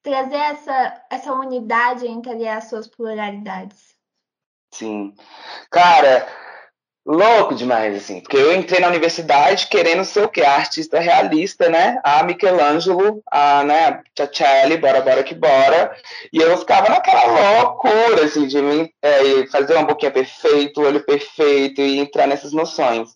trazer 0.03 0.34
essa 0.34 1.07
essa 1.09 1.32
unidade 1.32 2.09
entre 2.09 2.49
as 2.49 2.64
suas 2.64 2.89
pluralidades? 2.89 3.97
Sim, 4.72 5.14
cara 5.70 6.45
louco 7.07 7.54
demais, 7.54 7.96
assim, 7.96 8.20
porque 8.20 8.36
eu 8.36 8.54
entrei 8.54 8.80
na 8.80 8.88
universidade 8.88 9.68
querendo 9.68 10.04
ser 10.04 10.24
o 10.24 10.28
quê? 10.28 10.42
artista 10.42 10.98
realista, 10.98 11.68
né? 11.68 12.00
A 12.02 12.24
Michelangelo, 12.24 13.22
a, 13.30 13.62
né, 13.62 14.02
Tiacelli, 14.12 14.76
bora, 14.76 15.00
bora 15.00 15.22
que 15.22 15.34
bora. 15.34 15.96
E 16.32 16.38
eu 16.38 16.59
ficava 16.59 16.88
naquela 16.88 17.61
loucura, 17.61 18.24
assim, 18.24 18.48
de 18.48 18.61
mim, 18.61 18.90
é, 19.00 19.46
fazer 19.52 19.74
uma 19.74 19.84
boquinha 19.84 20.11
perfeita, 20.11 20.80
o 20.80 20.84
olho 20.84 21.04
perfeito 21.04 21.80
e 21.80 21.98
entrar 21.98 22.26
nessas 22.26 22.52
noções. 22.52 23.11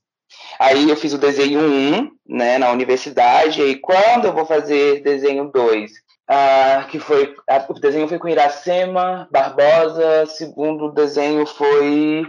Aí 0.59 0.89
eu 0.89 0.97
fiz 0.97 1.13
o 1.13 1.19
desenho 1.19 1.59
1, 1.59 2.11
né, 2.29 2.59
na 2.59 2.71
universidade, 2.71 3.61
e 3.63 3.77
quando 3.77 4.27
eu 4.27 4.33
vou 4.33 4.47
fazer 4.47 5.03
desenho 5.03 5.51
2? 5.53 5.91
Ah, 6.29 6.87
que 6.89 7.01
foi, 7.01 7.35
o 7.69 7.81
desenho 7.81 8.07
foi 8.07 8.19
com 8.19 8.29
Iracema 8.29 9.27
Barbosa, 9.33 10.27
segundo 10.27 10.93
desenho 10.93 11.45
foi 11.45 12.25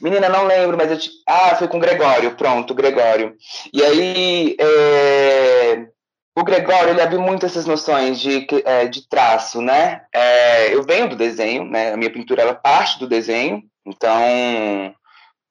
Menina, 0.00 0.28
não 0.28 0.44
lembro, 0.44 0.76
mas 0.76 0.90
eu. 0.90 0.98
Te... 0.98 1.10
Ah, 1.26 1.56
foi 1.56 1.68
com 1.68 1.78
o 1.78 1.80
Gregório, 1.80 2.34
pronto, 2.36 2.74
Gregório. 2.74 3.36
E 3.72 3.82
aí. 3.82 4.56
É... 4.58 5.86
O 6.38 6.44
Gregório, 6.44 6.90
ele 6.90 7.00
abriu 7.00 7.20
muito 7.20 7.46
essas 7.46 7.64
noções 7.64 8.20
de, 8.20 8.46
é, 8.66 8.86
de 8.86 9.08
traço, 9.08 9.62
né? 9.62 10.02
É, 10.14 10.74
eu 10.74 10.82
venho 10.82 11.08
do 11.08 11.16
desenho, 11.16 11.64
né? 11.64 11.92
A 11.92 11.96
minha 11.96 12.12
pintura, 12.12 12.42
ela 12.42 12.54
parte 12.54 12.98
do 12.98 13.08
desenho, 13.08 13.62
então. 13.86 14.94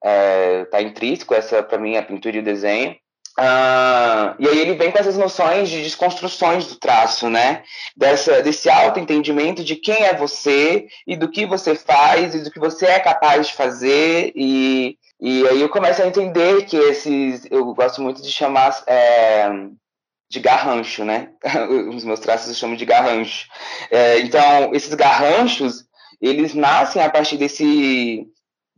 É, 0.03 0.65
tá 0.65 0.79
intrínseco 0.83 1.33
essa, 1.33 1.63
para 1.63 1.79
mim, 1.79 1.97
a 1.97 2.03
pintura 2.03 2.35
e 2.35 2.39
o 2.39 2.43
desenho. 2.43 2.95
Uh, 3.37 4.31
e 4.39 4.47
aí 4.47 4.59
ele 4.59 4.75
vem 4.75 4.91
com 4.91 4.97
essas 4.97 5.17
noções 5.17 5.69
de 5.69 5.83
desconstruções 5.83 6.67
do 6.67 6.77
traço, 6.77 7.29
né? 7.29 7.63
Dessa, 7.95 8.41
desse 8.41 8.69
autoentendimento 8.69 9.61
de 9.61 9.75
quem 9.75 10.05
é 10.05 10.15
você 10.15 10.87
e 11.05 11.17
do 11.17 11.29
que 11.29 11.45
você 11.45 11.75
faz 11.75 12.33
e 12.33 12.43
do 12.43 12.51
que 12.51 12.59
você 12.59 12.85
é 12.85 12.99
capaz 12.99 13.47
de 13.47 13.53
fazer. 13.53 14.31
E, 14.35 14.97
e 15.19 15.45
aí 15.47 15.61
eu 15.61 15.67
começo 15.67 16.01
a 16.01 16.07
entender 16.07 16.65
que 16.65 16.77
esses. 16.77 17.45
Eu 17.51 17.73
gosto 17.73 18.01
muito 18.01 18.21
de 18.21 18.31
chamar 18.31 18.81
é, 18.87 19.49
de 20.29 20.39
garrancho, 20.39 21.03
né? 21.03 21.29
Os 21.93 22.05
meus 22.05 22.21
traços 22.21 22.47
eu 22.47 22.55
chamo 22.55 22.77
de 22.77 22.85
garrancho. 22.85 23.47
É, 23.91 24.19
então, 24.19 24.73
esses 24.73 24.93
garranchos, 24.93 25.85
eles 26.21 26.53
nascem 26.53 27.01
a 27.01 27.09
partir 27.09 27.35
desse 27.35 28.25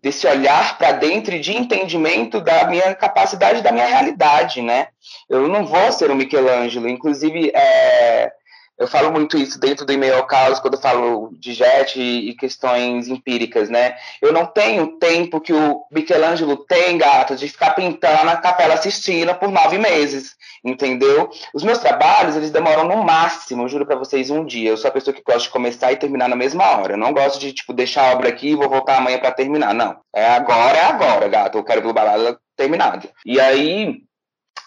desse 0.01 0.27
olhar 0.27 0.77
para 0.77 0.91
dentro 0.93 1.33
e 1.35 1.39
de 1.39 1.55
entendimento 1.55 2.39
da 2.39 2.67
minha 2.67 2.93
capacidade, 2.95 3.61
da 3.61 3.71
minha 3.71 3.87
realidade, 3.87 4.61
né? 4.61 4.87
Eu 5.29 5.47
não 5.47 5.65
vou 5.65 5.91
ser 5.91 6.11
um 6.11 6.15
Michelangelo, 6.15 6.87
inclusive 6.87 7.51
é, 7.53 8.31
eu 8.77 8.87
falo 8.87 9.11
muito 9.11 9.37
isso 9.37 9.59
dentro 9.59 9.85
do 9.85 9.91
e-mail 9.91 10.15
ao 10.15 10.27
caos, 10.27 10.59
quando 10.59 10.75
eu 10.75 10.81
falo 10.81 11.29
de 11.33 11.53
jet 11.53 11.99
e, 11.99 12.33
questões 12.35 13.07
empíricas, 13.07 13.69
né? 13.69 13.95
Eu 14.21 14.31
não 14.31 14.45
tenho 14.45 14.83
o 14.83 14.99
tempo 14.99 15.41
que 15.41 15.51
o 15.51 15.83
Michelangelo 15.91 16.57
tem, 16.57 16.97
gato, 16.97 17.35
de 17.35 17.47
ficar 17.47 17.71
pintando 17.71 18.29
a 18.29 18.37
Capela 18.37 18.77
Sistina 18.77 19.33
por 19.33 19.49
nove 19.49 19.77
meses, 19.77 20.35
entendeu? 20.63 21.29
Os 21.53 21.63
meus 21.63 21.79
trabalhos, 21.79 22.35
eles 22.35 22.51
demoram 22.51 22.87
no 22.87 23.03
máximo, 23.03 23.67
juro 23.67 23.85
para 23.85 23.95
vocês, 23.95 24.29
um 24.29 24.45
dia. 24.45 24.69
Eu 24.69 24.77
sou 24.77 24.89
a 24.89 24.93
pessoa 24.93 25.13
que 25.13 25.23
gosta 25.23 25.41
de 25.41 25.49
começar 25.49 25.91
e 25.91 25.97
terminar 25.97 26.29
na 26.29 26.35
mesma 26.35 26.77
hora. 26.77 26.93
Eu 26.93 26.97
não 26.97 27.13
gosto 27.13 27.39
de, 27.39 27.53
tipo, 27.53 27.73
deixar 27.73 28.09
a 28.09 28.13
obra 28.13 28.29
aqui 28.29 28.49
e 28.49 28.55
vou 28.55 28.69
voltar 28.69 28.97
amanhã 28.97 29.17
para 29.17 29.31
terminar. 29.31 29.73
Não. 29.73 29.97
É 30.13 30.25
agora, 30.27 30.77
é 30.77 30.85
agora, 30.85 31.27
gato. 31.27 31.57
Eu 31.57 31.63
quero 31.63 31.81
ver 31.81 31.89
o 31.89 31.93
balada 31.93 32.39
terminado. 32.55 33.09
E 33.25 33.39
aí, 33.39 34.01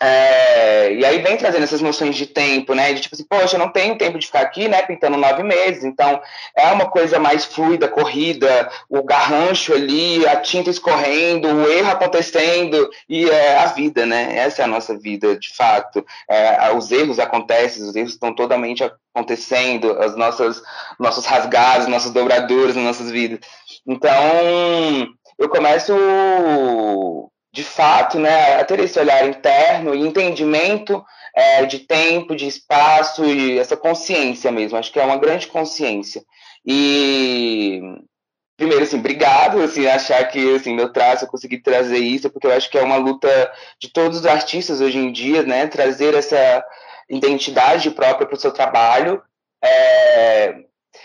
é, 0.03 0.95
e 0.95 1.05
aí 1.05 1.19
vem 1.19 1.37
trazendo 1.37 1.63
essas 1.63 1.83
noções 1.83 2.17
de 2.17 2.25
tempo, 2.25 2.75
né? 2.75 2.95
De 2.95 3.03
tipo 3.03 3.15
assim, 3.15 3.27
poxa, 3.29 3.57
eu 3.57 3.61
não 3.61 3.69
tenho 3.69 3.99
tempo 3.99 4.19
de 4.19 4.27
ficar 4.27 4.41
aqui, 4.41 4.67
né? 4.67 4.81
Pintando 4.81 5.19
nove 5.19 5.43
meses. 5.43 5.85
Então, 5.85 6.23
é 6.57 6.69
uma 6.69 6.87
coisa 6.87 7.19
mais 7.19 7.45
fluida, 7.45 7.87
corrida, 7.87 8.71
o 8.89 9.03
garrancho 9.03 9.75
ali, 9.75 10.27
a 10.27 10.37
tinta 10.37 10.71
escorrendo, 10.71 11.49
o 11.49 11.71
erro 11.71 11.91
acontecendo, 11.91 12.89
e 13.09 13.29
é 13.29 13.59
a 13.59 13.67
vida, 13.67 14.07
né? 14.07 14.39
Essa 14.39 14.63
é 14.63 14.65
a 14.65 14.69
nossa 14.69 14.97
vida, 14.97 15.37
de 15.37 15.55
fato. 15.55 16.05
É, 16.29 16.73
os 16.73 16.91
erros 16.91 17.19
acontecem, 17.19 17.83
os 17.83 17.95
erros 17.95 18.13
estão 18.13 18.35
totalmente 18.35 18.83
acontecendo, 19.15 19.93
as 20.01 20.17
nossas, 20.17 20.63
nossos 20.99 21.27
rasgados, 21.27 21.89
nossas 21.89 22.11
dobraduras 22.11 22.75
nas 22.75 22.85
nossas 22.85 23.11
vidas. 23.11 23.41
Então, 23.87 25.15
eu 25.39 25.49
começo 25.51 25.93
de 27.53 27.65
fato, 27.65 28.19
né, 28.19 28.57
a 28.61 28.65
ter 28.65 28.79
esse 28.81 28.99
olhar 28.99 29.27
interno 29.27 29.95
e 29.95 30.01
entendimento 30.01 31.05
é, 31.35 31.65
de 31.65 31.81
tempo, 31.81 32.37
de 32.37 32.47
espaço 32.47 33.25
e 33.25 33.59
essa 33.59 33.77
consciência 33.77 34.53
mesmo. 34.53 34.79
Acho 34.79 34.93
que 34.93 35.01
é 35.01 35.05
uma 35.05 35.17
grande 35.17 35.49
consciência. 35.49 36.23
E 36.65 37.81
primeiro, 38.57 38.85
assim, 38.85 38.99
obrigado, 38.99 39.61
assim, 39.63 39.87
achar 39.87 40.23
que 40.29 40.55
assim 40.55 40.75
meu 40.75 40.93
traço 40.93 41.25
eu 41.25 41.29
consegui 41.29 41.59
trazer 41.63 41.99
isso, 41.99 42.31
porque 42.31 42.47
eu 42.47 42.53
acho 42.53 42.71
que 42.71 42.79
é 42.79 42.83
uma 42.83 42.97
luta 42.97 43.29
de 43.81 43.89
todos 43.89 44.21
os 44.21 44.27
artistas 44.27 44.81
hoje 44.81 44.99
em 44.99 45.11
dia, 45.11 45.43
né, 45.43 45.67
trazer 45.67 46.15
essa 46.15 46.65
identidade 47.09 47.91
própria 47.91 48.27
para 48.27 48.37
o 48.37 48.41
seu 48.41 48.53
trabalho. 48.53 49.23
É, 49.63 50.57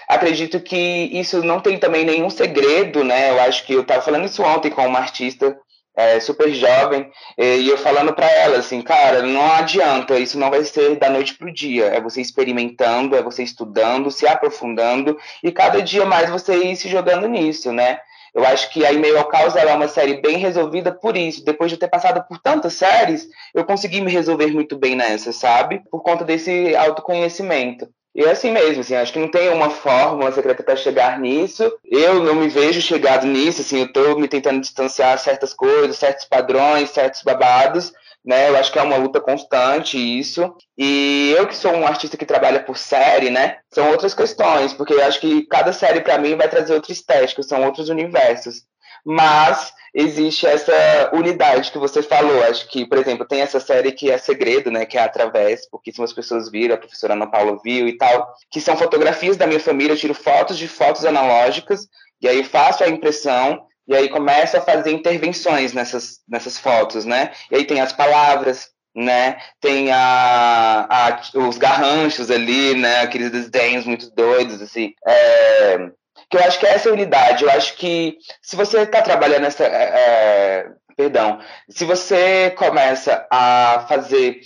acredito 0.07 0.59
que 0.59 0.77
isso 0.77 1.43
não 1.43 1.59
tem 1.59 1.79
também 1.79 2.05
nenhum 2.05 2.29
segredo, 2.29 3.03
né? 3.03 3.31
Eu 3.31 3.41
acho 3.41 3.65
que 3.65 3.73
eu 3.73 3.81
estava 3.81 4.01
falando 4.01 4.25
isso 4.25 4.43
ontem 4.43 4.69
com 4.69 4.85
uma 4.85 4.99
artista 4.99 5.57
é, 5.95 6.19
super 6.19 6.53
jovem, 6.53 7.09
e 7.37 7.69
eu 7.69 7.77
falando 7.77 8.13
para 8.13 8.29
ela 8.29 8.57
assim, 8.57 8.81
cara, 8.81 9.21
não 9.21 9.51
adianta, 9.53 10.17
isso 10.19 10.37
não 10.37 10.49
vai 10.49 10.63
ser 10.63 10.97
da 10.97 11.09
noite 11.09 11.35
pro 11.35 11.53
dia, 11.53 11.85
é 11.85 12.01
você 12.01 12.21
experimentando, 12.21 13.15
é 13.15 13.21
você 13.21 13.43
estudando, 13.43 14.11
se 14.11 14.27
aprofundando 14.27 15.17
e 15.43 15.51
cada 15.51 15.81
dia 15.81 16.05
mais 16.05 16.29
você 16.29 16.55
ir 16.55 16.75
se 16.75 16.89
jogando 16.89 17.27
nisso, 17.27 17.71
né? 17.71 17.99
Eu 18.33 18.45
acho 18.45 18.69
que 18.69 18.85
a 18.85 18.91
E-mail 18.91 19.17
ao 19.17 19.29
Caos 19.29 19.55
é 19.55 19.73
uma 19.73 19.87
série 19.87 20.19
bem 20.19 20.37
resolvida 20.37 20.91
por 20.91 21.15
isso. 21.15 21.45
Depois 21.45 21.71
de 21.71 21.77
ter 21.77 21.87
passado 21.87 22.21
por 22.27 22.37
tantas 22.37 22.73
séries, 22.73 23.29
eu 23.53 23.63
consegui 23.63 24.01
me 24.01 24.11
resolver 24.11 24.47
muito 24.47 24.77
bem 24.77 24.93
nessa, 24.93 25.31
sabe? 25.31 25.81
Por 25.89 26.03
conta 26.03 26.25
desse 26.25 26.75
autoconhecimento. 26.75 27.87
E 28.15 28.23
é 28.23 28.31
assim 28.31 28.49
mesmo, 28.49 28.79
assim, 28.79 28.95
acho 28.95 29.11
que 29.11 29.19
não 29.19 29.27
tem 29.27 29.49
uma 29.49 29.69
fórmula 29.69 30.31
secreta 30.31 30.63
para 30.63 30.77
chegar 30.77 31.19
nisso. 31.19 31.69
Eu 31.83 32.23
não 32.23 32.35
me 32.35 32.47
vejo 32.47 32.79
chegado 32.79 33.27
nisso, 33.27 33.59
assim, 33.59 33.79
eu 33.79 33.87
estou 33.87 34.17
me 34.17 34.29
tentando 34.29 34.61
distanciar 34.61 35.19
certas 35.19 35.53
coisas, 35.53 35.97
certos 35.97 36.23
padrões, 36.23 36.91
certos 36.91 37.21
babados, 37.23 37.91
né? 38.23 38.47
Eu 38.47 38.55
acho 38.55 38.71
que 38.71 38.79
é 38.79 38.81
uma 38.81 38.95
luta 38.95 39.19
constante 39.19 39.97
isso. 39.97 40.55
E 40.77 41.35
eu 41.37 41.45
que 41.45 41.55
sou 41.55 41.73
um 41.73 41.85
artista 41.85 42.15
que 42.15 42.25
trabalha 42.25 42.63
por 42.63 42.77
série, 42.77 43.29
né? 43.29 43.57
São 43.69 43.91
outras 43.91 44.13
questões, 44.13 44.71
porque 44.71 44.93
eu 44.93 45.03
acho 45.03 45.19
que 45.19 45.45
cada 45.47 45.73
série 45.73 45.99
para 45.99 46.17
mim 46.17 46.37
vai 46.37 46.47
trazer 46.47 46.73
outra 46.73 46.93
estética, 46.93 47.43
são 47.43 47.65
outros 47.65 47.89
universos. 47.89 48.63
Mas 49.05 49.73
existe 49.93 50.45
essa 50.45 51.11
unidade 51.13 51.71
que 51.71 51.77
você 51.77 52.03
falou. 52.03 52.43
Acho 52.43 52.67
que, 52.67 52.85
por 52.85 52.97
exemplo, 52.97 53.25
tem 53.25 53.41
essa 53.41 53.59
série 53.59 53.93
que 53.93 54.11
é 54.11 54.17
segredo, 54.17 54.69
né? 54.69 54.85
Que 54.85 54.97
é 54.97 55.01
Através, 55.01 55.69
pouquíssimas 55.69 56.11
pessoas 56.11 56.49
viram, 56.49 56.75
a 56.75 56.77
professora 56.77 57.13
Ana 57.13 57.27
Paula 57.27 57.57
viu 57.63 57.87
e 57.87 57.95
tal, 57.97 58.33
que 58.51 58.59
são 58.59 58.75
fotografias 58.75 59.37
da 59.37 59.47
minha 59.47 59.59
família, 59.59 59.93
eu 59.93 59.97
tiro 59.97 60.13
fotos 60.13 60.57
de 60.57 60.67
fotos 60.67 61.05
analógicas, 61.05 61.87
e 62.21 62.27
aí 62.27 62.43
faço 62.43 62.83
a 62.83 62.89
impressão, 62.89 63.65
e 63.87 63.95
aí 63.95 64.09
começo 64.09 64.57
a 64.57 64.61
fazer 64.61 64.91
intervenções 64.91 65.71
nessas, 65.71 66.19
nessas 66.27 66.57
fotos, 66.57 67.05
né? 67.05 67.31
E 67.51 67.55
aí 67.55 67.65
tem 67.65 67.79
as 67.79 67.93
palavras, 67.93 68.69
né? 68.95 69.37
Tem 69.61 69.91
a, 69.91 70.87
a, 70.89 71.39
os 71.39 71.57
garranchos 71.57 72.31
ali, 72.31 72.73
né? 72.75 73.01
Aqueles 73.01 73.29
desenhos 73.29 73.85
muito 73.85 74.09
doidos, 74.09 74.61
assim. 74.61 74.93
É, 75.07 75.91
que 76.29 76.37
eu 76.37 76.41
acho 76.43 76.59
que 76.59 76.65
é 76.65 76.73
essa 76.73 76.91
unidade. 76.91 77.43
Eu 77.43 77.51
acho 77.51 77.75
que 77.75 78.17
se 78.41 78.55
você 78.55 78.81
está 78.81 79.01
trabalhando 79.01 79.43
nessa. 79.43 79.65
É, 79.65 79.67
é, 79.67 80.67
perdão. 80.95 81.39
Se 81.69 81.85
você 81.85 82.51
começa 82.51 83.25
a 83.29 83.85
fazer 83.87 84.39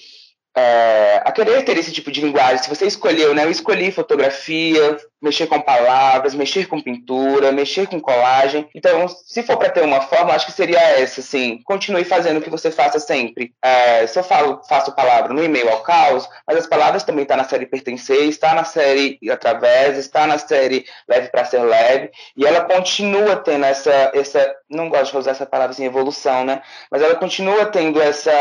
é, 0.59 1.21
a 1.23 1.31
querer 1.31 1.63
ter 1.63 1.77
esse 1.77 1.91
tipo 1.91 2.11
de 2.11 2.21
linguagem. 2.21 2.57
Se 2.57 2.69
você 2.69 2.85
escolheu, 2.85 3.33
né? 3.33 3.45
Eu 3.45 3.51
escolhi 3.51 3.91
fotografia, 3.91 4.97
mexer 5.21 5.47
com 5.47 5.59
palavras, 5.61 6.35
mexer 6.35 6.67
com 6.67 6.81
pintura, 6.81 7.51
mexer 7.51 7.87
com 7.87 7.99
colagem. 7.99 8.67
Então, 8.75 9.07
se 9.07 9.41
for 9.43 9.57
para 9.57 9.69
ter 9.69 9.83
uma 9.83 10.01
forma, 10.01 10.33
acho 10.33 10.45
que 10.45 10.51
seria 10.51 10.79
essa, 10.79 11.21
assim. 11.21 11.61
Continue 11.63 12.03
fazendo 12.03 12.37
o 12.37 12.41
que 12.41 12.49
você 12.49 12.71
faça 12.71 12.99
sempre. 12.99 13.53
É, 13.63 14.05
se 14.07 14.19
eu 14.19 14.23
falo, 14.23 14.61
faço 14.67 14.95
palavra 14.95 15.33
no 15.33 15.43
e-mail 15.43 15.69
ao 15.69 15.81
caos, 15.81 16.27
mas 16.45 16.57
as 16.57 16.67
palavras 16.67 17.03
também 17.03 17.23
estão 17.23 17.37
tá 17.37 17.43
na 17.43 17.49
série 17.49 17.65
Pertencer, 17.65 18.23
está 18.23 18.53
na 18.53 18.63
série 18.63 19.17
Através, 19.31 19.97
está 19.97 20.27
na 20.27 20.37
série 20.37 20.85
Leve 21.07 21.29
para 21.29 21.45
Ser 21.45 21.59
Leve, 21.59 22.11
e 22.35 22.45
ela 22.45 22.61
continua 22.61 23.35
tendo 23.35 23.65
essa, 23.65 24.11
essa, 24.13 24.55
não 24.69 24.89
gosto 24.89 25.11
de 25.11 25.17
usar 25.17 25.31
essa 25.31 25.45
palavra 25.45 25.73
assim, 25.73 25.85
evolução, 25.85 26.43
né? 26.43 26.61
Mas 26.91 27.01
ela 27.01 27.15
continua 27.15 27.65
tendo 27.65 28.01
essa 28.01 28.31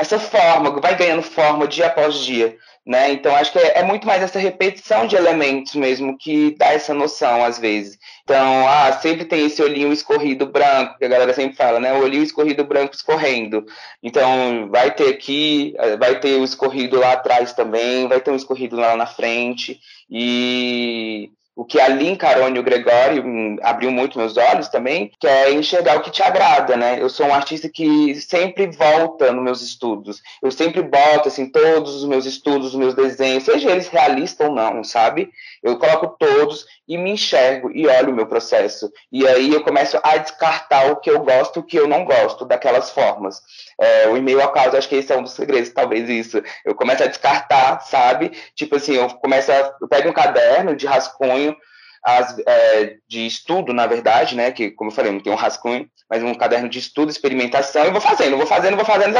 essa 0.00 0.18
forma, 0.18 0.80
vai 0.80 0.96
ganhando 0.96 1.22
forma 1.22 1.68
dia 1.68 1.88
após 1.88 2.14
dia, 2.14 2.56
né? 2.86 3.12
Então 3.12 3.36
acho 3.36 3.52
que 3.52 3.58
é, 3.58 3.80
é, 3.80 3.82
muito 3.82 4.06
mais 4.06 4.22
essa 4.22 4.38
repetição 4.38 5.06
de 5.06 5.14
elementos 5.14 5.74
mesmo 5.74 6.16
que 6.16 6.56
dá 6.56 6.72
essa 6.72 6.94
noção 6.94 7.44
às 7.44 7.58
vezes. 7.58 7.98
Então, 8.24 8.66
ah, 8.66 8.92
sempre 8.94 9.26
tem 9.26 9.44
esse 9.44 9.62
olhinho 9.62 9.92
escorrido 9.92 10.46
branco, 10.46 10.96
que 10.96 11.04
a 11.04 11.08
galera 11.08 11.34
sempre 11.34 11.54
fala, 11.54 11.78
né? 11.78 11.92
O 11.92 12.02
olhinho 12.02 12.22
escorrido 12.22 12.64
branco 12.64 12.94
escorrendo. 12.94 13.66
Então, 14.02 14.70
vai 14.70 14.90
ter 14.94 15.10
aqui, 15.10 15.74
vai 15.98 16.18
ter 16.18 16.36
o 16.40 16.44
escorrido 16.44 16.98
lá 16.98 17.12
atrás 17.12 17.52
também, 17.52 18.08
vai 18.08 18.20
ter 18.22 18.30
um 18.30 18.36
escorrido 18.36 18.76
lá 18.76 18.96
na 18.96 19.06
frente. 19.06 19.78
E 20.08 21.30
o 21.60 21.64
que 21.66 21.78
a 21.78 21.88
Lin 21.88 22.16
Carone 22.16 22.56
e 22.56 22.58
o 22.58 22.62
Gregório 22.62 23.22
hum, 23.22 23.58
abriu 23.60 23.90
muito 23.90 24.16
meus 24.16 24.34
olhos 24.38 24.68
também, 24.68 25.12
que 25.20 25.26
é 25.26 25.52
enxergar 25.52 25.98
o 25.98 26.00
que 26.00 26.10
te 26.10 26.22
agrada, 26.22 26.74
né? 26.74 26.96
Eu 26.98 27.10
sou 27.10 27.26
um 27.26 27.34
artista 27.34 27.68
que 27.68 28.14
sempre 28.14 28.68
volta 28.68 29.30
nos 29.30 29.44
meus 29.44 29.60
estudos. 29.60 30.22
Eu 30.42 30.50
sempre 30.50 30.80
boto, 30.80 31.28
assim, 31.28 31.50
todos 31.50 31.96
os 31.96 32.08
meus 32.08 32.24
estudos, 32.24 32.68
os 32.68 32.74
meus 32.74 32.94
desenhos, 32.94 33.44
seja 33.44 33.70
eles 33.70 33.88
realistas 33.88 34.48
ou 34.48 34.54
não, 34.54 34.82
sabe? 34.82 35.30
Eu 35.62 35.78
coloco 35.78 36.16
todos 36.18 36.64
e 36.88 36.96
me 36.96 37.10
enxergo 37.10 37.70
e 37.72 37.86
olho 37.86 38.12
o 38.12 38.14
meu 38.14 38.26
processo. 38.26 38.90
E 39.12 39.26
aí 39.26 39.52
eu 39.52 39.62
começo 39.62 39.98
a 40.02 40.16
descartar 40.16 40.90
o 40.90 40.96
que 40.96 41.10
eu 41.10 41.20
gosto 41.20 41.60
o 41.60 41.62
que 41.62 41.78
eu 41.78 41.86
não 41.86 42.04
gosto 42.04 42.44
daquelas 42.44 42.90
formas. 42.90 43.40
É, 43.78 44.08
o 44.08 44.16
e-mail 44.16 44.40
ao 44.40 44.52
caso, 44.52 44.76
acho 44.76 44.88
que 44.88 44.96
esse 44.96 45.12
é 45.12 45.16
um 45.16 45.22
dos 45.22 45.32
segredos, 45.32 45.70
talvez 45.70 46.08
isso. 46.08 46.42
Eu 46.64 46.74
começo 46.74 47.02
a 47.02 47.06
descartar, 47.06 47.80
sabe? 47.80 48.32
Tipo 48.54 48.76
assim, 48.76 48.94
eu 48.94 49.08
começo 49.16 49.52
a. 49.52 49.76
Eu 49.80 49.88
pego 49.88 50.08
um 50.08 50.12
caderno 50.12 50.74
de 50.74 50.86
rascunho, 50.86 51.56
as, 52.04 52.38
é, 52.46 52.96
de 53.08 53.26
estudo, 53.26 53.72
na 53.72 53.86
verdade, 53.86 54.34
né? 54.34 54.50
Que, 54.50 54.70
como 54.70 54.90
eu 54.90 54.94
falei, 54.94 55.12
não 55.12 55.20
tem 55.20 55.32
um 55.32 55.36
rascunho, 55.36 55.88
mas 56.08 56.22
um 56.22 56.34
caderno 56.34 56.68
de 56.68 56.78
estudo, 56.78 57.10
experimentação, 57.10 57.86
e 57.86 57.90
vou 57.90 58.00
fazendo, 58.00 58.36
vou 58.36 58.46
fazendo, 58.46 58.76
vou 58.76 58.84
fazendo, 58.84 59.14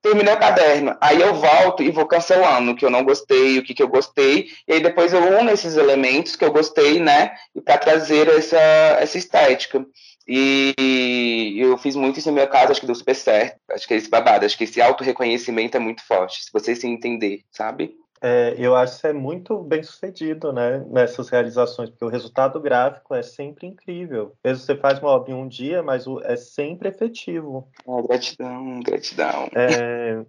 terminei 0.00 0.32
o 0.32 0.38
caderno. 0.38 0.96
Aí 1.00 1.20
eu 1.20 1.34
volto 1.34 1.82
e 1.82 1.90
vou 1.90 2.06
cancelando 2.06 2.70
o 2.70 2.76
que 2.76 2.84
eu 2.84 2.90
não 2.90 3.04
gostei, 3.04 3.58
o 3.58 3.62
que, 3.62 3.74
que 3.74 3.82
eu 3.82 3.88
gostei, 3.88 4.48
e 4.66 4.74
aí 4.74 4.80
depois 4.80 5.12
eu 5.12 5.20
uno 5.38 5.50
esses 5.50 5.76
elementos 5.76 6.36
que 6.36 6.44
eu 6.44 6.52
gostei, 6.52 7.00
né? 7.00 7.32
E 7.54 7.60
para 7.60 7.78
trazer 7.78 8.28
essa, 8.28 8.58
essa 9.00 9.18
estética. 9.18 9.84
E 10.30 11.56
eu 11.58 11.78
fiz 11.78 11.96
muito 11.96 12.18
isso 12.18 12.28
no 12.28 12.34
meu 12.34 12.46
caso, 12.46 12.70
acho 12.70 12.80
que 12.80 12.86
deu 12.86 12.94
super 12.94 13.14
certo. 13.14 13.56
Acho 13.70 13.88
que 13.88 13.94
é 13.94 13.96
esse 13.96 14.10
babado, 14.10 14.44
acho 14.44 14.58
que 14.58 14.64
esse 14.64 14.80
auto-reconhecimento 14.80 15.76
é 15.76 15.80
muito 15.80 16.04
forte, 16.06 16.44
se 16.44 16.52
você 16.52 16.76
se 16.76 16.86
entender, 16.86 17.40
sabe? 17.50 17.94
É, 18.20 18.54
eu 18.58 18.74
acho 18.74 19.00
que 19.00 19.06
é 19.06 19.12
muito 19.12 19.58
bem 19.62 19.82
sucedido 19.82 20.52
né, 20.52 20.84
nessas 20.90 21.28
realizações, 21.28 21.90
porque 21.90 22.04
o 22.04 22.08
resultado 22.08 22.60
gráfico 22.60 23.14
é 23.14 23.22
sempre 23.22 23.66
incrível. 23.66 24.34
Mesmo 24.44 24.64
você 24.64 24.76
faz 24.76 24.98
uma 24.98 25.10
obra 25.10 25.32
em 25.32 25.34
um 25.34 25.48
dia, 25.48 25.82
mas 25.82 26.04
é 26.24 26.36
sempre 26.36 26.88
efetivo. 26.88 27.68
Ah, 27.86 28.02
gratidão, 28.02 28.80
gratidão. 28.80 29.48
É... 29.54 30.24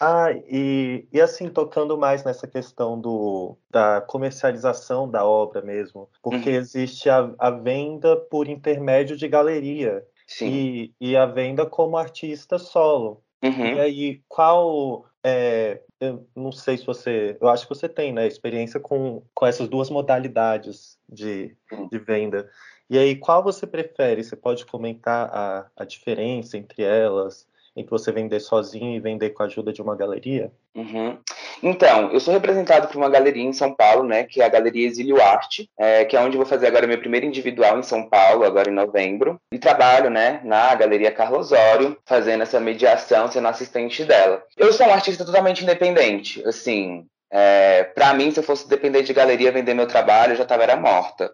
Ah, 0.00 0.32
e, 0.32 1.06
e 1.12 1.20
assim, 1.20 1.48
tocando 1.48 1.96
mais 1.96 2.24
nessa 2.24 2.48
questão 2.48 3.00
do, 3.00 3.56
da 3.70 4.00
comercialização 4.00 5.08
da 5.08 5.24
obra 5.24 5.62
mesmo, 5.62 6.08
porque 6.20 6.50
uhum. 6.50 6.56
existe 6.56 7.08
a, 7.08 7.32
a 7.38 7.50
venda 7.50 8.16
por 8.16 8.48
intermédio 8.48 9.16
de 9.16 9.28
galeria 9.28 10.04
e, 10.40 10.92
e 11.00 11.16
a 11.16 11.26
venda 11.26 11.64
como 11.64 11.96
artista 11.96 12.58
solo. 12.58 13.22
Uhum. 13.42 13.74
E 13.76 13.80
aí, 13.80 14.22
qual 14.28 15.04
é, 15.24 15.80
eu 16.00 16.26
não 16.34 16.50
sei 16.50 16.76
se 16.76 16.84
você. 16.84 17.36
Eu 17.40 17.48
acho 17.48 17.66
que 17.66 17.74
você 17.74 17.88
tem, 17.88 18.12
né? 18.12 18.26
Experiência 18.26 18.80
com, 18.80 19.22
com 19.34 19.46
essas 19.46 19.68
duas 19.68 19.88
modalidades 19.88 20.98
de, 21.08 21.56
de 21.90 21.98
venda. 21.98 22.50
E 22.90 22.98
aí, 22.98 23.16
qual 23.16 23.42
você 23.42 23.66
prefere? 23.66 24.22
Você 24.22 24.36
pode 24.36 24.66
comentar 24.66 25.30
a, 25.32 25.70
a 25.76 25.84
diferença 25.84 26.58
entre 26.58 26.82
elas? 26.82 27.46
Entre 27.76 27.90
você 27.90 28.12
vender 28.12 28.40
sozinho 28.40 28.94
e 28.94 29.00
vender 29.00 29.30
com 29.30 29.42
a 29.42 29.46
ajuda 29.46 29.72
de 29.72 29.80
uma 29.80 29.96
galeria? 29.96 30.52
Uhum. 30.74 31.18
Então, 31.62 32.10
eu 32.12 32.20
sou 32.20 32.34
representado 32.34 32.88
por 32.88 32.96
uma 32.96 33.08
galeria 33.08 33.44
em 33.44 33.52
São 33.52 33.72
Paulo, 33.74 34.02
né, 34.02 34.24
que 34.24 34.40
é 34.40 34.44
a 34.44 34.48
Galeria 34.48 34.86
Exílio 34.86 35.22
Arte, 35.22 35.70
é, 35.78 36.04
que 36.04 36.16
é 36.16 36.20
onde 36.20 36.36
vou 36.36 36.46
fazer 36.46 36.66
agora 36.66 36.86
meu 36.86 36.98
primeiro 36.98 37.26
individual 37.26 37.78
em 37.78 37.82
São 37.82 38.08
Paulo, 38.08 38.44
agora 38.44 38.70
em 38.70 38.74
novembro. 38.74 39.40
E 39.52 39.58
trabalho, 39.58 40.10
né, 40.10 40.40
na 40.44 40.74
Galeria 40.74 41.12
Carlos 41.12 41.52
Osório, 41.52 41.96
fazendo 42.04 42.42
essa 42.42 42.58
mediação, 42.58 43.30
sendo 43.30 43.48
assistente 43.48 44.04
dela. 44.04 44.42
Eu 44.56 44.72
sou 44.72 44.86
um 44.86 44.92
artista 44.92 45.24
totalmente 45.24 45.62
independente, 45.62 46.42
assim, 46.46 47.06
é, 47.34 47.84
para 47.84 48.12
mim, 48.12 48.30
se 48.30 48.38
eu 48.38 48.44
fosse 48.44 48.68
depender 48.68 49.02
de 49.02 49.14
galeria 49.14 49.50
vender 49.50 49.72
meu 49.72 49.86
trabalho, 49.86 50.32
eu 50.32 50.36
já 50.36 50.42
estava 50.42 50.64
era 50.64 50.76
morta. 50.76 51.32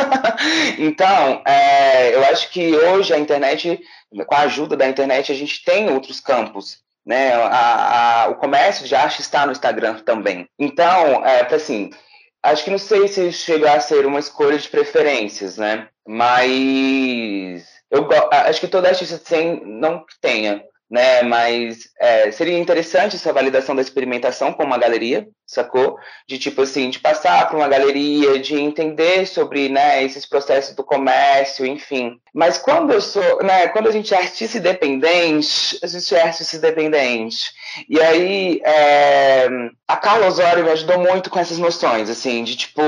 então, 0.78 1.42
é, 1.46 2.14
eu 2.14 2.24
acho 2.24 2.50
que 2.50 2.74
hoje 2.74 3.12
a 3.12 3.18
internet, 3.18 3.78
com 4.26 4.34
a 4.34 4.40
ajuda 4.40 4.74
da 4.74 4.88
internet, 4.88 5.30
a 5.30 5.34
gente 5.34 5.62
tem 5.62 5.90
outros 5.90 6.18
campos. 6.18 6.78
Né? 7.04 7.34
A, 7.34 8.24
a, 8.24 8.28
o 8.28 8.36
comércio 8.36 8.86
de 8.86 8.94
arte 8.94 9.20
está 9.20 9.44
no 9.44 9.52
Instagram 9.52 9.96
também. 9.96 10.48
Então, 10.58 11.24
é, 11.26 11.42
assim, 11.54 11.90
acho 12.42 12.64
que 12.64 12.70
não 12.70 12.78
sei 12.78 13.06
se 13.06 13.30
chegar 13.30 13.76
a 13.76 13.80
ser 13.80 14.06
uma 14.06 14.20
escolha 14.20 14.56
de 14.56 14.68
preferências, 14.68 15.58
né? 15.58 15.88
Mas 16.06 17.66
eu 17.90 18.08
acho 18.30 18.60
que 18.60 18.68
toda 18.68 18.88
artista 18.88 19.18
tem, 19.18 19.62
não 19.64 20.04
tenha 20.22 20.62
né? 20.90 21.22
Mas 21.22 21.88
é, 22.00 22.30
seria 22.30 22.58
interessante 22.58 23.16
essa 23.16 23.32
validação 23.32 23.74
da 23.74 23.82
experimentação 23.82 24.52
com 24.52 24.64
uma 24.64 24.78
galeria, 24.78 25.28
sacou? 25.48 25.98
De 26.26 26.38
tipo 26.38 26.60
assim, 26.60 26.90
de 26.90 27.00
passar 27.00 27.48
para 27.48 27.56
uma 27.56 27.66
galeria, 27.66 28.38
de 28.38 28.54
entender 28.54 29.26
sobre, 29.26 29.70
né, 29.70 30.04
esses 30.04 30.26
processos 30.26 30.74
do 30.74 30.84
comércio, 30.84 31.64
enfim. 31.64 32.20
Mas 32.34 32.58
quando 32.58 32.92
eu 32.92 33.00
sou, 33.00 33.42
né, 33.42 33.68
quando 33.68 33.88
a 33.88 33.90
gente 33.90 34.12
é 34.12 34.18
artista 34.18 34.58
independente, 34.58 35.78
a 35.82 35.86
gente 35.86 36.14
é 36.14 36.22
artista 36.22 36.56
independente. 36.56 37.50
E 37.88 37.98
aí, 37.98 38.60
é, 38.62 39.48
a 39.86 39.96
Carla 39.96 40.26
Osório 40.26 40.64
me 40.64 40.70
ajudou 40.70 40.98
muito 40.98 41.30
com 41.30 41.38
essas 41.38 41.56
noções, 41.56 42.10
assim, 42.10 42.44
de 42.44 42.54
tipo, 42.54 42.82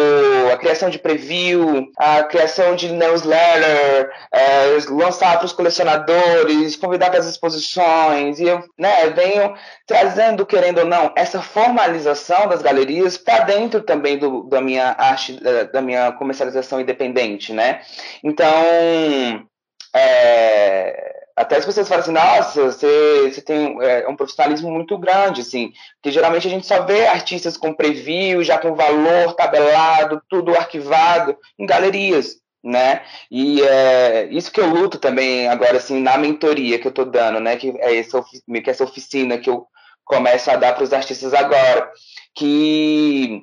a 0.53 0.57
criação 0.59 0.91
de 0.91 0.99
preview, 0.99 1.91
a 1.97 2.25
criação 2.25 2.77
de 2.77 2.93
newsletter, 2.93 4.13
é, 4.33 4.67
lançar 4.91 5.39
para 5.39 5.47
os 5.47 5.53
colecionadores, 5.53 6.77
convidar 6.77 7.09
para 7.09 7.21
as 7.21 7.27
exposições, 7.27 8.39
e 8.39 8.45
eu, 8.45 8.63
né, 8.79 9.09
venho 9.11 9.55
trazendo, 9.87 10.45
querendo 10.45 10.81
ou 10.81 10.87
não, 10.87 11.11
essa 11.17 11.41
formalização 11.41 12.50
das 12.51 12.63
galerias 12.63 13.17
para 13.17 13.45
dentro 13.45 13.83
também 13.83 14.19
do, 14.19 14.43
da 14.45 14.61
minha 14.61 14.95
arte, 14.99 15.41
da, 15.73 15.81
minha 15.81 16.13
comercialização 16.13 16.81
independente, 16.81 17.53
né? 17.53 17.81
Então, 18.23 19.47
é, 19.95 21.21
até 21.37 21.57
as 21.57 21.65
pessoas 21.65 21.89
falam 21.89 22.03
assim, 22.03 22.13
nossa, 22.13 22.65
você, 22.65 23.31
você 23.33 23.41
tem 23.41 23.79
é, 23.83 24.07
um 24.07 24.15
profissionalismo 24.15 24.71
muito 24.71 24.99
grande, 24.99 25.41
assim, 25.41 25.73
porque 25.95 26.13
geralmente 26.13 26.47
a 26.47 26.51
gente 26.51 26.67
só 26.67 26.85
vê 26.85 27.07
artistas 27.07 27.57
com 27.57 27.73
preview, 27.73 28.43
já 28.45 28.59
com 28.59 28.75
valor 28.75 29.35
tabelado, 29.35 30.21
tudo 30.29 30.55
arquivado, 30.55 31.37
em 31.59 31.65
galerias. 31.65 32.37
né? 32.63 33.03
E 33.31 33.63
é 33.63 34.29
isso 34.31 34.53
que 34.53 34.61
eu 34.61 34.67
luto 34.67 34.99
também 34.99 35.49
agora, 35.49 35.79
assim, 35.79 36.01
na 36.01 36.19
mentoria 36.19 36.79
que 36.79 36.87
eu 36.87 36.93
tô 36.93 37.07
dando, 37.07 37.41
né? 37.41 37.57
Que 37.57 37.71
é 37.79 37.97
essa, 37.97 38.23
que 38.23 38.43
é 38.67 38.71
essa 38.71 38.85
oficina 38.85 39.39
que 39.39 39.49
eu 39.49 39.67
começo 40.05 40.51
a 40.51 40.57
dar 40.57 40.75
para 40.75 40.85
os 40.85 40.93
artistas 40.93 41.33
agora, 41.33 41.91
que 42.35 43.43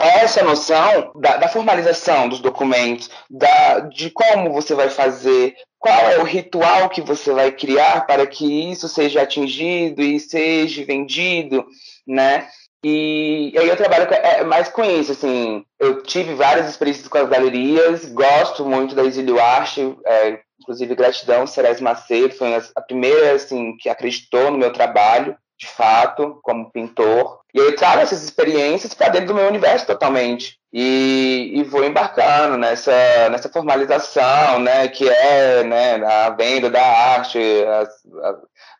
essa 0.00 0.42
noção 0.42 1.12
da, 1.16 1.36
da, 1.36 1.48
formalização 1.48 2.28
dos 2.28 2.40
documentos, 2.40 3.08
da, 3.30 3.80
de 3.80 4.10
como 4.10 4.52
você 4.52 4.74
vai 4.74 4.90
fazer, 4.90 5.54
qual 5.78 6.10
é 6.10 6.18
o 6.18 6.24
ritual 6.24 6.88
que 6.88 7.00
você 7.00 7.32
vai 7.32 7.52
criar 7.52 8.06
para 8.06 8.26
que 8.26 8.70
isso 8.70 8.88
seja 8.88 9.22
atingido 9.22 10.02
e 10.02 10.18
seja 10.18 10.84
vendido, 10.84 11.64
né? 12.06 12.48
E, 12.84 13.50
e 13.54 13.58
aí 13.58 13.68
eu 13.68 13.76
trabalho 13.76 14.08
é, 14.12 14.44
mais 14.44 14.68
com 14.68 14.84
isso, 14.84 15.10
assim, 15.10 15.64
eu 15.80 16.02
tive 16.02 16.34
várias 16.34 16.68
experiências 16.68 17.08
com 17.08 17.18
as 17.18 17.28
galerias, 17.28 18.04
gosto 18.06 18.64
muito 18.64 18.94
da 18.94 19.04
Exílio 19.04 19.40
Arte, 19.40 19.96
é, 20.06 20.40
inclusive 20.60 20.94
gratidão, 20.94 21.46
Ceres 21.46 21.80
Macedo, 21.80 22.34
foi 22.34 22.54
a 22.54 22.80
primeira, 22.80 23.32
assim, 23.32 23.76
que 23.76 23.88
acreditou 23.88 24.50
no 24.52 24.58
meu 24.58 24.72
trabalho, 24.72 25.36
de 25.58 25.66
fato, 25.66 26.38
como 26.42 26.70
pintor. 26.70 27.40
E 27.52 27.58
eu 27.58 27.74
trago 27.74 28.00
essas 28.00 28.22
experiências 28.22 28.94
para 28.94 29.08
dentro 29.08 29.28
do 29.28 29.34
meu 29.34 29.48
universo 29.48 29.86
totalmente. 29.86 30.58
E, 30.72 31.52
e, 31.54 31.62
vou 31.64 31.84
embarcando 31.84 32.58
nessa, 32.58 33.28
nessa 33.30 33.48
formalização, 33.48 34.60
né, 34.60 34.86
que 34.88 35.08
é 35.08 35.64
né, 35.64 35.94
a 36.04 36.30
venda 36.30 36.68
da 36.68 36.84
arte, 36.84 37.38
as, 37.66 37.88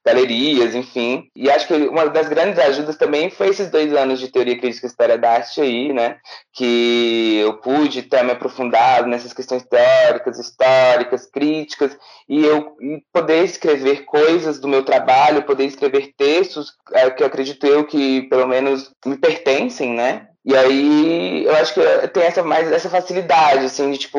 galerias, 0.09 0.75
enfim. 0.75 1.29
E 1.37 1.51
acho 1.51 1.67
que 1.67 1.75
uma 1.75 2.09
das 2.09 2.29
grandes 2.29 2.59
ajudas 2.59 2.97
também 2.97 3.31
foi 3.31 3.49
esses 3.49 3.71
dois 3.71 3.95
anos 3.95 4.19
de 4.19 4.29
teoria 4.29 4.59
crítica 4.59 4.87
e 4.87 4.89
história 4.89 5.19
da 5.19 5.33
arte 5.33 5.61
aí, 5.61 5.93
né? 5.93 6.17
Que 6.53 7.39
eu 7.41 7.59
pude 7.59 8.03
ter 8.03 8.25
me 8.25 8.33
aprofundado 8.33 9.07
nessas 9.07 9.33
questões 9.33 9.63
teóricas, 9.65 10.39
históricas, 10.39 11.27
críticas, 11.27 11.97
e 12.29 12.45
eu 12.45 12.77
poder 13.13 13.45
escrever 13.45 14.05
coisas 14.05 14.59
do 14.59 14.69
meu 14.69 14.85
trabalho, 14.85 15.45
poder 15.45 15.65
escrever 15.65 16.13
textos 16.17 16.73
é, 16.93 17.11
que 17.11 17.23
eu 17.23 17.27
acredito 17.27 17.67
eu 17.67 17.85
que 17.85 18.23
pelo 18.23 18.47
menos 18.47 18.91
me 19.05 19.17
pertencem, 19.17 19.93
né? 19.95 20.29
E 20.45 20.57
aí 20.57 21.45
eu 21.45 21.55
acho 21.57 21.75
que 21.75 22.09
tem 22.09 22.23
essa 22.23 22.43
mais 22.43 22.71
essa 22.73 22.89
facilidade, 22.89 23.67
assim, 23.67 23.91
de 23.91 23.99
tipo 23.99 24.19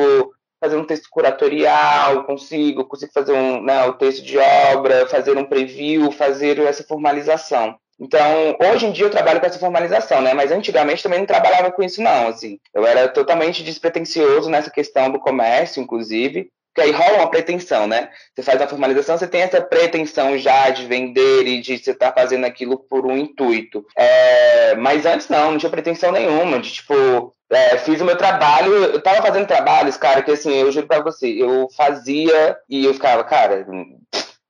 fazer 0.60 0.76
um 0.76 0.84
texto 0.84 1.08
curatorial, 1.10 2.24
consigo, 2.24 2.84
consigo 2.84 3.12
fazer 3.12 3.32
um, 3.32 3.62
né, 3.62 3.86
o 3.86 3.94
texto 3.94 4.22
de 4.22 4.36
obra, 4.38 5.06
fazer 5.08 5.36
um 5.36 5.44
preview, 5.44 6.12
fazer 6.12 6.58
essa 6.60 6.84
formalização. 6.84 7.76
Então, 7.98 8.56
hoje 8.72 8.86
em 8.86 8.92
dia 8.92 9.04
eu 9.04 9.10
trabalho 9.10 9.40
com 9.40 9.46
essa 9.46 9.58
formalização, 9.58 10.22
né? 10.22 10.32
Mas 10.32 10.50
antigamente 10.50 11.02
também 11.02 11.18
não 11.18 11.26
trabalhava 11.26 11.70
com 11.70 11.82
isso, 11.82 12.00
não. 12.00 12.28
Assim, 12.28 12.58
eu 12.72 12.86
era 12.86 13.08
totalmente 13.08 13.62
despretensioso 13.62 14.48
nessa 14.48 14.70
questão 14.70 15.10
do 15.10 15.18
comércio, 15.18 15.82
inclusive, 15.82 16.50
porque 16.72 16.82
aí 16.82 16.92
rola 16.92 17.18
uma 17.18 17.30
pretensão, 17.30 17.86
né? 17.86 18.10
Você 18.34 18.42
faz 18.42 18.60
a 18.62 18.68
formalização, 18.68 19.18
você 19.18 19.26
tem 19.26 19.42
essa 19.42 19.60
pretensão 19.60 20.38
já 20.38 20.70
de 20.70 20.86
vender 20.86 21.46
e 21.46 21.60
de 21.60 21.76
você 21.76 21.90
estar 21.90 22.12
tá 22.12 22.20
fazendo 22.20 22.44
aquilo 22.44 22.78
por 22.78 23.04
um 23.04 23.16
intuito. 23.16 23.84
É, 23.96 24.76
mas 24.76 25.04
antes 25.04 25.28
não, 25.28 25.52
não 25.52 25.58
tinha 25.58 25.70
pretensão 25.70 26.12
nenhuma, 26.12 26.60
de 26.60 26.70
tipo, 26.70 27.34
é, 27.50 27.76
fiz 27.78 28.00
o 28.00 28.04
meu 28.04 28.16
trabalho, 28.16 28.72
eu 28.72 29.02
tava 29.02 29.20
fazendo 29.20 29.46
trabalhos, 29.46 29.96
cara, 29.96 30.22
que 30.22 30.30
assim, 30.30 30.54
eu 30.54 30.70
juro 30.70 30.86
pra 30.86 31.02
você, 31.02 31.26
eu 31.26 31.68
fazia 31.76 32.56
e 32.68 32.84
eu 32.84 32.94
ficava, 32.94 33.24
cara, 33.24 33.66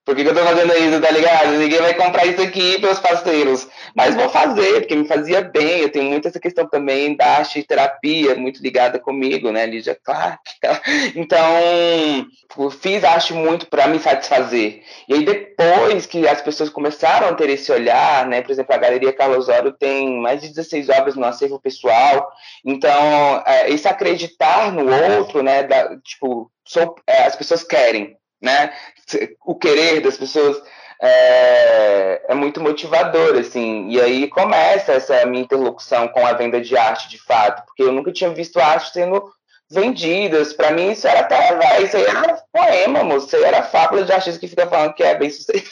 por 0.05 0.17
que, 0.17 0.23
que, 0.25 0.31
eu 0.31 0.35
tô 0.35 0.43
fazendo 0.43 0.73
isso, 0.75 1.01
tá 1.01 1.11
ligado? 1.11 1.53
Ninguém 1.53 1.81
vai 1.81 1.95
comprar 1.95 2.25
isso 2.27 2.41
aqui 2.41 2.81
pelos 2.81 2.99
parceiros. 2.99 3.69
Mas 3.95 4.15
vou 4.15 4.29
fazer, 4.31 4.81
porque 4.81 4.97
me 4.97 5.07
fazia 5.07 5.43
bem. 5.43 5.81
Eu 5.81 5.93
tenho 5.93 6.07
muito 6.07 6.27
essa 6.27 6.41
questão 6.41 6.67
também 6.67 7.15
da 7.17 7.27
arte 7.27 7.63
terapia, 7.63 8.35
muito 8.35 8.63
ligada 8.63 8.99
comigo, 8.99 9.53
né, 9.53 9.67
Lídia 9.67 9.99
Clark. 10.03 10.41
Então, 11.15 11.41
fiz 12.81 13.05
arte 13.05 13.35
muito 13.35 13.67
para 13.67 13.87
me 13.87 13.99
satisfazer. 13.99 14.83
E 15.09 15.15
aí, 15.15 15.25
depois 15.25 16.07
que 16.07 16.27
as 16.27 16.41
pessoas 16.41 16.71
começaram 16.71 17.29
a 17.29 17.35
ter 17.35 17.51
esse 17.51 17.71
olhar, 17.71 18.27
né, 18.27 18.41
por 18.43 18.51
exemplo, 18.51 18.75
a 18.75 18.79
Galeria 18.79 19.13
Carlos 19.13 19.49
Oro 19.49 19.73
tem 19.73 20.19
mais 20.21 20.41
de 20.41 20.49
16 20.49 20.89
obras 20.89 21.15
no 21.15 21.27
acervo 21.27 21.61
pessoal. 21.61 22.31
Então, 22.65 23.43
é, 23.47 23.71
esse 23.71 23.87
acreditar 23.87 24.73
no 24.73 24.91
outro, 25.19 25.43
né, 25.43 25.63
da, 25.63 25.97
tipo, 25.99 26.51
sou, 26.65 26.95
é, 27.07 27.25
as 27.25 27.37
pessoas 27.37 27.63
querem 27.63 28.17
né? 28.41 28.73
O 29.45 29.55
querer 29.55 30.01
das 30.01 30.17
pessoas 30.17 30.61
é, 31.03 32.23
é, 32.29 32.35
muito 32.35 32.61
motivador, 32.61 33.39
assim. 33.39 33.89
E 33.89 34.01
aí 34.01 34.29
começa 34.29 34.93
essa 34.93 35.25
minha 35.27 35.43
interlocução 35.43 36.09
com 36.09 36.27
a 36.27 36.33
venda 36.35 36.61
de 36.61 36.77
arte, 36.77 37.09
de 37.09 37.19
fato, 37.19 37.65
porque 37.67 37.83
eu 37.83 37.93
nunca 37.93 38.13
tinha 38.13 38.31
visto 38.31 38.61
arte 38.61 38.93
sendo 38.93 39.25
vendidas. 39.71 40.53
Para 40.53 40.73
mim, 40.73 40.91
isso 40.91 41.09
era 41.09 41.21
até, 41.21 41.57
véio, 41.57 41.87
isso 41.87 41.97
aí 41.97 42.05
era 42.05 42.43
poema, 42.53 43.03
moço. 43.03 43.27
Isso 43.27 43.37
aí 43.37 43.45
era 43.45 43.63
fábula 43.63 44.05
de 44.05 44.13
artista 44.13 44.39
que 44.39 44.49
fica 44.49 44.67
falando 44.67 44.95
que 44.95 45.03
é 45.03 45.15
bem 45.15 45.31
sucedido. 45.31 45.71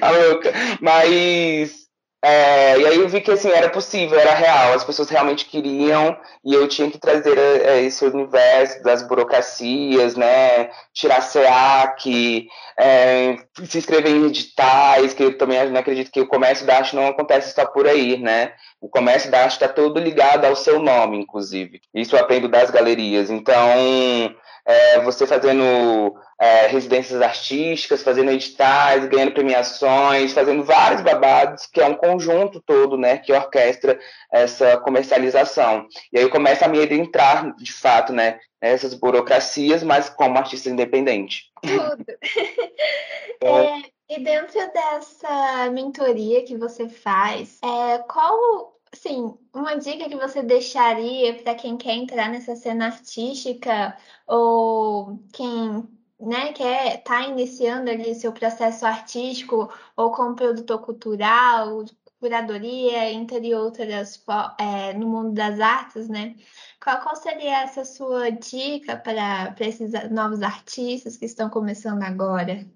a 0.00 0.10
louca. 0.12 0.52
Mas 0.80 1.87
é, 2.20 2.76
e 2.80 2.84
aí 2.84 2.98
eu 2.98 3.08
vi 3.08 3.20
que 3.20 3.30
assim, 3.30 3.48
era 3.48 3.70
possível, 3.70 4.18
era 4.18 4.34
real, 4.34 4.72
as 4.72 4.82
pessoas 4.82 5.08
realmente 5.08 5.44
queriam 5.44 6.16
e 6.44 6.52
eu 6.52 6.66
tinha 6.66 6.90
que 6.90 6.98
trazer 6.98 7.38
é, 7.38 7.80
esse 7.82 8.04
universo 8.04 8.82
das 8.82 9.06
burocracias, 9.06 10.16
né? 10.16 10.68
Tirar 10.92 11.20
SEAC, 11.20 12.48
é, 12.76 13.36
se 13.64 13.78
inscrever 13.78 14.10
em 14.10 14.26
editais, 14.26 15.14
que 15.14 15.22
eu 15.22 15.38
também 15.38 15.70
não 15.70 15.78
acredito 15.78 16.10
que 16.10 16.20
o 16.20 16.26
comércio 16.26 16.66
da 16.66 16.78
arte 16.78 16.96
não 16.96 17.06
acontece 17.06 17.54
só 17.54 17.64
por 17.64 17.86
aí, 17.86 18.18
né? 18.18 18.52
O 18.80 18.88
comércio 18.88 19.30
da 19.30 19.42
arte 19.42 19.52
está 19.52 19.68
todo 19.68 20.00
ligado 20.00 20.44
ao 20.44 20.56
seu 20.56 20.80
nome, 20.80 21.18
inclusive. 21.18 21.80
Isso 21.94 22.16
eu 22.16 22.20
aprendo 22.20 22.48
das 22.48 22.70
galerias. 22.70 23.30
Então, 23.30 24.34
é, 24.68 25.00
você 25.00 25.26
fazendo 25.26 26.14
é, 26.38 26.66
residências 26.66 27.22
artísticas, 27.22 28.02
fazendo 28.02 28.30
editais, 28.30 29.06
ganhando 29.06 29.32
premiações, 29.32 30.34
fazendo 30.34 30.62
vários 30.62 31.00
babados, 31.00 31.64
que 31.66 31.80
é 31.80 31.86
um 31.86 31.94
conjunto 31.94 32.60
todo, 32.60 32.98
né, 32.98 33.16
que 33.16 33.32
orquestra 33.32 33.98
essa 34.30 34.76
comercialização. 34.76 35.86
E 36.12 36.18
aí 36.18 36.28
começa 36.28 36.66
a 36.66 36.68
me 36.68 36.84
entrar, 36.84 37.54
de 37.56 37.72
fato, 37.72 38.12
né, 38.12 38.38
nessas 38.60 38.92
burocracias, 38.92 39.82
mas 39.82 40.10
como 40.10 40.36
artista 40.36 40.68
independente. 40.68 41.44
Tudo. 41.62 42.04
é, 43.42 43.82
e 44.10 44.20
dentro 44.20 44.60
dessa 44.70 45.70
mentoria 45.70 46.44
que 46.44 46.58
você 46.58 46.90
faz, 46.90 47.58
é, 47.64 47.98
qual 48.00 48.77
Sim, 49.00 49.38
uma 49.54 49.76
dica 49.76 50.08
que 50.08 50.16
você 50.16 50.42
deixaria 50.42 51.34
para 51.34 51.54
quem 51.54 51.76
quer 51.76 51.94
entrar 51.94 52.28
nessa 52.28 52.56
cena 52.56 52.86
artística 52.86 53.96
ou 54.26 55.22
quem 55.32 55.88
né, 56.18 56.52
quer 56.52 57.00
tá 57.04 57.22
iniciando 57.22 57.90
ali 57.90 58.12
seu 58.16 58.32
processo 58.32 58.84
artístico 58.84 59.72
ou 59.96 60.10
como 60.10 60.34
produtor 60.34 60.80
cultural, 60.80 61.84
curadoria, 62.18 63.12
entre 63.12 63.54
outras 63.54 64.20
é, 64.58 64.92
no 64.94 65.06
mundo 65.06 65.32
das 65.32 65.60
artes, 65.60 66.08
né? 66.08 66.34
Qual, 66.82 67.00
qual 67.00 67.14
seria 67.14 67.62
essa 67.62 67.84
sua 67.84 68.30
dica 68.30 68.96
para, 68.96 69.54
esses 69.60 69.92
novos 70.10 70.42
artistas 70.42 71.16
que 71.16 71.24
estão 71.24 71.48
começando 71.48 72.02
agora? 72.02 72.66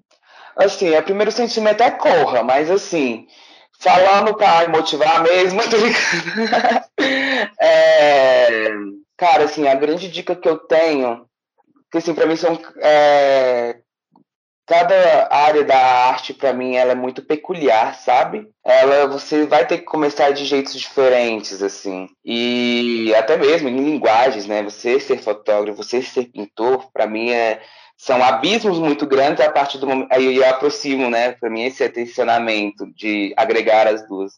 Assim, 0.55 0.97
o 0.97 1.03
primeiro 1.03 1.33
sentimento 1.33 1.83
é 1.83 1.91
corra, 1.91 2.45
mas 2.45 2.71
assim, 2.71 3.27
falando 3.83 4.35
para 4.35 4.69
motivar 4.69 5.23
mesmo, 5.23 5.61
é, 7.61 8.69
cara, 9.17 9.45
assim, 9.45 9.67
a 9.67 9.75
grande 9.75 10.09
dica 10.09 10.37
que 10.37 10.49
eu 10.49 10.57
tenho, 10.57 11.27
que 11.91 11.99
assim, 11.99 12.15
para 12.15 12.27
mim 12.27 12.37
são 12.37 12.57
é, 12.81 13.81
cada 14.67 15.29
área 15.31 15.65
da 15.65 15.77
arte 15.77 16.33
para 16.33 16.53
mim 16.53 16.77
ela 16.77 16.93
é 16.93 16.95
muito 16.95 17.23
peculiar, 17.23 17.95
sabe? 17.97 18.49
Ela 18.65 19.07
você 19.07 19.45
vai 19.47 19.67
ter 19.67 19.79
que 19.79 19.85
começar 19.85 20.31
de 20.31 20.45
jeitos 20.45 20.79
diferentes 20.79 21.63
assim. 21.63 22.09
E 22.25 23.13
até 23.17 23.37
mesmo 23.37 23.69
em 23.69 23.85
linguagens, 23.85 24.47
né? 24.47 24.63
Você 24.63 25.01
ser 25.01 25.19
fotógrafo, 25.19 25.83
você 25.83 26.01
ser 26.01 26.27
pintor, 26.27 26.91
para 26.93 27.07
mim 27.07 27.31
é 27.31 27.61
são 28.03 28.21
abismos 28.21 28.81
muito 28.81 29.07
grandes 29.07 29.47
a 29.47 29.49
partir 29.49 29.79
do 29.79 29.87
momento. 29.87 30.09
Aí 30.11 30.37
eu 30.37 30.45
aproximo, 30.49 31.09
né, 31.09 31.33
para 31.33 31.49
mim, 31.49 31.63
esse 31.63 31.85
atencionamento 31.85 32.85
de 32.97 33.33
agregar 33.37 33.87
as 33.87 34.05
duas, 34.09 34.33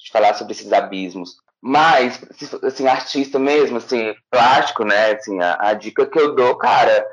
de 0.00 0.10
falar 0.10 0.34
sobre 0.34 0.52
esses 0.52 0.72
abismos. 0.72 1.36
Mas, 1.62 2.20
assim, 2.64 2.88
artista 2.88 3.38
mesmo, 3.38 3.76
assim, 3.76 4.12
plástico, 4.28 4.84
né, 4.84 5.12
assim, 5.12 5.40
a, 5.40 5.56
a 5.60 5.74
dica 5.74 6.06
que 6.06 6.18
eu 6.18 6.34
dou, 6.34 6.58
cara, 6.58 7.06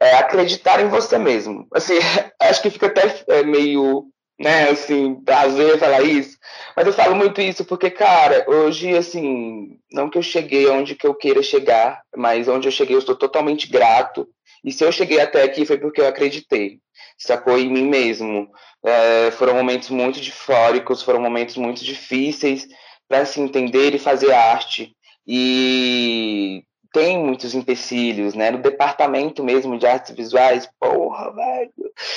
é 0.00 0.16
acreditar 0.16 0.80
em 0.80 0.88
você 0.88 1.16
mesmo. 1.16 1.64
Assim, 1.72 1.94
acho 2.42 2.60
que 2.60 2.70
fica 2.70 2.88
até 2.88 3.22
é, 3.28 3.44
meio, 3.44 4.06
né, 4.36 4.70
assim, 4.70 5.14
prazer 5.14 5.78
falar 5.78 6.02
isso, 6.02 6.36
mas 6.76 6.88
eu 6.88 6.92
falo 6.92 7.14
muito 7.14 7.40
isso 7.40 7.64
porque, 7.64 7.88
cara, 7.88 8.44
hoje, 8.48 8.96
assim, 8.96 9.78
não 9.92 10.10
que 10.10 10.18
eu 10.18 10.22
cheguei 10.22 10.68
onde 10.70 10.96
que 10.96 11.06
eu 11.06 11.14
queira 11.14 11.40
chegar, 11.40 12.02
mas 12.16 12.48
onde 12.48 12.66
eu 12.66 12.72
cheguei 12.72 12.96
eu 12.96 13.00
estou 13.00 13.14
totalmente 13.14 13.68
grato 13.68 14.26
e 14.64 14.72
se 14.72 14.84
eu 14.84 14.92
cheguei 14.92 15.20
até 15.20 15.42
aqui 15.42 15.64
foi 15.64 15.78
porque 15.78 16.00
eu 16.00 16.06
acreditei, 16.06 16.80
sacou 17.18 17.58
em 17.58 17.70
mim 17.70 17.88
mesmo. 17.88 18.50
É, 18.82 19.30
foram 19.32 19.54
momentos 19.54 19.90
muito 19.90 20.20
difóricos, 20.20 21.02
foram 21.02 21.20
momentos 21.20 21.56
muito 21.56 21.84
difíceis 21.84 22.66
para 23.08 23.26
se 23.26 23.40
entender 23.40 23.94
e 23.94 23.98
fazer 23.98 24.32
arte. 24.32 24.94
E 25.26 26.64
tem 26.92 27.18
muitos 27.18 27.54
empecilhos, 27.54 28.34
né? 28.34 28.50
No 28.50 28.58
departamento 28.58 29.42
mesmo 29.42 29.78
de 29.78 29.86
artes 29.86 30.14
visuais, 30.14 30.68
porra, 30.78 31.32
velho. 31.32 31.72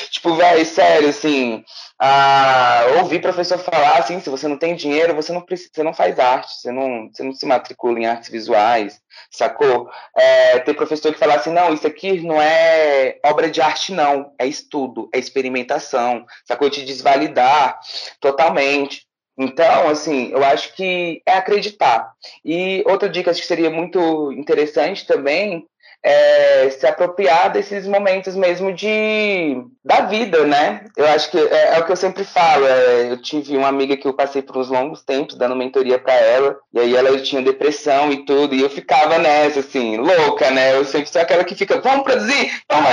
Tipo, 0.09 0.35
velho, 0.35 0.65
sério, 0.65 1.09
assim, 1.09 1.63
a... 1.99 2.85
ouvir 2.99 3.21
professor 3.21 3.57
falar 3.57 3.99
assim, 3.99 4.19
se 4.19 4.29
você 4.29 4.47
não 4.47 4.57
tem 4.57 4.75
dinheiro, 4.75 5.15
você 5.15 5.31
não 5.31 5.41
precisa, 5.41 5.69
você 5.73 5.83
não 5.83 5.93
faz 5.93 6.19
arte, 6.19 6.53
você 6.55 6.71
não, 6.71 7.09
você 7.11 7.23
não 7.23 7.33
se 7.33 7.45
matricula 7.45 7.99
em 7.99 8.05
artes 8.05 8.29
visuais, 8.29 8.99
sacou? 9.31 9.89
É, 10.17 10.59
professor 10.73 11.13
que 11.13 11.19
fala 11.19 11.35
assim, 11.35 11.51
não, 11.51 11.73
isso 11.73 11.87
aqui 11.87 12.21
não 12.21 12.41
é 12.41 13.19
obra 13.23 13.49
de 13.49 13.61
arte, 13.61 13.93
não, 13.93 14.33
é 14.37 14.45
estudo, 14.45 15.09
é 15.13 15.19
experimentação, 15.19 16.25
sacou? 16.45 16.69
Te 16.69 16.83
desvalidar 16.83 17.79
totalmente. 18.19 19.07
Então, 19.37 19.89
assim, 19.89 20.29
eu 20.31 20.43
acho 20.43 20.75
que 20.75 21.21
é 21.25 21.33
acreditar. 21.33 22.11
E 22.45 22.83
outra 22.85 23.09
dica 23.09 23.33
que 23.33 23.45
seria 23.45 23.69
muito 23.69 24.31
interessante 24.31 25.05
também 25.07 25.67
é 26.03 26.69
se 26.69 26.85
apropriar 26.85 27.49
desses 27.49 27.87
momentos 27.87 28.35
mesmo 28.35 28.73
de 28.73 29.55
da 29.83 30.01
vida, 30.01 30.45
né? 30.45 30.83
Eu 30.97 31.07
acho 31.07 31.31
que 31.31 31.37
é, 31.37 31.75
é 31.75 31.79
o 31.79 31.85
que 31.85 31.91
eu 31.93 31.95
sempre 31.95 32.25
falo. 32.25 32.67
É, 32.67 33.11
eu 33.11 33.21
tive 33.21 33.55
uma 33.55 33.69
amiga 33.69 33.95
que 33.95 34.05
eu 34.05 34.13
passei 34.13 34.41
por 34.41 34.57
uns 34.57 34.69
longos 34.69 35.01
tempos 35.01 35.37
dando 35.37 35.55
mentoria 35.55 35.97
para 35.97 36.13
ela, 36.13 36.57
e 36.73 36.79
aí 36.79 36.95
ela 36.95 37.17
tinha 37.21 37.41
depressão 37.41 38.11
e 38.11 38.25
tudo, 38.25 38.53
e 38.53 38.61
eu 38.61 38.69
ficava 38.69 39.17
nessa, 39.17 39.61
assim, 39.61 39.95
louca, 39.97 40.51
né? 40.51 40.75
Eu 40.75 40.83
sempre 40.83 41.09
sou 41.09 41.21
aquela 41.21 41.45
que 41.45 41.55
fica, 41.55 41.79
vamos 41.79 42.03
produzir, 42.03 42.51
vamos! 42.69 42.89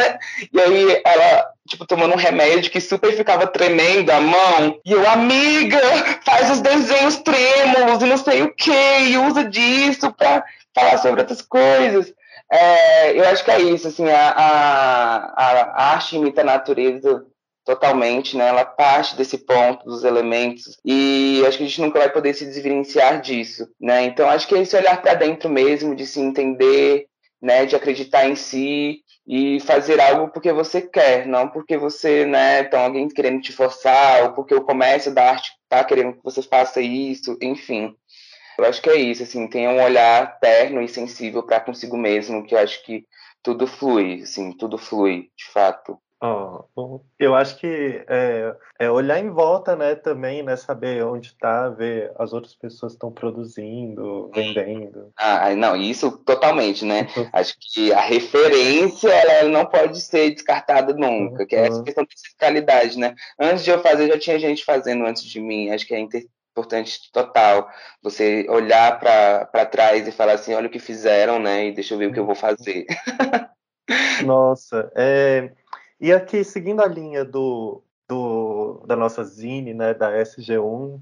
E 0.53 0.61
aí 0.61 1.03
ela 1.05 1.47
tipo, 1.69 1.87
tomando 1.87 2.15
um 2.15 2.19
remédio 2.19 2.71
que 2.71 2.81
super 2.81 3.13
ficava 3.13 3.47
tremendo 3.47 4.11
a 4.11 4.21
mão. 4.21 4.81
E 4.85 4.93
eu, 4.93 5.09
amiga, 5.09 5.81
faz 6.25 6.51
os 6.51 6.61
desenhos 6.61 7.17
trêmulos 7.17 8.03
e 8.03 8.07
não 8.07 8.17
sei 8.17 8.43
o 8.43 8.55
que, 8.55 8.71
e 8.71 9.19
usa 9.19 9.45
disso 9.45 10.13
pra 10.13 10.45
falar 10.75 10.99
sobre 10.99 11.21
outras 11.21 11.43
coisas. 11.43 12.13
É, 12.51 13.17
eu 13.17 13.29
acho 13.29 13.45
que 13.45 13.51
é 13.51 13.61
isso, 13.61 13.87
assim, 13.87 14.09
a, 14.09 14.31
a, 14.31 15.17
a 15.37 15.93
arte 15.93 16.17
imita 16.17 16.41
a 16.41 16.45
natureza 16.45 17.25
totalmente, 17.65 18.37
né? 18.37 18.49
Ela 18.49 18.65
parte 18.65 19.17
desse 19.17 19.39
ponto 19.39 19.85
dos 19.85 20.03
elementos 20.03 20.77
e 20.85 21.45
acho 21.47 21.59
que 21.59 21.65
a 21.65 21.67
gente 21.67 21.81
nunca 21.81 22.01
vai 22.01 22.11
poder 22.11 22.35
se 22.35 22.51
diferenciar 22.51 23.21
disso, 23.21 23.69
né? 23.81 24.03
Então 24.05 24.29
acho 24.29 24.49
que 24.49 24.55
é 24.57 24.61
esse 24.61 24.77
olhar 24.77 25.01
para 25.01 25.15
dentro 25.15 25.49
mesmo, 25.49 25.95
de 25.95 26.07
se 26.07 26.21
entender, 26.21 27.07
né? 27.41 27.67
De 27.67 27.77
acreditar 27.77 28.27
em 28.27 28.35
si 28.35 29.03
e 29.33 29.61
fazer 29.61 30.01
algo 30.01 30.33
porque 30.33 30.53
você 30.53 30.83
quer, 30.83 31.24
não 31.24 31.49
porque 31.49 31.78
você, 31.78 32.26
né, 32.26 32.62
então 32.62 32.81
alguém 32.81 33.07
querendo 33.07 33.41
te 33.41 33.53
forçar, 33.53 34.24
ou 34.24 34.33
porque 34.33 34.53
o 34.53 34.64
comércio 34.64 35.14
da 35.14 35.31
arte 35.31 35.53
tá 35.68 35.85
querendo 35.85 36.14
que 36.14 36.24
você 36.24 36.43
faça 36.43 36.81
isso, 36.81 37.39
enfim. 37.41 37.95
Eu 38.59 38.64
acho 38.64 38.83
que 38.83 38.91
é 38.91 38.97
isso, 38.97 39.22
assim, 39.22 39.47
tenha 39.47 39.70
um 39.70 39.81
olhar 39.81 40.41
terno 40.41 40.83
e 40.83 40.89
sensível 40.89 41.45
para 41.45 41.61
consigo 41.61 41.97
mesmo, 41.97 42.45
que 42.45 42.57
eu 42.57 42.59
acho 42.59 42.85
que 42.85 43.07
tudo 43.41 43.68
flui, 43.68 44.22
assim, 44.22 44.51
tudo 44.51 44.76
flui, 44.76 45.31
de 45.37 45.45
fato. 45.53 45.97
Oh, 46.23 47.01
eu 47.18 47.35
acho 47.35 47.57
que 47.57 48.05
é, 48.07 48.55
é, 48.79 48.91
olhar 48.91 49.18
em 49.18 49.31
volta, 49.31 49.75
né, 49.75 49.95
também, 49.95 50.43
né, 50.43 50.55
saber 50.55 51.03
onde 51.03 51.29
está, 51.29 51.71
ver 51.71 52.12
as 52.18 52.35
outras 52.35 52.55
pessoas 52.55 52.93
estão 52.93 53.11
produzindo, 53.11 54.31
vendendo. 54.35 55.11
Ah, 55.16 55.55
não, 55.55 55.75
isso 55.75 56.18
totalmente, 56.18 56.85
né? 56.85 57.09
Uhum. 57.16 57.27
Acho 57.33 57.57
que 57.59 57.91
a 57.95 58.01
referência 58.01 59.09
ela 59.09 59.49
não 59.49 59.64
pode 59.64 59.99
ser 59.99 60.31
descartada 60.33 60.93
nunca, 60.93 61.41
uhum. 61.41 61.47
que 61.47 61.57
é 61.57 61.66
essa 61.66 61.79
uhum. 61.79 61.85
questão 61.85 62.05
de 62.05 62.14
fiscalidade, 62.14 62.99
né? 62.99 63.14
Antes 63.39 63.64
de 63.64 63.71
eu 63.71 63.81
fazer, 63.81 64.09
já 64.09 64.18
tinha 64.18 64.39
gente 64.39 64.62
fazendo 64.62 65.07
antes 65.07 65.25
de 65.25 65.41
mim. 65.41 65.71
Acho 65.71 65.87
que 65.87 65.95
é 65.95 66.01
importante 66.01 67.11
total 67.12 67.66
você 68.03 68.45
olhar 68.51 69.01
para 69.01 69.64
trás 69.64 70.07
e 70.07 70.12
falar 70.12 70.35
assim, 70.35 70.53
olha 70.53 70.66
o 70.66 70.71
que 70.71 70.79
fizeram, 70.79 71.39
né? 71.39 71.68
E 71.68 71.73
deixa 71.73 71.95
eu 71.95 71.99
ver 71.99 72.11
o 72.11 72.12
que 72.12 72.21
eu 72.21 72.27
vou 72.27 72.35
fazer. 72.35 72.85
Nossa, 74.25 74.93
é 74.95 75.51
e 76.01 76.12
aqui, 76.12 76.42
seguindo 76.42 76.80
a 76.80 76.86
linha 76.86 77.24
do, 77.24 77.82
do, 78.09 78.82
da 78.86 78.96
nossa 78.96 79.22
Zine, 79.22 79.74
né, 79.74 79.94
da 79.94 80.12
SG1, 80.12 81.01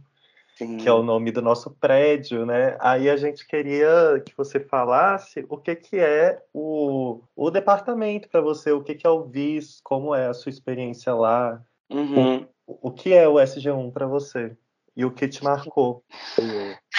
Sim. 0.56 0.76
que 0.76 0.88
é 0.88 0.92
o 0.92 1.04
nome 1.04 1.30
do 1.30 1.40
nosso 1.40 1.70
prédio, 1.70 2.44
né? 2.44 2.76
Aí 2.80 3.08
a 3.08 3.16
gente 3.16 3.46
queria 3.46 4.20
que 4.26 4.36
você 4.36 4.58
falasse 4.58 5.46
o 5.48 5.56
que, 5.56 5.76
que 5.76 5.96
é 5.96 6.42
o, 6.52 7.20
o 7.36 7.50
departamento 7.50 8.28
para 8.28 8.40
você, 8.40 8.72
o 8.72 8.82
que, 8.82 8.96
que 8.96 9.06
é 9.06 9.10
o 9.10 9.22
VIS, 9.22 9.80
como 9.84 10.12
é 10.12 10.26
a 10.26 10.34
sua 10.34 10.50
experiência 10.50 11.14
lá, 11.14 11.62
uhum. 11.88 12.44
o, 12.66 12.88
o 12.88 12.90
que 12.90 13.14
é 13.14 13.28
o 13.28 13.34
SG1 13.34 13.92
para 13.92 14.08
você 14.08 14.56
e 14.96 15.04
o 15.04 15.12
que 15.12 15.28
te 15.28 15.44
marcou. 15.44 16.02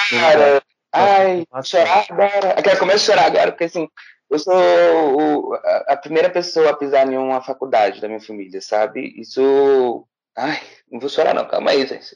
Cara, 0.10 0.64
ai, 0.94 1.46
chorar 1.62 2.06
agora. 2.10 2.56
Eu 2.58 2.64
quero 2.64 2.80
começar 2.80 3.14
a 3.14 3.16
chorar 3.18 3.26
agora, 3.28 3.52
porque 3.52 3.66
assim, 3.66 3.90
eu 4.30 4.40
sou 4.40 4.54
o, 4.54 5.54
a 5.88 5.98
primeira 5.98 6.30
pessoa 6.30 6.70
a 6.70 6.76
pisar 6.76 7.12
em 7.12 7.18
uma 7.18 7.42
faculdade 7.42 8.00
da 8.00 8.08
minha 8.08 8.22
família, 8.22 8.62
sabe? 8.62 9.20
Isso. 9.20 10.08
Ai, 10.38 10.62
não 10.90 11.00
vou 11.00 11.10
chorar, 11.10 11.34
não, 11.34 11.48
calma 11.48 11.72
aí, 11.72 11.86
gente. 11.86 12.16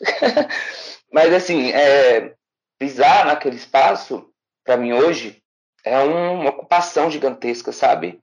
Mas, 1.12 1.34
assim, 1.34 1.72
é, 1.72 2.36
pisar 2.78 3.26
naquele 3.26 3.56
espaço, 3.56 4.32
para 4.64 4.78
mim 4.78 4.94
hoje, 4.94 5.44
é 5.84 5.98
uma 6.00 6.50
ocupação 6.50 7.10
gigantesca, 7.10 7.72
sabe? 7.72 8.22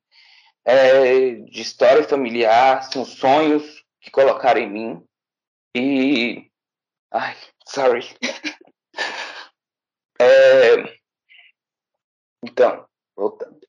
É, 0.64 1.34
de 1.34 1.61
história 1.61 2.05
familiar, 2.05 2.82
são 2.84 3.05
sonhos 3.05 3.84
que 4.01 4.11
colocaram 4.11 4.61
em 4.61 4.70
mim. 4.70 5.05
E. 5.74 6.49
Ai, 7.11 7.36
sorry. 7.66 8.07
é, 10.20 11.01
então, 12.45 12.86
voltando. 13.21 13.61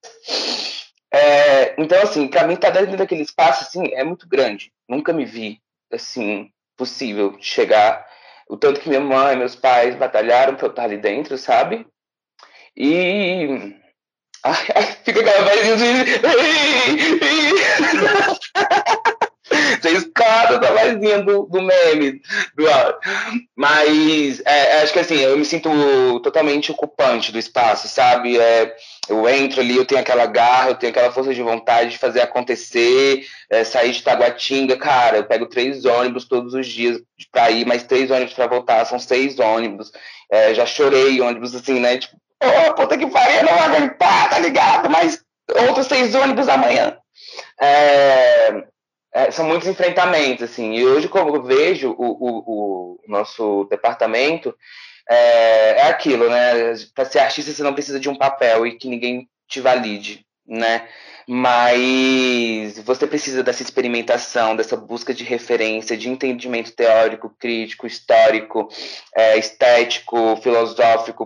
É, 1.13 1.75
então, 1.77 2.01
assim, 2.01 2.29
para 2.29 2.47
mim, 2.47 2.53
estar 2.53 2.71
tá 2.71 2.79
dentro 2.79 2.95
daquele 2.95 3.21
espaço, 3.21 3.65
assim, 3.65 3.93
é 3.93 4.03
muito 4.03 4.27
grande. 4.27 4.71
Nunca 4.87 5.11
me 5.11 5.25
vi, 5.25 5.61
assim, 5.91 6.49
possível 6.77 7.35
chegar. 7.41 8.07
O 8.47 8.55
tanto 8.55 8.79
que 8.79 8.87
minha 8.87 9.01
mãe, 9.01 9.35
meus 9.35 9.55
pais 9.55 9.95
batalharam 9.95 10.55
para 10.55 10.67
eu 10.67 10.69
estar 10.69 10.83
ali 10.83 10.97
dentro, 10.97 11.37
sabe? 11.37 11.85
E. 12.75 13.75
Ai, 14.43 14.67
ai, 14.73 14.83
fica 15.03 15.19
aquela 15.19 15.43
vozinha 15.43 16.05
de. 16.09 16.21
Você 19.91 20.07
escada 20.07 20.57
da 20.57 20.71
vozinha 20.71 21.21
do, 21.21 21.43
do 21.43 21.61
meme, 21.61 22.21
do 22.55 22.65
Mas 23.55 24.41
é, 24.45 24.81
acho 24.81 24.93
que 24.93 24.99
assim, 24.99 25.19
eu 25.19 25.37
me 25.37 25.45
sinto 25.45 25.69
totalmente 26.21 26.71
ocupante 26.71 27.31
do 27.31 27.39
espaço, 27.39 27.87
sabe? 27.87 28.39
É, 28.39 28.75
eu 29.09 29.27
entro 29.27 29.61
ali, 29.61 29.75
eu 29.75 29.85
tenho 29.85 30.01
aquela 30.01 30.25
garra, 30.25 30.69
eu 30.69 30.75
tenho 30.75 30.91
aquela 30.91 31.11
força 31.11 31.33
de 31.33 31.41
vontade 31.41 31.91
de 31.91 31.97
fazer 31.97 32.21
acontecer, 32.21 33.25
é, 33.49 33.63
sair 33.63 33.91
de 33.91 34.03
Taguatinga, 34.03 34.77
cara, 34.77 35.17
eu 35.17 35.23
pego 35.25 35.45
três 35.47 35.85
ônibus 35.85 36.25
todos 36.25 36.53
os 36.53 36.67
dias 36.67 36.99
para 37.31 37.51
ir, 37.51 37.65
mais 37.65 37.83
três 37.83 38.09
ônibus 38.09 38.33
para 38.33 38.47
voltar, 38.47 38.85
são 38.85 38.99
seis 38.99 39.39
ônibus. 39.39 39.91
É, 40.31 40.53
já 40.53 40.65
chorei 40.65 41.19
ônibus 41.19 41.53
assim, 41.53 41.79
né? 41.79 41.97
Tipo, 41.97 42.15
oh, 42.41 42.73
puta 42.73 42.97
que 42.97 43.07
pariu, 43.07 43.43
não 43.43 43.53
vou 43.53 43.63
aguentar, 43.63 44.29
tá 44.29 44.39
ligado? 44.39 44.89
Mas 44.89 45.21
outros 45.67 45.87
seis 45.87 46.15
ônibus 46.15 46.47
amanhã. 46.47 46.97
É, 47.59 48.63
é, 49.13 49.29
são 49.31 49.45
muitos 49.45 49.67
enfrentamentos, 49.67 50.43
assim. 50.43 50.73
E 50.73 50.85
hoje, 50.85 51.07
como 51.07 51.35
eu 51.35 51.43
vejo 51.43 51.91
o, 51.97 52.05
o, 52.05 52.99
o 52.99 52.99
nosso 53.07 53.65
departamento, 53.69 54.55
é, 55.09 55.79
é 55.79 55.83
aquilo, 55.89 56.29
né? 56.29 56.73
Para 56.95 57.05
ser 57.05 57.19
artista, 57.19 57.51
você 57.51 57.63
não 57.63 57.73
precisa 57.73 57.99
de 57.99 58.09
um 58.09 58.17
papel 58.17 58.65
e 58.65 58.77
que 58.77 58.87
ninguém 58.87 59.27
te 59.47 59.59
valide, 59.59 60.25
né? 60.47 60.87
Mas 61.27 62.79
você 62.79 63.05
precisa 63.05 63.43
dessa 63.43 63.61
experimentação, 63.61 64.55
dessa 64.55 64.75
busca 64.75 65.13
de 65.13 65.23
referência, 65.23 65.95
de 65.95 66.09
entendimento 66.09 66.71
teórico, 66.71 67.33
crítico, 67.37 67.85
histórico, 67.85 68.67
é, 69.15 69.37
estético, 69.37 70.37
filosófico, 70.37 71.25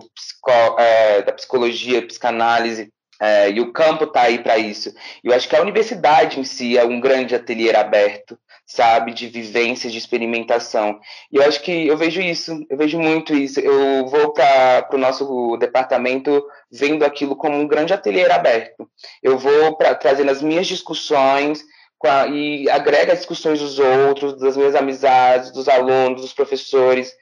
é, 0.78 1.22
da 1.22 1.32
psicologia, 1.32 2.06
psicanálise. 2.06 2.92
É, 3.20 3.50
e 3.50 3.60
o 3.60 3.72
campo 3.72 4.04
está 4.04 4.22
aí 4.22 4.38
para 4.38 4.58
isso. 4.58 4.92
Eu 5.24 5.32
acho 5.32 5.48
que 5.48 5.56
a 5.56 5.62
universidade 5.62 6.38
em 6.38 6.44
si 6.44 6.76
é 6.76 6.84
um 6.84 7.00
grande 7.00 7.34
ateliê 7.34 7.74
aberto, 7.74 8.38
sabe, 8.66 9.14
de 9.14 9.26
vivência, 9.28 9.90
de 9.90 9.96
experimentação. 9.96 11.00
E 11.32 11.36
eu 11.36 11.42
acho 11.44 11.62
que 11.62 11.86
eu 11.86 11.96
vejo 11.96 12.20
isso, 12.20 12.64
eu 12.68 12.76
vejo 12.76 12.98
muito 12.98 13.34
isso. 13.34 13.60
Eu 13.60 14.06
vou 14.06 14.32
para 14.32 14.88
o 14.92 14.98
nosso 14.98 15.56
departamento 15.56 16.44
vendo 16.70 17.04
aquilo 17.04 17.36
como 17.36 17.56
um 17.56 17.66
grande 17.66 17.94
ateliê 17.94 18.30
aberto. 18.30 18.88
Eu 19.22 19.38
vou 19.38 19.76
para 19.76 19.94
trazendo 19.94 20.30
as 20.30 20.42
minhas 20.42 20.66
discussões 20.66 21.64
a, 22.04 22.26
e 22.26 22.68
agrega 22.68 23.12
as 23.12 23.20
discussões 23.20 23.60
dos 23.60 23.78
outros, 23.78 24.38
das 24.38 24.56
minhas 24.56 24.74
amizades, 24.74 25.50
dos 25.52 25.68
alunos, 25.68 26.20
dos 26.20 26.32
professores, 26.32 27.12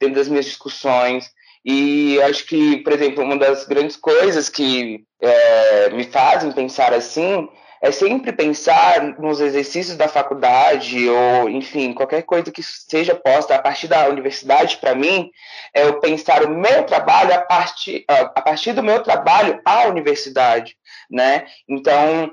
dentro 0.00 0.16
das 0.16 0.28
minhas 0.28 0.46
discussões. 0.46 1.30
E 1.64 2.20
acho 2.22 2.46
que, 2.46 2.78
por 2.78 2.92
exemplo, 2.92 3.22
uma 3.22 3.36
das 3.36 3.64
grandes 3.64 3.96
coisas 3.96 4.48
que 4.48 5.04
é, 5.20 5.90
me 5.90 6.04
fazem 6.04 6.50
pensar 6.52 6.92
assim 6.92 7.48
é 7.82 7.90
sempre 7.90 8.32
pensar 8.32 9.18
nos 9.18 9.40
exercícios 9.40 9.96
da 9.96 10.06
faculdade 10.06 11.08
ou, 11.08 11.48
enfim, 11.48 11.92
qualquer 11.92 12.22
coisa 12.22 12.52
que 12.52 12.62
seja 12.62 13.12
posta 13.12 13.56
a 13.56 13.58
partir 13.60 13.88
da 13.88 14.08
universidade, 14.08 14.76
para 14.76 14.94
mim, 14.94 15.28
é 15.74 15.82
eu 15.82 15.98
pensar 15.98 16.44
o 16.44 16.48
meu 16.48 16.84
trabalho 16.84 17.34
a 17.34 17.38
partir, 17.38 18.04
a 18.06 18.40
partir 18.40 18.72
do 18.72 18.84
meu 18.84 19.02
trabalho 19.02 19.60
à 19.64 19.88
universidade, 19.88 20.76
né? 21.10 21.44
Então, 21.68 22.30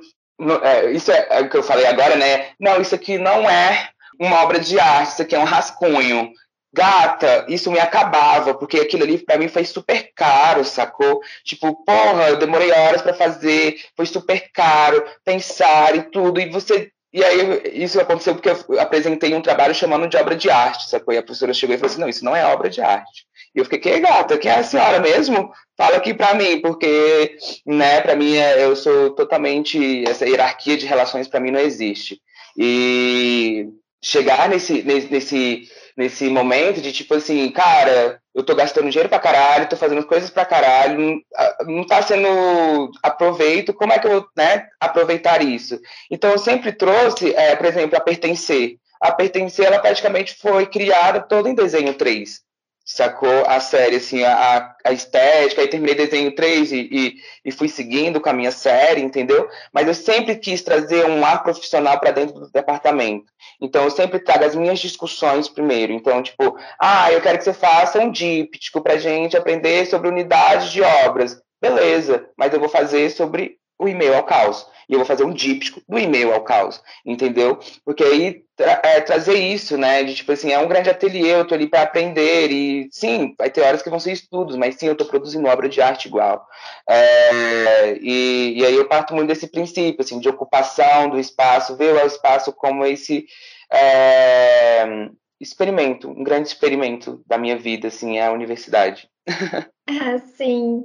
é, 0.61 0.91
isso 0.91 1.11
é, 1.11 1.27
é 1.31 1.41
o 1.41 1.49
que 1.49 1.57
eu 1.57 1.63
falei 1.63 1.87
agora, 1.87 2.15
né? 2.15 2.49
Não, 2.59 2.79
isso 2.79 2.93
aqui 2.93 3.17
não 3.17 3.49
é 3.49 3.89
uma 4.19 4.43
obra 4.43 4.59
de 4.59 4.79
arte, 4.79 5.13
isso 5.13 5.21
aqui 5.23 5.35
é 5.35 5.39
um 5.39 5.45
rascunho. 5.45 6.31
Gata, 6.71 7.45
isso 7.49 7.71
me 7.71 7.79
acabava, 7.79 8.53
porque 8.53 8.77
aquilo 8.77 9.03
ali 9.03 9.17
para 9.17 9.37
mim 9.37 9.47
foi 9.47 9.65
super 9.65 10.11
caro, 10.15 10.63
sacou? 10.63 11.19
Tipo, 11.43 11.83
porra, 11.83 12.29
eu 12.29 12.37
demorei 12.37 12.71
horas 12.71 13.01
para 13.01 13.13
fazer, 13.13 13.79
foi 13.97 14.05
super 14.05 14.51
caro, 14.53 15.03
pensar 15.25 15.95
e 15.95 16.03
tudo, 16.03 16.39
e 16.39 16.49
você. 16.49 16.91
E 17.11 17.23
aí, 17.23 17.83
isso 17.83 17.99
aconteceu 17.99 18.35
porque 18.35 18.49
eu 18.49 18.79
apresentei 18.79 19.33
um 19.33 19.41
trabalho 19.41 19.73
chamando 19.73 20.07
de 20.07 20.15
obra 20.15 20.35
de 20.35 20.47
arte, 20.51 20.87
sacou? 20.87 21.11
E 21.11 21.17
a 21.17 21.23
professora 21.23 21.55
chegou 21.55 21.75
e 21.75 21.79
falou 21.79 21.91
assim: 21.91 22.01
não, 22.01 22.09
isso 22.09 22.23
não 22.23 22.35
é 22.35 22.45
obra 22.45 22.69
de 22.69 22.81
arte. 22.81 23.25
E 23.55 23.59
eu 23.59 23.65
fiquei, 23.65 23.79
que 23.79 23.99
gata, 23.99 24.37
quem 24.37 24.51
é 24.51 24.59
a 24.59 24.63
senhora 24.63 24.99
mesmo? 24.99 25.51
Fala 25.75 25.97
aqui 25.97 26.13
para 26.13 26.35
mim, 26.35 26.61
porque, 26.61 27.35
né, 27.65 27.99
para 28.01 28.15
mim, 28.15 28.35
é, 28.35 28.63
eu 28.63 28.75
sou 28.75 29.09
totalmente. 29.15 30.03
Essa 30.07 30.27
hierarquia 30.27 30.77
de 30.77 30.85
relações 30.85 31.27
para 31.27 31.39
mim 31.39 31.49
não 31.49 31.59
existe. 31.59 32.21
E 32.55 33.69
chegar 34.03 34.47
nesse, 34.49 34.83
nesse, 34.83 35.67
nesse 35.99 36.29
momento 36.29 36.79
de 36.79 36.93
tipo 36.93 37.13
assim, 37.13 37.51
cara, 37.51 38.21
eu 38.33 38.41
tô 38.41 38.55
gastando 38.55 38.89
dinheiro 38.89 39.09
pra 39.09 39.19
caralho, 39.19 39.67
tô 39.67 39.75
fazendo 39.75 40.05
coisas 40.05 40.29
pra 40.29 40.45
caralho, 40.45 41.21
não, 41.65 41.85
tá 41.85 42.01
sendo 42.01 42.89
aproveito, 43.03 43.73
como 43.73 43.91
é 43.91 43.99
que 43.99 44.07
eu 44.07 44.11
vou 44.11 44.29
né, 44.33 44.69
aproveitar 44.79 45.43
isso? 45.43 45.77
Então 46.09 46.31
eu 46.31 46.37
sempre 46.37 46.71
trouxe, 46.71 47.35
é, 47.35 47.53
por 47.57 47.65
exemplo, 47.65 47.97
a 47.97 48.01
pertencer. 48.01 48.77
A 49.01 49.11
pertencer, 49.11 49.65
ela 49.65 49.79
praticamente 49.79 50.35
foi 50.35 50.65
criada 50.67 51.19
toda 51.19 51.49
em 51.49 51.53
desenho 51.53 51.93
3 51.93 52.47
sacou? 52.91 53.45
A 53.45 53.59
série, 53.59 53.97
assim, 53.97 54.23
a, 54.23 54.75
a 54.83 54.91
estética, 54.91 55.61
aí 55.61 55.67
terminei 55.67 55.93
desenho 55.93 56.33
3 56.33 56.71
e, 56.71 56.89
e, 56.91 57.15
e, 57.45 57.51
fui 57.51 57.67
seguindo 57.67 58.19
com 58.19 58.29
a 58.29 58.33
minha 58.33 58.51
série, 58.51 59.01
entendeu? 59.01 59.47
Mas 59.71 59.87
eu 59.87 59.93
sempre 59.93 60.35
quis 60.35 60.61
trazer 60.63 61.05
um 61.05 61.23
ar 61.23 61.43
profissional 61.43 61.99
para 61.99 62.11
dentro 62.11 62.39
do 62.39 62.51
departamento. 62.51 63.25
Então, 63.61 63.83
eu 63.83 63.91
sempre 63.91 64.19
trago 64.19 64.43
as 64.43 64.55
minhas 64.55 64.79
discussões 64.79 65.47
primeiro. 65.47 65.93
Então, 65.93 66.21
tipo, 66.23 66.57
ah, 66.81 67.11
eu 67.11 67.21
quero 67.21 67.37
que 67.37 67.43
você 67.43 67.53
faça 67.53 67.99
um 67.99 68.11
díptico 68.11 68.81
para 68.81 68.97
gente 68.97 69.37
aprender 69.37 69.85
sobre 69.85 70.09
unidades 70.09 70.71
de 70.71 70.81
obras. 70.81 71.39
Beleza, 71.61 72.27
mas 72.37 72.53
eu 72.53 72.59
vou 72.59 72.69
fazer 72.69 73.09
sobre 73.11 73.57
o 73.79 73.87
e-mail 73.87 74.15
ao 74.15 74.23
caos. 74.23 74.67
E 74.89 74.93
eu 74.93 74.99
vou 74.99 75.05
fazer 75.05 75.23
um 75.23 75.33
díptico 75.33 75.81
do 75.87 75.99
e-mail 75.99 76.33
ao 76.33 76.43
caos, 76.43 76.81
entendeu? 77.05 77.59
Porque 77.85 78.03
aí 78.03 78.43
tra 78.55 78.81
é, 78.83 78.99
trazer 78.99 79.35
isso, 79.35 79.77
né? 79.77 80.03
De 80.03 80.15
tipo 80.15 80.31
assim, 80.31 80.51
é 80.51 80.59
um 80.59 80.67
grande 80.67 80.89
ateliê, 80.89 81.35
eu 81.35 81.45
tô 81.45 81.53
ali 81.53 81.67
para 81.67 81.83
aprender. 81.83 82.51
E 82.51 82.89
sim, 82.91 83.35
vai 83.37 83.49
ter 83.49 83.61
horas 83.61 83.81
que 83.83 83.89
vão 83.89 83.99
ser 83.99 84.11
estudos, 84.11 84.55
mas 84.57 84.75
sim, 84.75 84.87
eu 84.87 84.97
tô 84.97 85.05
produzindo 85.05 85.47
obra 85.47 85.69
de 85.69 85.79
arte 85.79 86.07
igual. 86.07 86.45
É, 86.89 87.97
e, 88.01 88.55
e 88.57 88.65
aí 88.65 88.75
eu 88.75 88.87
parto 88.87 89.13
muito 89.15 89.29
desse 89.29 89.47
princípio, 89.47 90.01
assim, 90.01 90.19
de 90.19 90.27
ocupação 90.27 91.09
do 91.09 91.19
espaço, 91.19 91.77
ver 91.77 91.93
o 91.93 92.05
espaço 92.05 92.51
como 92.51 92.85
esse. 92.85 93.25
É, 93.71 95.09
experimento, 95.39 96.09
um 96.09 96.23
grande 96.23 96.49
experimento 96.49 97.23
da 97.25 97.37
minha 97.37 97.57
vida, 97.57 97.87
assim, 97.87 98.17
é 98.17 98.25
a 98.25 98.31
universidade. 98.31 99.09
Ah, 99.91 100.19
sim. 100.19 100.83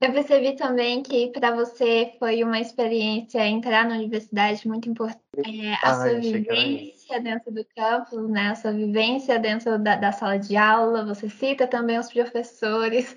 Eu 0.00 0.12
percebi 0.12 0.56
também 0.56 1.02
que 1.02 1.28
para 1.28 1.54
você 1.54 2.14
foi 2.18 2.42
uma 2.42 2.58
experiência 2.58 3.46
entrar 3.46 3.86
na 3.86 3.96
universidade 3.96 4.66
muito 4.66 4.88
importante. 4.88 5.20
É, 5.46 5.74
a 5.82 5.94
sua 5.94 6.18
vivência 6.18 7.20
dentro 7.20 7.52
do 7.52 7.64
campus, 7.76 8.28
né? 8.30 8.48
A 8.48 8.54
sua 8.54 8.72
vivência 8.72 9.38
dentro 9.38 9.78
da, 9.78 9.96
da 9.96 10.10
sala 10.10 10.38
de 10.38 10.56
aula, 10.56 11.04
você 11.04 11.28
cita 11.28 11.66
também 11.66 11.98
os 11.98 12.10
professores. 12.10 13.14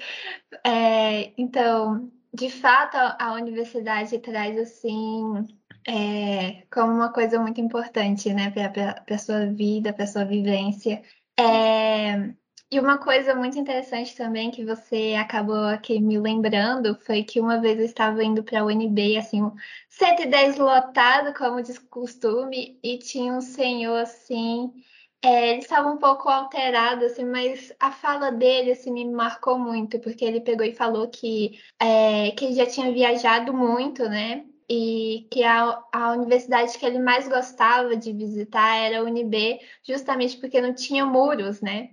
É, 0.65 1.31
então, 1.38 2.11
de 2.34 2.49
fato, 2.49 2.97
a, 2.97 3.15
a 3.17 3.34
universidade 3.34 4.19
traz 4.19 4.57
assim 4.57 5.47
é, 5.88 6.63
como 6.71 6.91
uma 6.91 7.13
coisa 7.13 7.39
muito 7.39 7.61
importante, 7.61 8.34
né, 8.34 8.51
para 8.51 9.03
a 9.09 9.17
sua 9.17 9.45
vida, 9.45 9.93
para 9.93 10.03
a 10.03 10.07
sua 10.07 10.25
vivência. 10.25 11.01
É, 11.39 12.34
e 12.74 12.80
uma 12.80 12.97
coisa 12.97 13.36
muito 13.36 13.59
interessante 13.59 14.15
também 14.15 14.49
que 14.49 14.65
você 14.65 15.15
acabou 15.15 15.65
aqui 15.65 15.99
me 15.99 16.17
lembrando 16.19 16.97
foi 17.05 17.24
que 17.24 17.39
uma 17.39 17.61
vez 17.61 17.78
eu 17.78 17.86
estava 17.86 18.24
indo 18.24 18.43
para 18.43 18.61
a 18.61 18.65
UNB, 18.65 19.15
assim, 19.17 19.41
110 19.89 20.57
lotado, 20.57 21.38
como 21.38 21.61
de 21.61 21.80
costume, 21.82 22.80
e 22.84 22.97
tinha 22.97 23.32
um 23.34 23.41
senhor 23.41 23.97
assim. 23.97 24.74
É, 25.21 25.51
ele 25.51 25.59
estava 25.59 25.89
um 25.89 25.97
pouco 25.97 26.28
alterado, 26.30 27.05
assim, 27.05 27.26
mas 27.26 27.71
a 27.80 27.91
fala 27.91 28.32
dele 28.32 28.71
assim, 28.71 28.91
me 28.91 29.05
marcou 29.05 29.59
muito, 29.59 29.99
porque 29.99 30.26
ele 30.26 30.41
pegou 30.41 30.65
e 30.65 30.74
falou 30.74 31.07
que, 31.07 31.59
é, 31.80 32.32
que 32.32 32.45
ele 32.45 32.55
já 32.55 32.65
tinha 32.65 32.91
viajado 32.91 33.53
muito, 33.53 34.03
né? 34.09 34.45
e 34.69 35.28
que 35.30 35.43
a, 35.43 35.84
a 35.91 36.13
universidade 36.13 36.78
que 36.78 36.86
ele 36.86 36.99
mais 36.99 37.28
gostava 37.28 37.95
de 37.95 38.11
visitar 38.13 38.76
era 38.78 38.99
a 38.99 39.03
UNB, 39.03 39.59
justamente 39.84 40.38
porque 40.38 40.61
não 40.61 40.74
tinha 40.74 41.05
muros, 41.05 41.61
né? 41.61 41.91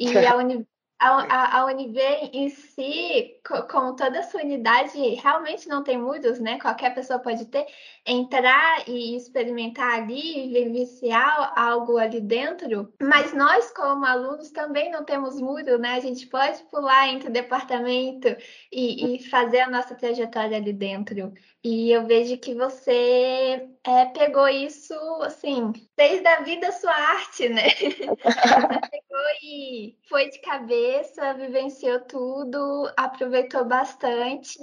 E 0.00 0.08
a, 0.26 0.34
uni, 0.36 0.66
a, 0.98 1.58
a, 1.58 1.66
UNB 1.66 1.98
em 2.32 2.48
si, 2.48 3.40
com 3.70 3.94
toda 3.94 4.20
a 4.20 4.22
sua 4.22 4.42
unidade, 4.42 4.98
realmente 5.16 5.68
não 5.68 5.84
tem 5.84 5.98
muros, 5.98 6.40
né? 6.40 6.58
Qualquer 6.58 6.94
pessoa 6.94 7.18
pode 7.18 7.44
ter, 7.46 7.66
entrar 8.06 8.88
e 8.88 9.14
experimentar 9.14 9.98
ali, 9.98 10.50
vivenciar 10.52 11.52
algo 11.54 11.98
ali 11.98 12.20
dentro. 12.20 12.92
Mas 13.02 13.34
nós, 13.34 13.70
como 13.72 14.06
alunos, 14.06 14.50
também 14.50 14.90
não 14.90 15.04
temos 15.04 15.38
muro, 15.40 15.78
né? 15.78 15.94
A 15.94 16.00
gente 16.00 16.26
pode 16.26 16.62
pular 16.64 17.08
entre 17.08 17.28
o 17.28 17.32
departamento 17.32 18.28
e, 18.72 19.16
e 19.16 19.28
fazer 19.28 19.60
a 19.60 19.70
nossa 19.70 19.94
trajetória 19.94 20.56
ali 20.56 20.72
dentro. 20.72 21.32
E 21.62 21.90
eu 21.92 22.06
vejo 22.06 22.38
que 22.38 22.54
você 22.54 23.68
é, 23.84 24.06
pegou 24.06 24.48
isso, 24.48 24.94
assim, 25.22 25.72
desde 25.94 26.26
a 26.26 26.40
vida 26.40 26.72
sua 26.72 26.92
arte, 26.92 27.50
né? 27.50 27.68
você 27.78 28.80
pegou 28.90 29.20
e 29.42 29.98
foi 30.08 30.30
de 30.30 30.39
cabeça, 30.50 31.34
vivenciou 31.34 32.00
tudo, 32.00 32.90
aproveitou 32.96 33.64
bastante. 33.64 34.58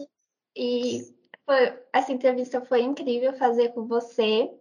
E 0.54 1.02
foi, 1.46 1.80
essa 1.94 2.12
entrevista 2.12 2.60
foi 2.60 2.82
incrível 2.82 3.32
fazer 3.38 3.70
com 3.70 3.88
você. 3.88 4.52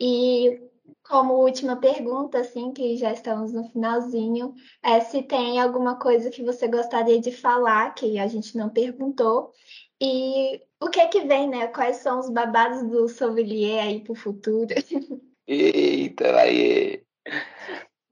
E 0.00 0.62
como 1.06 1.34
última 1.34 1.76
pergunta, 1.76 2.38
assim, 2.38 2.72
que 2.72 2.96
já 2.96 3.12
estamos 3.12 3.52
no 3.52 3.68
finalzinho, 3.70 4.54
é 4.82 5.00
se 5.00 5.22
tem 5.22 5.60
alguma 5.60 5.98
coisa 5.98 6.30
que 6.30 6.42
você 6.42 6.66
gostaria 6.66 7.20
de 7.20 7.32
falar 7.32 7.94
que 7.94 8.18
a 8.18 8.26
gente 8.26 8.56
não 8.56 8.70
perguntou 8.70 9.52
e 10.00 10.58
o 10.80 10.88
que 10.88 11.00
é 11.00 11.06
que 11.06 11.20
vem, 11.20 11.50
né? 11.50 11.66
Quais 11.66 11.98
são 11.98 12.18
os 12.18 12.30
babados 12.30 12.82
do 12.88 13.08
sommelier 13.08 13.84
aí 13.84 14.00
para 14.02 14.12
o 14.12 14.16
futuro? 14.16 14.74
Eita, 15.46 16.34
aí. 16.40 17.04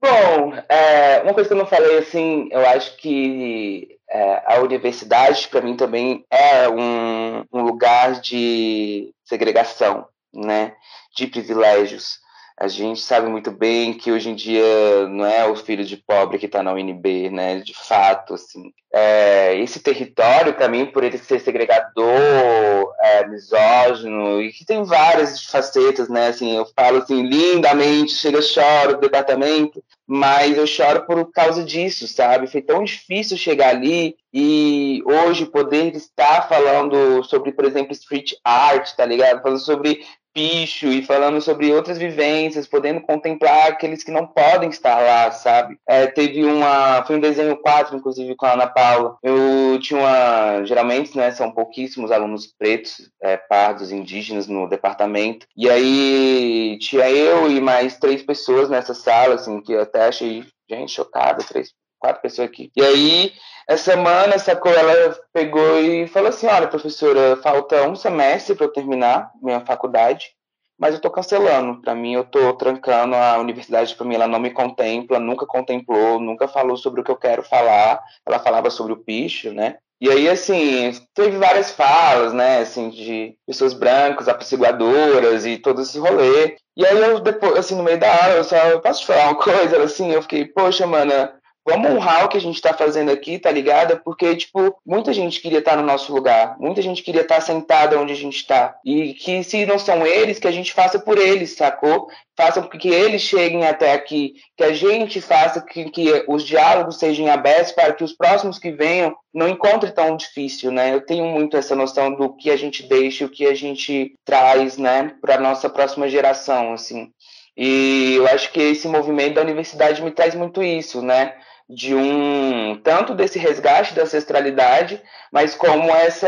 Bom, 0.01 0.53
é, 0.67 1.21
uma 1.21 1.33
coisa 1.33 1.47
que 1.47 1.53
eu 1.53 1.57
não 1.59 1.67
falei, 1.67 1.99
assim, 1.99 2.49
eu 2.51 2.65
acho 2.67 2.97
que 2.97 3.99
é, 4.09 4.41
a 4.45 4.59
universidade, 4.59 5.47
para 5.47 5.61
mim, 5.61 5.77
também 5.77 6.25
é 6.29 6.67
um, 6.67 7.45
um 7.53 7.61
lugar 7.61 8.19
de 8.19 9.13
segregação, 9.23 10.07
né? 10.33 10.73
De 11.15 11.27
privilégios. 11.27 12.19
A 12.61 12.67
gente 12.67 13.01
sabe 13.01 13.27
muito 13.27 13.49
bem 13.49 13.91
que 13.91 14.11
hoje 14.11 14.29
em 14.29 14.35
dia 14.35 15.07
não 15.07 15.25
é 15.25 15.49
o 15.49 15.55
filho 15.55 15.83
de 15.83 15.97
pobre 15.97 16.37
que 16.37 16.45
está 16.45 16.61
na 16.61 16.71
UNB, 16.71 17.31
né? 17.31 17.59
De 17.59 17.73
fato, 17.73 18.35
assim. 18.35 18.71
É, 18.93 19.57
esse 19.57 19.79
território, 19.79 20.53
para 20.53 20.69
mim, 20.69 20.85
por 20.85 21.03
ele 21.03 21.17
ser 21.17 21.39
segregador, 21.39 22.93
é, 22.99 23.25
misógino, 23.27 24.39
e 24.43 24.51
que 24.51 24.63
tem 24.63 24.83
várias 24.83 25.43
facetas, 25.43 26.07
né? 26.07 26.27
Assim, 26.27 26.55
eu 26.55 26.67
falo 26.75 26.99
assim, 26.99 27.23
lindamente, 27.23 28.11
chega, 28.11 28.39
choro 28.43 28.93
do 28.93 28.99
departamento, 29.01 29.83
mas 30.05 30.55
eu 30.55 30.67
choro 30.67 31.03
por 31.07 31.31
causa 31.31 31.63
disso, 31.63 32.07
sabe? 32.07 32.45
Foi 32.45 32.61
tão 32.61 32.83
difícil 32.83 33.37
chegar 33.37 33.69
ali 33.69 34.15
e 34.31 35.01
hoje 35.03 35.47
poder 35.47 35.95
estar 35.95 36.47
falando 36.47 37.23
sobre, 37.23 37.53
por 37.53 37.65
exemplo, 37.65 37.91
street 37.93 38.33
art, 38.43 38.93
tá 38.95 39.05
ligado? 39.05 39.41
Falando 39.41 39.59
sobre 39.59 40.05
picho 40.33 40.87
e 40.87 41.03
falando 41.03 41.41
sobre 41.41 41.71
outras 41.71 41.97
vivências, 41.97 42.67
podendo 42.67 43.01
contemplar 43.01 43.67
aqueles 43.69 44.03
que 44.03 44.11
não 44.11 44.27
podem 44.27 44.69
estar 44.69 44.99
lá, 44.99 45.31
sabe? 45.31 45.77
É, 45.87 46.07
teve 46.07 46.43
uma, 46.43 47.03
foi 47.05 47.17
um 47.17 47.19
desenho 47.19 47.57
4, 47.57 47.95
inclusive, 47.95 48.35
com 48.35 48.45
a 48.45 48.53
Ana 48.53 48.67
Paula. 48.67 49.17
Eu 49.23 49.79
tinha 49.79 49.99
uma, 49.99 50.63
geralmente, 50.65 51.15
né, 51.17 51.31
são 51.31 51.51
pouquíssimos 51.51 52.11
alunos 52.11 52.47
pretos, 52.47 53.09
é, 53.21 53.37
pardos, 53.37 53.91
indígenas 53.91 54.47
no 54.47 54.67
departamento. 54.67 55.45
E 55.55 55.69
aí 55.69 56.77
tinha 56.79 57.09
eu 57.09 57.49
e 57.49 57.59
mais 57.59 57.97
três 57.97 58.23
pessoas 58.23 58.69
nessa 58.69 58.93
sala, 58.93 59.35
assim, 59.35 59.61
que 59.61 59.73
eu 59.73 59.81
até 59.81 60.07
achei, 60.07 60.43
gente, 60.69 60.91
chocada, 60.91 61.43
três 61.43 61.69
quatro 62.01 62.21
pessoas 62.21 62.49
aqui. 62.49 62.71
E 62.75 62.83
aí, 62.83 63.31
essa 63.69 63.91
semana, 63.91 64.37
sacou, 64.39 64.73
ela 64.73 65.15
pegou 65.31 65.79
e 65.79 66.07
falou 66.07 66.29
assim: 66.29 66.47
olha, 66.47 66.67
professora, 66.67 67.37
falta 67.37 67.87
um 67.87 67.95
semestre 67.95 68.55
para 68.55 68.65
eu 68.65 68.73
terminar 68.73 69.31
minha 69.41 69.61
faculdade, 69.61 70.31
mas 70.77 70.91
eu 70.91 70.97
estou 70.97 71.11
cancelando. 71.11 71.79
Para 71.79 71.95
mim, 71.95 72.13
eu 72.13 72.21
estou 72.23 72.53
trancando 72.53 73.15
a 73.15 73.37
universidade. 73.37 73.95
Para 73.95 74.05
mim, 74.05 74.15
ela 74.15 74.27
não 74.27 74.39
me 74.39 74.49
contempla, 74.51 75.19
nunca 75.19 75.45
contemplou, 75.45 76.19
nunca 76.19 76.47
falou 76.47 76.75
sobre 76.75 77.01
o 77.01 77.03
que 77.03 77.11
eu 77.11 77.15
quero 77.15 77.43
falar. 77.43 78.03
Ela 78.25 78.39
falava 78.39 78.69
sobre 78.69 78.93
o 78.93 78.97
picho, 78.97 79.53
né? 79.53 79.77
E 80.01 80.09
aí, 80.09 80.27
assim, 80.27 80.91
teve 81.13 81.37
várias 81.37 81.71
falas, 81.73 82.33
né, 82.33 82.57
assim, 82.57 82.89
de 82.89 83.35
pessoas 83.45 83.71
brancas, 83.71 84.27
apaciguadoras 84.27 85.45
e 85.45 85.59
todo 85.59 85.83
esse 85.83 85.99
rolê. 85.99 86.55
E 86.75 86.83
aí, 86.83 86.97
eu, 86.99 87.19
depois, 87.19 87.55
assim, 87.55 87.75
no 87.75 87.83
meio 87.83 87.99
da 87.99 88.11
aula, 88.11 88.37
eu 88.37 88.43
só, 88.43 88.79
posso 88.79 89.01
te 89.01 89.05
falar 89.05 89.25
uma 89.25 89.35
coisa? 89.35 89.83
Assim, 89.83 90.11
eu 90.11 90.23
fiquei, 90.23 90.45
poxa, 90.45 90.87
mana, 90.87 91.31
vamos 91.65 91.91
honrar 91.91 92.25
o 92.25 92.29
que 92.29 92.37
a 92.37 92.41
gente 92.41 92.55
está 92.55 92.73
fazendo 92.73 93.11
aqui, 93.11 93.37
tá 93.39 93.51
ligado? 93.51 94.01
Porque, 94.03 94.35
tipo, 94.35 94.75
muita 94.85 95.13
gente 95.13 95.41
queria 95.41 95.59
estar 95.59 95.71
tá 95.71 95.77
no 95.77 95.83
nosso 95.83 96.13
lugar, 96.13 96.57
muita 96.59 96.81
gente 96.81 97.03
queria 97.03 97.21
estar 97.21 97.35
tá 97.35 97.41
sentada 97.41 97.99
onde 97.99 98.13
a 98.13 98.15
gente 98.15 98.37
está. 98.37 98.75
E 98.85 99.13
que 99.13 99.43
se 99.43 99.65
não 99.65 99.77
são 99.77 100.05
eles, 100.05 100.39
que 100.39 100.47
a 100.47 100.51
gente 100.51 100.73
faça 100.73 100.99
por 100.99 101.17
eles, 101.17 101.55
sacou? 101.55 102.07
Faça 102.35 102.61
que 102.61 102.89
eles 102.89 103.21
cheguem 103.21 103.65
até 103.65 103.93
aqui, 103.93 104.33
que 104.57 104.63
a 104.63 104.73
gente 104.73 105.21
faça 105.21 105.61
que, 105.61 105.89
que 105.91 106.25
os 106.27 106.43
diálogos 106.43 106.97
sejam 106.97 107.27
abertos 107.27 107.71
para 107.71 107.93
que 107.93 108.03
os 108.03 108.13
próximos 108.13 108.57
que 108.57 108.71
venham 108.71 109.15
não 109.33 109.47
encontrem 109.47 109.93
tão 109.93 110.17
difícil, 110.17 110.71
né? 110.71 110.93
Eu 110.93 111.05
tenho 111.05 111.25
muito 111.25 111.55
essa 111.55 111.75
noção 111.75 112.13
do 112.13 112.35
que 112.35 112.49
a 112.49 112.57
gente 112.57 112.83
deixa, 112.83 113.25
o 113.25 113.29
que 113.29 113.45
a 113.45 113.53
gente 113.53 114.13
traz, 114.25 114.77
né, 114.77 115.13
para 115.21 115.39
nossa 115.39 115.69
próxima 115.69 116.09
geração, 116.09 116.73
assim. 116.73 117.11
E 117.55 118.15
eu 118.17 118.27
acho 118.27 118.51
que 118.51 118.61
esse 118.61 118.87
movimento 118.87 119.35
da 119.35 119.41
universidade 119.41 120.01
me 120.01 120.11
traz 120.11 120.35
muito 120.35 120.63
isso, 120.63 121.01
né? 121.01 121.33
de 121.73 121.95
um 121.95 122.79
tanto 122.83 123.15
desse 123.15 123.39
resgate 123.39 123.93
da 123.93 124.03
ancestralidade, 124.03 125.01
mas 125.31 125.55
como 125.55 125.89
essa 125.89 126.27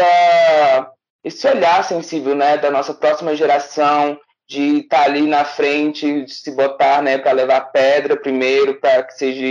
esse 1.23 1.47
olhar 1.47 1.83
sensível, 1.83 2.35
né, 2.35 2.57
da 2.57 2.69
nossa 2.69 2.93
próxima 2.93 3.33
geração 3.35 4.19
de 4.47 4.79
estar 4.79 4.97
tá 4.99 5.03
ali 5.05 5.21
na 5.21 5.45
frente, 5.45 6.25
de 6.25 6.33
se 6.33 6.51
botar, 6.51 7.01
né, 7.01 7.17
para 7.17 7.31
levar 7.31 7.71
pedra 7.71 8.17
primeiro, 8.17 8.79
para 8.79 9.03
que 9.03 9.13
seja 9.13 9.41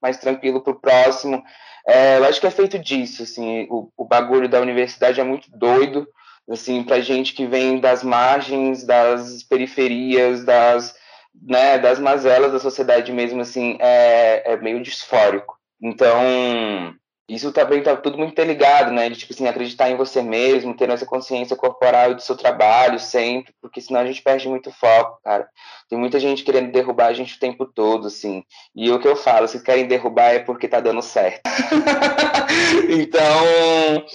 mais 0.00 0.18
tranquilo 0.18 0.62
para 0.62 0.72
o 0.72 0.80
próximo. 0.80 1.42
É, 1.86 2.18
eu 2.18 2.24
acho 2.24 2.40
que 2.40 2.46
é 2.46 2.50
feito 2.50 2.78
disso, 2.78 3.24
assim, 3.24 3.66
o, 3.70 3.90
o 3.96 4.04
bagulho 4.04 4.48
da 4.48 4.60
universidade 4.60 5.20
é 5.20 5.24
muito 5.24 5.48
doido, 5.50 6.06
assim, 6.48 6.84
para 6.84 7.00
gente 7.00 7.34
que 7.34 7.44
vem 7.44 7.80
das 7.80 8.04
margens, 8.04 8.84
das 8.84 9.42
periferias, 9.42 10.44
das 10.44 10.94
né, 11.42 11.78
das 11.78 11.98
mazelas 11.98 12.52
da 12.52 12.58
sociedade 12.58 13.12
mesmo, 13.12 13.40
assim, 13.40 13.76
é, 13.80 14.52
é 14.52 14.56
meio 14.56 14.82
disfórico. 14.82 15.56
Então, 15.80 16.94
isso 17.28 17.50
também 17.50 17.82
tá 17.82 17.96
tudo 17.96 18.16
muito 18.16 18.30
interligado, 18.30 18.92
né? 18.92 19.08
De, 19.08 19.16
tipo 19.16 19.32
assim, 19.32 19.48
acreditar 19.48 19.90
em 19.90 19.96
você 19.96 20.22
mesmo, 20.22 20.76
ter 20.76 20.88
essa 20.90 21.04
consciência 21.04 21.56
corporal 21.56 22.14
do 22.14 22.22
seu 22.22 22.36
trabalho 22.36 23.00
sempre, 23.00 23.52
porque 23.60 23.80
senão 23.80 24.00
a 24.00 24.06
gente 24.06 24.22
perde 24.22 24.48
muito 24.48 24.70
foco, 24.70 25.18
cara. 25.24 25.48
Tem 25.88 25.98
muita 25.98 26.20
gente 26.20 26.44
querendo 26.44 26.70
derrubar 26.70 27.08
a 27.08 27.12
gente 27.12 27.36
o 27.36 27.40
tempo 27.40 27.66
todo, 27.66 28.06
assim. 28.06 28.44
E 28.74 28.90
o 28.92 29.00
que 29.00 29.08
eu 29.08 29.16
falo, 29.16 29.48
se 29.48 29.62
querem 29.62 29.88
derrubar 29.88 30.34
é 30.34 30.38
porque 30.38 30.68
tá 30.68 30.78
dando 30.78 31.02
certo. 31.02 31.42
então, 32.88 34.06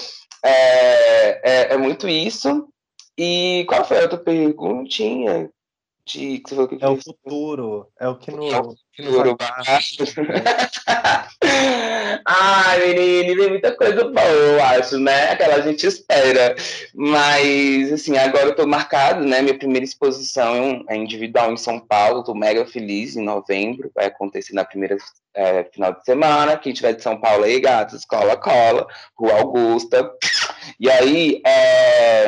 é, 0.43 1.41
é, 1.43 1.73
é 1.73 1.77
muito 1.77 2.07
isso. 2.07 2.67
E 3.17 3.65
qual 3.67 3.83
foi 3.83 3.99
a 3.99 4.03
outra 4.03 4.17
perguntinha? 4.17 5.49
De 6.05 6.39
que 6.39 6.49
você 6.49 6.55
falou 6.55 6.67
que 6.67 6.83
É 6.83 6.87
o 6.87 6.97
futuro. 6.97 7.87
É 7.99 8.07
o 8.07 8.17
que 8.17 8.31
no. 8.31 8.51
É 8.51 8.59
o 8.59 8.75
futuro. 8.95 9.37
Ai, 12.25 12.93
menino, 12.93 13.41
vem 13.41 13.49
muita 13.49 13.75
coisa 13.75 14.05
boa, 14.05 14.21
eu 14.21 14.63
acho, 14.63 14.99
né? 14.99 15.31
Aquela 15.31 15.55
a 15.55 15.61
gente 15.61 15.85
espera. 15.85 16.55
Mas, 16.93 17.91
assim, 17.91 18.17
agora 18.17 18.47
eu 18.47 18.55
tô 18.55 18.65
marcado, 18.67 19.25
né? 19.25 19.41
Minha 19.41 19.57
primeira 19.57 19.85
exposição 19.85 20.83
é 20.89 20.95
individual 20.95 21.51
em 21.51 21.57
São 21.57 21.79
Paulo. 21.79 22.23
Tô 22.23 22.33
mega 22.33 22.65
feliz 22.65 23.15
em 23.15 23.23
novembro. 23.23 23.91
Vai 23.95 24.07
acontecer 24.07 24.53
na 24.53 24.65
primeira 24.65 24.97
é, 25.33 25.63
final 25.65 25.93
de 25.93 26.03
semana. 26.03 26.57
Quem 26.57 26.73
tiver 26.73 26.93
de 26.93 27.03
São 27.03 27.19
Paulo 27.19 27.43
aí, 27.43 27.59
gatos, 27.59 28.05
cola, 28.05 28.35
cola. 28.37 28.87
Rua 29.15 29.39
Augusta. 29.39 30.11
E 30.79 30.89
aí, 30.89 31.41
é 31.45 32.27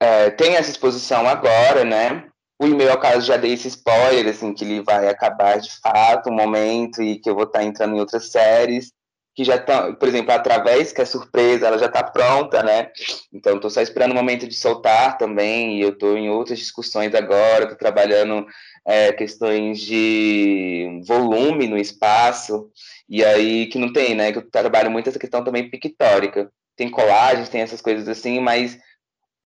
é, 0.00 0.30
tem 0.30 0.56
essa 0.56 0.70
exposição 0.70 1.26
agora, 1.26 1.84
né? 1.84 2.24
O 2.58 2.66
e-mail, 2.66 2.92
ao 2.92 3.00
caso, 3.00 3.26
já 3.26 3.36
dei 3.36 3.52
esse 3.52 3.68
spoiler, 3.68 4.28
assim, 4.28 4.54
que 4.54 4.64
ele 4.64 4.82
vai 4.82 5.08
acabar 5.08 5.58
de 5.60 5.70
fato 5.80 6.30
um 6.30 6.34
momento 6.34 7.02
e 7.02 7.18
que 7.18 7.28
eu 7.28 7.34
vou 7.34 7.44
estar 7.44 7.62
entrando 7.62 7.94
em 7.96 8.00
outras 8.00 8.30
séries 8.30 8.92
que 9.36 9.44
já 9.44 9.56
estão, 9.56 9.94
por 9.94 10.08
exemplo, 10.08 10.32
através 10.32 10.92
que 10.92 11.02
é 11.02 11.04
surpresa, 11.04 11.66
ela 11.66 11.78
já 11.78 11.86
está 11.86 12.02
pronta, 12.02 12.62
né? 12.62 12.88
Então, 13.30 13.56
estou 13.56 13.68
só 13.68 13.82
esperando 13.82 14.12
o 14.12 14.14
momento 14.14 14.48
de 14.48 14.54
soltar 14.54 15.18
também, 15.18 15.76
e 15.76 15.82
eu 15.82 15.90
estou 15.90 16.16
em 16.16 16.30
outras 16.30 16.58
discussões 16.58 17.14
agora, 17.14 17.64
estou 17.64 17.76
trabalhando 17.76 18.46
é, 18.86 19.12
questões 19.12 19.78
de 19.78 21.02
volume 21.06 21.68
no 21.68 21.76
espaço, 21.76 22.70
e 23.06 23.22
aí 23.22 23.66
que 23.66 23.78
não 23.78 23.92
tem, 23.92 24.14
né? 24.14 24.32
Que 24.32 24.38
eu 24.38 24.50
trabalho 24.50 24.90
muito 24.90 25.10
essa 25.10 25.18
questão 25.18 25.44
também 25.44 25.68
pictórica. 25.68 26.50
Tem 26.74 26.90
colagens, 26.90 27.50
tem 27.50 27.60
essas 27.60 27.82
coisas 27.82 28.08
assim, 28.08 28.40
mas 28.40 28.78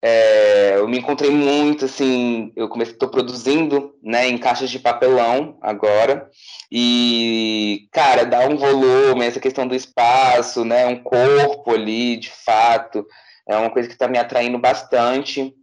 é, 0.05 0.75
eu 0.79 0.89
me 0.89 0.99
encontrei 0.99 1.31
muito, 1.31 1.85
assim, 1.85 2.53
eu 2.57 2.69
comecei, 2.69 2.93
estou 2.93 3.09
produzindo, 3.09 3.95
né, 4.03 4.27
em 4.29 4.37
caixas 4.37 4.69
de 4.69 4.81
papelão 4.81 5.57
agora, 5.63 6.29
e, 6.71 7.87
cara, 7.93 8.25
dá 8.25 8.41
um 8.49 8.57
volume, 8.57 9.25
essa 9.25 9.39
questão 9.39 9.67
do 9.67 9.77
espaço, 9.77 10.65
né, 10.65 10.87
um 10.87 11.01
corpo 11.01 11.73
ali, 11.73 12.17
de 12.17 12.31
fato, 12.31 13.07
é 13.49 13.57
uma 13.57 13.71
coisa 13.71 13.89
que 13.89 13.95
está 13.95 14.09
me 14.09 14.19
atraindo 14.19 14.59
bastante. 14.59 15.55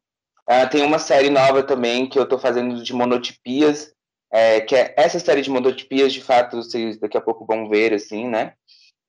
Ah, 0.47 0.65
tem 0.67 0.83
uma 0.83 0.99
série 0.99 1.29
nova 1.29 1.61
também 1.61 2.07
que 2.07 2.17
eu 2.17 2.23
estou 2.23 2.39
fazendo 2.39 2.81
de 2.81 2.93
monotipias, 2.93 3.93
é, 4.31 4.61
que 4.61 4.75
é 4.75 4.93
essa 4.97 5.19
série 5.19 5.41
de 5.41 5.49
monotipias, 5.49 6.13
de 6.13 6.21
fato, 6.21 6.57
vocês 6.57 6.97
daqui 6.97 7.17
a 7.17 7.21
pouco 7.21 7.45
vão 7.45 7.67
ver, 7.67 7.93
assim, 7.93 8.27
né, 8.29 8.53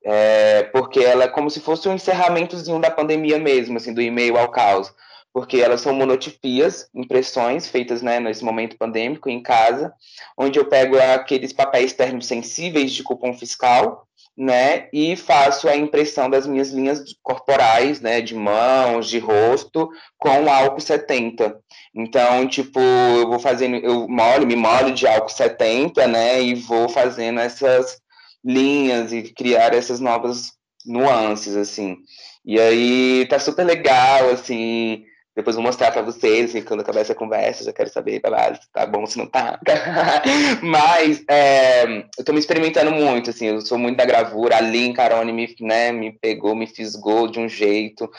é, 0.04 0.64
porque 0.64 0.98
ela 0.98 1.24
é 1.24 1.28
como 1.28 1.48
se 1.48 1.60
fosse 1.60 1.88
um 1.88 1.94
encerramentozinho 1.94 2.80
da 2.80 2.90
pandemia 2.90 3.38
mesmo, 3.38 3.76
assim, 3.76 3.94
do 3.94 4.02
e-mail 4.02 4.36
ao 4.36 4.50
caos 4.50 4.92
porque 5.32 5.58
elas 5.58 5.80
são 5.80 5.94
monotipias, 5.94 6.88
impressões 6.94 7.68
feitas 7.68 8.02
né, 8.02 8.18
nesse 8.18 8.44
momento 8.44 8.76
pandêmico 8.76 9.28
em 9.28 9.42
casa, 9.42 9.92
onde 10.36 10.58
eu 10.58 10.64
pego 10.64 10.98
aqueles 10.98 11.52
papéis 11.52 11.92
termosensíveis 11.92 12.92
de 12.92 13.02
cupom 13.02 13.32
fiscal, 13.32 14.06
né, 14.36 14.88
e 14.92 15.16
faço 15.16 15.68
a 15.68 15.76
impressão 15.76 16.30
das 16.30 16.46
minhas 16.46 16.70
linhas 16.70 17.02
corporais, 17.22 18.00
né, 18.00 18.20
de 18.20 18.34
mãos, 18.34 19.08
de 19.08 19.18
rosto, 19.18 19.90
com 20.18 20.50
álcool 20.50 20.80
70. 20.80 21.58
Então, 21.94 22.48
tipo, 22.48 22.80
eu 22.80 23.28
vou 23.28 23.38
fazendo, 23.38 23.76
eu 23.76 24.08
molho, 24.08 24.46
me 24.46 24.56
molho 24.56 24.92
de 24.92 25.06
álcool 25.06 25.28
70, 25.28 26.06
né, 26.06 26.42
e 26.42 26.54
vou 26.54 26.88
fazendo 26.88 27.38
essas 27.40 28.00
linhas 28.42 29.12
e 29.12 29.22
criar 29.22 29.74
essas 29.74 30.00
novas 30.00 30.52
nuances, 30.86 31.54
assim. 31.54 31.98
E 32.44 32.58
aí 32.58 33.26
tá 33.28 33.38
super 33.38 33.64
legal, 33.64 34.30
assim, 34.30 35.04
depois 35.34 35.54
vou 35.54 35.64
mostrar 35.64 35.92
para 35.92 36.02
vocês, 36.02 36.52
quando 36.64 36.80
acabar 36.80 37.00
essa 37.00 37.14
conversa, 37.14 37.64
já 37.64 37.72
quero 37.72 37.88
saber 37.88 38.20
se 38.20 38.72
tá 38.72 38.84
bom, 38.84 39.06
se 39.06 39.16
não 39.16 39.26
tá. 39.26 39.60
Mas 40.60 41.22
é, 41.28 41.84
eu 42.18 42.24
tô 42.24 42.32
me 42.32 42.40
experimentando 42.40 42.90
muito, 42.90 43.30
assim, 43.30 43.46
eu 43.46 43.60
sou 43.60 43.78
muito 43.78 43.96
da 43.96 44.04
gravura. 44.04 44.56
A 44.56 44.60
Lin 44.60 44.92
Carone 44.92 45.32
me, 45.32 45.54
né, 45.60 45.92
me 45.92 46.12
pegou, 46.12 46.56
me 46.56 46.66
fisgou 46.66 47.28
de 47.28 47.38
um 47.38 47.48
jeito 47.48 48.10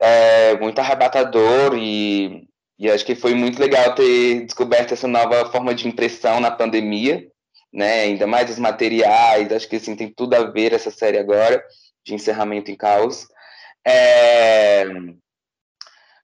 é, 0.00 0.56
muito 0.58 0.80
arrebatador 0.80 1.76
e, 1.76 2.48
e 2.78 2.90
acho 2.90 3.04
que 3.04 3.14
foi 3.14 3.34
muito 3.34 3.60
legal 3.60 3.94
ter 3.94 4.44
descoberto 4.44 4.92
essa 4.92 5.06
nova 5.06 5.50
forma 5.50 5.72
de 5.74 5.86
impressão 5.86 6.40
na 6.40 6.50
pandemia, 6.50 7.24
né? 7.72 8.02
Ainda 8.02 8.26
mais 8.26 8.50
os 8.50 8.58
materiais, 8.58 9.52
acho 9.52 9.68
que 9.68 9.76
assim, 9.76 9.94
tem 9.94 10.12
tudo 10.14 10.34
a 10.34 10.50
ver 10.50 10.72
essa 10.72 10.90
série 10.90 11.18
agora, 11.18 11.62
de 12.04 12.14
encerramento 12.14 12.70
em 12.70 12.76
caos. 12.76 13.28
É, 13.86 14.86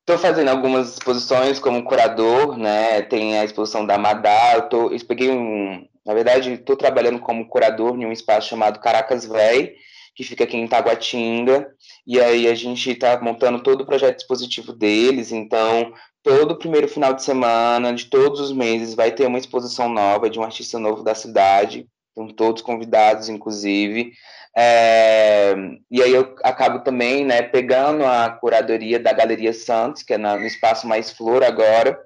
Estou 0.07 0.18
fazendo 0.18 0.50
algumas 0.50 0.92
exposições 0.92 1.59
como 1.59 1.82
curador, 1.82 2.59
né? 2.59 3.00
Tem 3.00 3.38
a 3.38 3.44
exposição 3.44 3.86
da 3.86 3.96
Madá. 3.96 4.52
Eu, 4.55 4.68
tô, 4.68 4.90
eu 4.90 5.07
peguei 5.07 5.30
um. 5.30 5.88
Na 6.05 6.12
verdade, 6.12 6.52
estou 6.52 6.76
trabalhando 6.76 7.18
como 7.18 7.48
curador 7.48 7.96
em 7.96 8.05
um 8.05 8.12
espaço 8.12 8.50
chamado 8.50 8.80
Caracas 8.80 9.24
Véi, 9.24 9.72
que 10.14 10.22
fica 10.22 10.44
aqui 10.44 10.59
em 10.59 10.68
Taguatinga. 10.68 11.72
E 12.07 12.20
aí 12.20 12.46
a 12.46 12.55
gente 12.55 12.90
está 12.90 13.18
montando 13.18 13.62
todo 13.62 13.80
o 13.80 13.86
projeto 13.86 14.18
expositivo 14.20 14.74
deles. 14.74 15.32
Então, 15.32 15.94
todo 16.22 16.59
primeiro 16.59 16.86
final 16.86 17.14
de 17.14 17.22
semana, 17.22 17.94
de 17.94 18.05
todos 18.05 18.40
os 18.40 18.52
meses, 18.52 18.94
vai 18.94 19.11
ter 19.11 19.26
uma 19.26 19.38
exposição 19.38 19.88
nova 19.88 20.28
de 20.28 20.38
um 20.38 20.42
artista 20.42 20.78
novo 20.78 21.02
da 21.02 21.14
cidade. 21.14 21.88
Estão 22.11 22.28
todos 22.28 22.61
convidados, 22.61 23.30
inclusive. 23.30 24.12
É, 24.57 25.55
e 25.90 26.00
aí 26.02 26.12
eu 26.12 26.36
acabo 26.44 26.78
também 26.80 27.24
né, 27.24 27.42
pegando 27.42 28.05
a 28.05 28.30
curadoria 28.30 29.00
da 29.00 29.12
Galeria 29.12 29.52
Santos, 29.52 30.02
que 30.02 30.14
é 30.14 30.18
na, 30.18 30.36
no 30.36 30.46
Espaço 30.46 30.86
Mais 30.86 31.11
Flor 31.11 31.42
agora, 31.42 31.98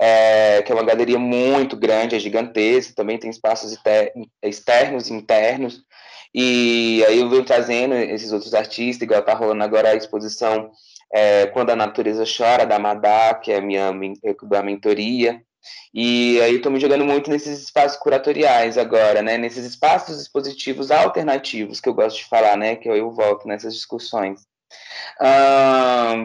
é, 0.00 0.62
que 0.62 0.72
é 0.72 0.74
uma 0.74 0.84
galeria 0.84 1.18
muito 1.18 1.76
grande, 1.76 2.16
é 2.16 2.18
gigantesca, 2.18 2.94
também 2.94 3.18
tem 3.18 3.28
espaços 3.28 3.76
externos 4.42 5.10
e 5.10 5.12
internos. 5.12 5.82
E 6.34 7.04
aí 7.06 7.20
eu 7.20 7.28
venho 7.28 7.44
trazendo 7.44 7.94
esses 7.94 8.32
outros 8.32 8.54
artistas, 8.54 9.02
igual 9.02 9.22
tá 9.22 9.34
rolando 9.34 9.64
agora 9.64 9.90
a 9.90 9.96
exposição 9.96 10.70
é, 11.12 11.46
Quando 11.46 11.70
a 11.70 11.76
Natureza 11.76 12.24
Chora, 12.24 12.64
da 12.64 12.78
Madá, 12.78 13.34
que 13.34 13.52
é 13.52 13.56
a 13.56 13.60
minha 13.60 13.92
da 14.44 14.62
mentoria. 14.62 15.42
E 15.92 16.40
aí 16.40 16.56
estou 16.56 16.70
me 16.70 16.80
jogando 16.80 17.04
muito 17.04 17.30
nesses 17.30 17.60
espaços 17.60 17.98
curatoriais 17.98 18.78
agora, 18.78 19.22
né? 19.22 19.36
Nesses 19.36 19.64
espaços 19.64 20.20
expositivos 20.20 20.90
alternativos 20.90 21.80
que 21.80 21.88
eu 21.88 21.94
gosto 21.94 22.18
de 22.18 22.26
falar, 22.26 22.56
né? 22.56 22.76
Que 22.76 22.88
eu 22.88 23.10
volto 23.10 23.46
nessas 23.48 23.74
discussões. 23.74 24.40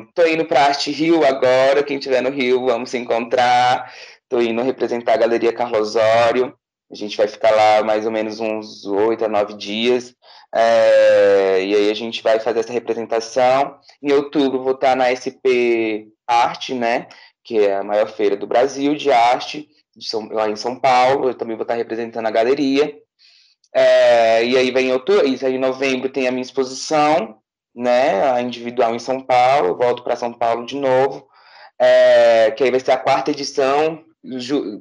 Estou 0.08 0.28
indo 0.28 0.46
para 0.46 0.66
Arte 0.66 0.92
Rio 0.92 1.26
agora. 1.26 1.84
Quem 1.84 1.98
estiver 1.98 2.22
no 2.22 2.30
Rio, 2.30 2.66
vamos 2.66 2.90
se 2.90 2.98
encontrar. 2.98 3.92
Estou 4.24 4.42
indo 4.42 4.62
representar 4.62 5.14
a 5.14 5.18
Galeria 5.18 5.54
Carlos 5.54 5.96
Osório. 5.96 6.58
A 6.92 6.96
gente 6.96 7.18
vai 7.18 7.28
ficar 7.28 7.52
lá 7.52 7.84
mais 7.84 8.06
ou 8.06 8.12
menos 8.12 8.40
uns 8.40 8.86
oito 8.86 9.26
a 9.26 9.28
nove 9.28 9.56
dias. 9.56 10.16
É, 10.54 11.64
e 11.64 11.76
aí 11.76 11.90
a 11.90 11.94
gente 11.94 12.22
vai 12.22 12.40
fazer 12.40 12.60
essa 12.60 12.72
representação. 12.72 13.80
Em 14.02 14.12
outubro 14.14 14.64
vou 14.64 14.74
estar 14.74 14.96
na 14.96 15.10
SP 15.10 16.08
Arte, 16.28 16.74
né? 16.74 17.08
Que 17.46 17.60
é 17.60 17.76
a 17.76 17.84
maior 17.84 18.10
feira 18.10 18.36
do 18.36 18.48
Brasil 18.48 18.96
de 18.96 19.12
arte, 19.12 19.70
de 19.96 20.10
São, 20.10 20.28
lá 20.30 20.50
em 20.50 20.56
São 20.58 20.78
Paulo. 20.78 21.30
Eu 21.30 21.36
também 21.36 21.56
vou 21.56 21.64
estar 21.64 21.76
representando 21.76 22.26
a 22.26 22.32
galeria. 22.32 22.94
É, 23.74 24.44
e 24.44 24.58
aí 24.58 24.72
vem 24.72 24.92
outubro, 24.92 25.28
isso 25.28 25.46
aí 25.46 25.56
em 25.56 25.60
novembro 25.60 26.10
tem 26.10 26.28
a 26.28 26.32
minha 26.32 26.42
exposição, 26.42 27.38
né? 27.76 28.32
A 28.32 28.42
individual 28.42 28.96
em 28.96 29.00
São 29.00 29.22
Paulo. 29.22 29.78
volto 29.78 30.04
para 30.04 30.16
São 30.16 30.34
Paulo 30.34 30.66
de 30.66 30.76
novo. 30.76 31.28
É, 31.80 32.52
que 32.52 32.64
aí 32.64 32.72
vai 32.72 32.80
ser 32.80 32.92
a 32.92 32.98
quarta 32.98 33.32
edição 33.32 34.04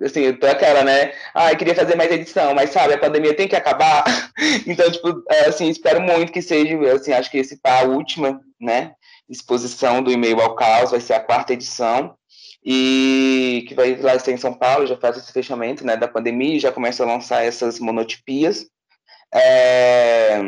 assim, 0.05 0.21
eu 0.21 0.39
tô 0.39 0.47
aquela, 0.47 0.83
né? 0.83 1.12
Ai, 1.35 1.57
queria 1.57 1.75
fazer 1.75 1.97
mais 1.97 2.11
edição, 2.11 2.55
mas 2.55 2.71
sabe, 2.71 2.95
a 2.95 2.99
pandemia 2.99 3.35
tem 3.35 3.49
que 3.49 3.57
acabar. 3.57 4.05
então, 4.67 4.91
tipo, 4.91 5.23
é, 5.31 5.47
assim, 5.47 5.69
espero 5.69 6.01
muito 6.01 6.33
que 6.33 6.41
seja, 6.41 6.79
assim, 6.93 7.12
acho 7.12 7.31
que 7.31 7.39
esse 7.39 7.59
a 7.62 7.83
última, 7.83 8.41
né? 8.61 8.93
Exposição 9.29 10.03
do 10.03 10.11
e-mail 10.11 10.41
ao 10.41 10.55
caos, 10.55 10.91
vai 10.91 11.01
ser 11.01 11.15
a 11.15 11.21
quarta 11.21 11.53
edição. 11.53 12.15
E 12.65 13.67
que 13.69 13.75
vai 13.75 13.95
lá 13.97 14.19
ser 14.19 14.33
em 14.33 14.39
São 14.39 14.55
Paulo, 14.55 14.87
já 14.87 14.97
faz 14.97 15.19
esse 15.19 15.33
fechamento, 15.33 15.85
né, 15.85 15.97
da 15.97 16.09
pandemia, 16.09 16.59
já 16.59 16.73
começa 16.73 17.03
a 17.03 17.07
lançar 17.07 17.45
essas 17.45 17.79
monotipias. 17.79 18.67
É... 19.33 20.41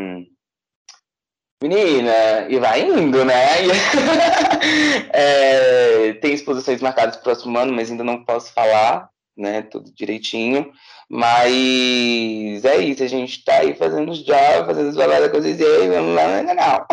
Menina, 1.63 2.47
e 2.49 2.59
vai 2.59 2.83
indo, 2.83 3.25
né? 3.25 3.35
é, 5.13 6.13
tem 6.15 6.35
exposições 6.35 6.81
marcadas 6.83 7.17
para 7.17 7.21
o 7.21 7.25
próximo 7.25 7.59
ano, 7.59 7.73
mas 7.73 7.91
ainda 7.91 8.05
não 8.05 8.25
posso 8.25 8.53
falar, 8.53 9.09
né? 9.37 9.63
Tudo 9.63 9.93
direitinho. 9.95 10.71
Mas 11.09 12.65
é 12.65 12.79
isso, 12.79 13.03
a 13.03 13.07
gente 13.07 13.39
está 13.39 13.59
aí 13.59 13.75
fazendo 13.75 14.11
os 14.11 14.25
jobs, 14.25 14.67
fazendo 14.67 14.89
as 14.89 14.97
baladas 14.97 15.31
com 15.31 15.41
vocês, 15.41 15.59
e 15.61 15.65
aí, 15.65 15.89
não, 15.89 16.03
não, 16.03 16.43
não, 16.43 16.55
não. 16.55 16.87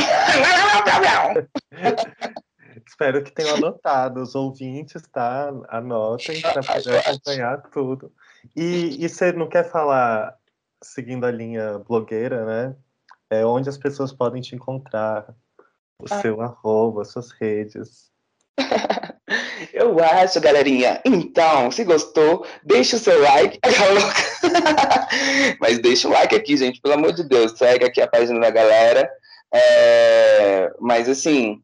Espero 2.87 3.23
que 3.23 3.31
tenham 3.31 3.55
anotado, 3.55 4.21
os 4.21 4.35
ouvintes, 4.35 5.01
tá? 5.11 5.51
Anotem 5.69 6.41
para 6.41 6.61
poder 6.61 6.97
acompanhar 6.99 7.61
tudo. 7.71 8.11
E, 8.55 9.03
e 9.03 9.09
você 9.09 9.31
não 9.31 9.47
quer 9.47 9.69
falar, 9.69 10.35
seguindo 10.83 11.25
a 11.25 11.31
linha 11.31 11.79
blogueira, 11.79 12.45
né? 12.45 12.75
é 13.33 13.45
onde 13.45 13.69
as 13.69 13.77
pessoas 13.77 14.13
podem 14.13 14.41
te 14.41 14.55
encontrar, 14.55 15.33
o 15.99 16.05
ah. 16.09 16.21
seu 16.21 16.41
arroba, 16.41 17.03
suas 17.03 17.31
redes. 17.31 18.11
Eu 19.73 19.97
acho, 19.99 20.39
galerinha. 20.39 21.01
Então, 21.05 21.71
se 21.71 21.83
gostou, 21.83 22.45
deixa 22.63 22.95
o 22.95 22.99
seu 22.99 23.19
like. 23.21 23.59
Mas 25.59 25.79
deixa 25.79 26.07
o 26.07 26.11
like 26.11 26.35
aqui, 26.35 26.57
gente, 26.57 26.81
pelo 26.81 26.95
amor 26.95 27.13
de 27.13 27.23
Deus. 27.23 27.57
Segue 27.57 27.85
aqui 27.85 28.01
a 28.01 28.07
página 28.07 28.39
da 28.39 28.51
galera. 28.51 29.09
É... 29.53 30.71
Mas 30.79 31.07
assim, 31.09 31.61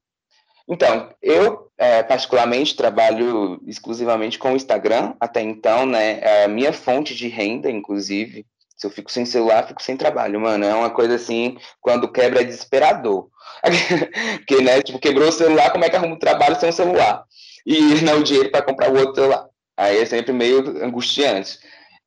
então, 0.70 1.10
eu 1.20 1.72
é, 1.80 2.04
particularmente 2.04 2.76
trabalho 2.76 3.60
exclusivamente 3.66 4.38
com 4.38 4.54
o 4.54 4.56
Instagram 4.56 5.16
até 5.20 5.42
então, 5.42 5.86
né? 5.86 6.20
É 6.22 6.44
a 6.44 6.48
minha 6.48 6.72
fonte 6.72 7.16
de 7.16 7.28
renda, 7.28 7.72
inclusive. 7.72 8.46
Se 8.78 8.86
eu 8.86 8.92
fico 8.92 9.12
sem 9.12 9.26
celular, 9.26 9.68
fico 9.68 9.82
sem 9.82 9.98
trabalho, 9.98 10.40
mano. 10.40 10.64
É 10.64 10.74
uma 10.74 10.90
coisa 10.90 11.16
assim, 11.16 11.58
quando 11.82 12.12
quebra 12.12 12.42
é 12.42 12.44
desesperador. 12.44 13.30
Porque, 14.38 14.62
né, 14.62 14.82
tipo, 14.82 15.00
quebrou 15.00 15.30
o 15.30 15.32
celular, 15.32 15.72
como 15.72 15.86
é 15.86 15.90
que 15.90 15.96
arruma 15.96 16.16
o 16.16 16.20
trabalho 16.20 16.60
sem 16.60 16.70
um 16.70 16.74
celular? 16.74 17.24
E 17.66 18.02
não 18.04 18.20
o 18.20 18.24
dinheiro 18.24 18.52
para 18.52 18.62
comprar 18.62 18.92
o 18.92 18.98
outro 18.98 19.16
celular. 19.16 19.48
Aí 19.76 19.98
é 19.98 20.06
sempre 20.06 20.32
meio 20.32 20.84
angustiante. 20.84 21.60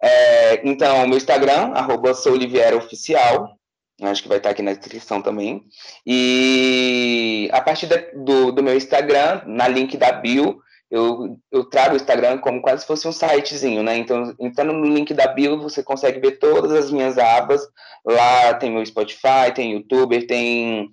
É, 0.03 0.61
então, 0.67 1.07
meu 1.07 1.17
Instagram, 1.17 1.73
arroba 1.75 2.13
Oficial, 2.77 3.57
acho 4.01 4.23
que 4.23 4.29
vai 4.29 4.39
estar 4.39 4.51
aqui 4.51 4.63
na 4.63 4.73
descrição 4.73 5.21
também. 5.21 5.65
E 6.07 7.49
a 7.53 7.61
partir 7.61 7.89
do, 8.15 8.53
do 8.53 8.63
meu 8.63 8.77
Instagram, 8.77 9.43
na 9.47 9.69
link 9.69 9.97
da 9.97 10.13
bio, 10.13 10.61
eu, 10.93 11.39
eu 11.51 11.65
trago 11.65 11.95
o 11.95 11.97
Instagram 11.97 12.39
como 12.39 12.61
quase 12.61 12.83
se 12.83 12.87
fosse 12.87 13.09
um 13.09 13.13
sitezinho, 13.13 13.83
né? 13.83 13.97
Então, 13.97 14.35
entrando 14.39 14.75
no 14.75 14.85
link 14.85 15.15
da 15.15 15.27
bio, 15.27 15.59
você 15.59 15.83
consegue 15.83 16.21
ver 16.21 16.33
todas 16.33 16.71
as 16.71 16.91
minhas 16.91 17.17
abas. 17.17 17.67
Lá 18.05 18.53
tem 18.55 18.71
meu 18.71 18.85
Spotify, 18.85 19.55
tem 19.55 19.73
YouTube, 19.73 20.27
tem 20.27 20.91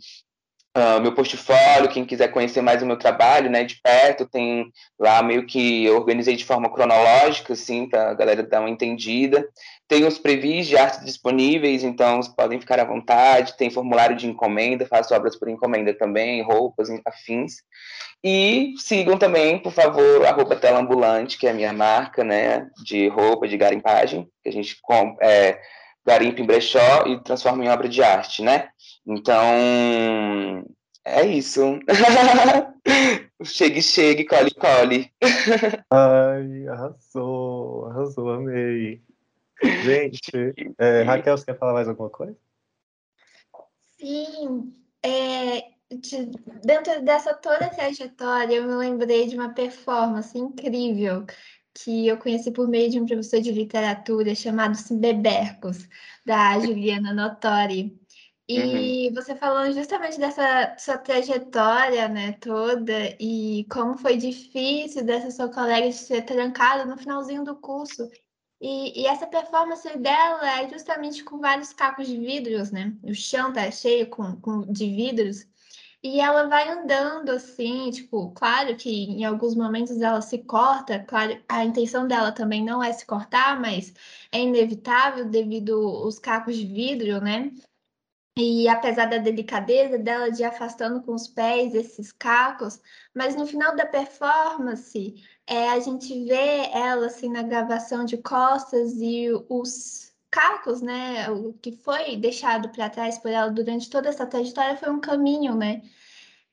uh, 0.77 1.01
meu 1.01 1.13
portfólio. 1.13 1.89
Quem 1.89 2.05
quiser 2.05 2.29
conhecer 2.29 2.61
mais 2.61 2.81
o 2.81 2.85
meu 2.85 2.97
trabalho, 2.97 3.49
né, 3.49 3.65
de 3.65 3.81
perto, 3.81 4.25
tem 4.25 4.71
lá 4.97 5.21
meio 5.21 5.45
que 5.45 5.83
eu 5.85 5.97
organizei 5.97 6.37
de 6.37 6.45
forma 6.45 6.71
cronológica, 6.71 7.51
assim, 7.51 7.89
para 7.89 8.11
a 8.11 8.13
galera 8.13 8.41
dar 8.41 8.61
uma 8.61 8.69
entendida. 8.69 9.45
Tem 9.89 10.05
os 10.05 10.19
previs 10.19 10.67
de 10.67 10.77
arte 10.77 11.03
disponíveis, 11.03 11.83
então 11.83 12.19
podem 12.37 12.59
ficar 12.59 12.79
à 12.79 12.83
vontade. 12.83 13.57
Tem 13.57 13.71
formulário 13.71 14.15
de 14.15 14.27
encomenda, 14.27 14.85
faço 14.85 15.15
obras 15.15 15.35
por 15.35 15.49
encomenda 15.49 15.95
também, 15.95 16.43
roupas, 16.43 16.89
afins. 17.03 17.63
E 18.23 18.75
sigam 18.77 19.17
também, 19.17 19.57
por 19.57 19.71
favor, 19.71 20.23
a 20.27 20.55
Tela 20.55 20.79
Ambulante, 20.79 21.39
que 21.39 21.47
é 21.47 21.49
a 21.49 21.55
minha 21.55 21.73
marca, 21.73 22.23
né, 22.23 22.69
de 22.83 23.07
roupa, 23.07 23.47
de 23.47 23.57
garimpagem, 23.57 24.29
que 24.43 24.49
a 24.49 24.51
gente 24.51 24.77
é, 25.23 25.59
garimpa 26.05 26.39
em 26.39 26.45
brechó 26.45 27.07
e 27.07 27.19
transforma 27.23 27.65
em 27.65 27.69
obra 27.69 27.89
de 27.89 28.03
arte, 28.03 28.43
né? 28.43 28.69
Então, 29.07 29.43
é 31.03 31.25
isso. 31.25 31.79
chegue, 33.43 33.81
chegue, 33.81 34.23
cole, 34.23 34.51
cole. 34.53 35.11
Ai, 35.91 36.67
arrasou, 36.67 37.87
arrasou, 37.87 38.29
amei. 38.29 39.01
Gente, 39.83 40.31
é, 40.77 41.01
Raquel, 41.03 41.37
você 41.37 41.45
quer 41.45 41.57
falar 41.57 41.73
mais 41.73 41.87
alguma 41.87 42.09
coisa? 42.09 42.37
Sim, 43.97 44.73
é, 45.03 45.61
de, 45.91 46.31
dentro 46.63 47.03
dessa 47.03 47.33
toda 47.33 47.69
trajetória, 47.69 48.55
eu 48.55 48.67
me 48.67 48.75
lembrei 48.75 49.27
de 49.27 49.35
uma 49.35 49.53
performance 49.53 50.37
incrível 50.37 51.25
que 51.73 52.07
eu 52.07 52.17
conheci 52.17 52.51
por 52.51 52.67
meio 52.67 52.89
de 52.89 52.99
um 52.99 53.05
professor 53.05 53.41
de 53.41 53.51
literatura 53.51 54.33
chamado 54.35 54.75
Simbebercos, 54.75 55.87
da 56.25 56.59
Juliana 56.59 57.13
Notori. 57.13 57.97
E 58.47 59.07
uhum. 59.07 59.13
você 59.13 59.35
falando 59.35 59.73
justamente 59.73 60.19
dessa 60.19 60.75
sua 60.77 60.97
trajetória, 60.97 62.07
né, 62.07 62.31
toda, 62.41 63.15
e 63.19 63.65
como 63.69 63.95
foi 63.97 64.17
difícil 64.17 65.05
dessa 65.05 65.29
sua 65.29 65.49
colega 65.53 65.87
de 65.87 65.93
ser 65.93 66.23
trancada 66.23 66.83
no 66.83 66.97
finalzinho 66.97 67.43
do 67.43 67.55
curso. 67.55 68.09
E, 68.61 69.01
e, 69.01 69.07
essa 69.07 69.25
performance 69.25 69.87
dela 69.97 70.59
é 70.59 70.67
justamente 70.69 71.23
com 71.23 71.39
vários 71.39 71.71
cacos 71.71 72.07
de 72.07 72.17
vidros, 72.17 72.71
né? 72.71 72.93
O 73.03 73.13
chão 73.13 73.53
tá 73.53 73.71
cheio 73.71 74.09
com, 74.09 74.35
com, 74.41 74.61
de 74.71 74.85
vidros. 74.85 75.47
E 76.01 76.19
ela 76.21 76.47
vai 76.47 76.69
andando 76.69 77.29
assim, 77.31 77.89
tipo, 77.91 78.31
claro 78.31 78.75
que 78.77 78.89
em 78.89 79.25
alguns 79.25 79.55
momentos 79.55 80.01
ela 80.01 80.21
se 80.21 80.37
corta, 80.39 80.99
claro, 80.99 81.41
a 81.47 81.65
intenção 81.65 82.07
dela 82.07 82.31
também 82.31 82.63
não 82.63 82.81
é 82.81 82.91
se 82.93 83.05
cortar, 83.05 83.59
mas 83.59 83.93
é 84.31 84.39
inevitável 84.41 85.25
devido 85.25 85.77
os 86.05 86.17
cacos 86.17 86.55
de 86.55 86.65
vidro, 86.65 87.19
né? 87.21 87.51
E 88.41 88.69
apesar 88.69 89.05
da 89.07 89.17
delicadeza 89.17 89.97
dela 89.97 90.31
de 90.31 90.45
afastando 90.45 91.01
com 91.01 91.13
os 91.13 91.27
pés 91.27 91.75
esses 91.75 92.09
cacos, 92.13 92.79
mas 93.13 93.35
no 93.35 93.45
final 93.45 93.75
da 93.75 93.85
performance, 93.85 95.15
é, 95.45 95.69
a 95.69 95.79
gente 95.81 96.23
vê 96.23 96.69
ela 96.73 97.07
assim 97.07 97.29
na 97.29 97.41
gravação 97.43 98.05
de 98.05 98.17
costas 98.17 98.93
e 98.95 99.27
os 99.49 100.13
cacos, 100.31 100.81
né? 100.81 101.29
O 101.29 101.51
que 101.53 101.73
foi 101.73 102.15
deixado 102.15 102.69
para 102.69 102.89
trás 102.89 103.17
por 103.17 103.29
ela 103.29 103.51
durante 103.51 103.89
toda 103.89 104.07
essa 104.07 104.25
trajetória 104.25 104.77
foi 104.77 104.89
um 104.89 105.01
caminho, 105.01 105.53
né? 105.53 105.81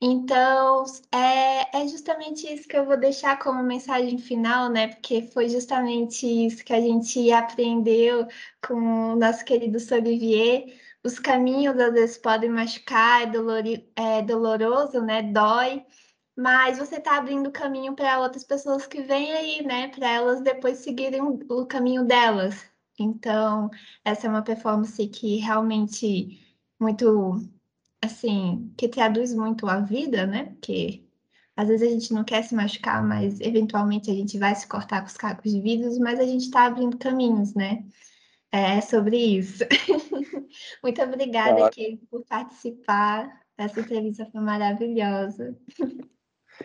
Então, 0.01 0.83
é, 1.11 1.81
é 1.81 1.87
justamente 1.87 2.53
isso 2.53 2.67
que 2.67 2.77
eu 2.77 2.85
vou 2.85 2.97
deixar 2.99 3.39
como 3.39 3.63
mensagem 3.63 4.17
final, 4.17 4.69
né? 4.69 4.89
Porque 4.89 5.21
foi 5.21 5.47
justamente 5.49 6.25
isso 6.27 6.63
que 6.65 6.73
a 6.73 6.81
gente 6.81 7.31
aprendeu 7.31 8.27
com 8.61 9.13
o 9.13 9.15
nosso 9.15 9.45
querido 9.45 9.77
Olivier. 9.93 10.65
Os 11.03 11.19
caminhos 11.19 11.77
às 11.79 11.93
vezes 11.93 12.17
podem 12.17 12.49
machucar, 12.49 13.23
é, 13.23 13.25
dolori, 13.27 13.91
é 13.95 14.21
doloroso, 14.21 15.01
né? 15.01 15.21
Dói. 15.23 15.85
mas 16.35 16.77
você 16.77 16.97
está 16.97 17.17
abrindo 17.17 17.51
caminho 17.51 17.95
para 17.95 18.19
outras 18.21 18.43
pessoas 18.43 18.85
que 18.87 19.01
vêm 19.01 19.31
aí, 19.33 19.63
né? 19.65 19.87
Para 19.89 20.09
elas 20.11 20.41
depois 20.41 20.79
seguirem 20.79 21.21
o 21.49 21.65
caminho 21.65 22.05
delas. 22.05 22.55
Então, 22.99 23.69
essa 24.05 24.27
é 24.27 24.29
uma 24.29 24.43
performance 24.43 25.07
que 25.07 25.37
realmente 25.37 26.39
muito, 26.79 27.37
assim, 28.01 28.73
que 28.77 28.87
traduz 28.89 29.33
muito 29.33 29.67
a 29.67 29.79
vida, 29.79 30.25
né? 30.27 30.45
Porque 30.45 31.03
às 31.55 31.67
vezes 31.67 31.87
a 31.87 31.91
gente 31.91 32.13
não 32.13 32.23
quer 32.23 32.43
se 32.43 32.55
machucar, 32.55 33.03
mas 33.03 33.39
eventualmente 33.41 34.11
a 34.11 34.13
gente 34.13 34.37
vai 34.37 34.53
se 34.55 34.67
cortar 34.67 35.01
com 35.01 35.07
os 35.07 35.17
cacos 35.17 35.51
de 35.51 35.61
vidros, 35.61 35.97
mas 35.99 36.19
a 36.19 36.25
gente 36.25 36.43
está 36.45 36.65
abrindo 36.65 36.97
caminhos, 36.97 37.53
né? 37.55 37.83
É 38.51 38.81
sobre 38.81 39.17
isso. 39.17 39.63
muito 40.83 41.01
obrigada, 41.01 41.65
aqui 41.65 41.99
por 42.09 42.25
participar. 42.25 43.29
Essa 43.57 43.79
entrevista 43.79 44.25
foi 44.31 44.41
maravilhosa. 44.41 45.57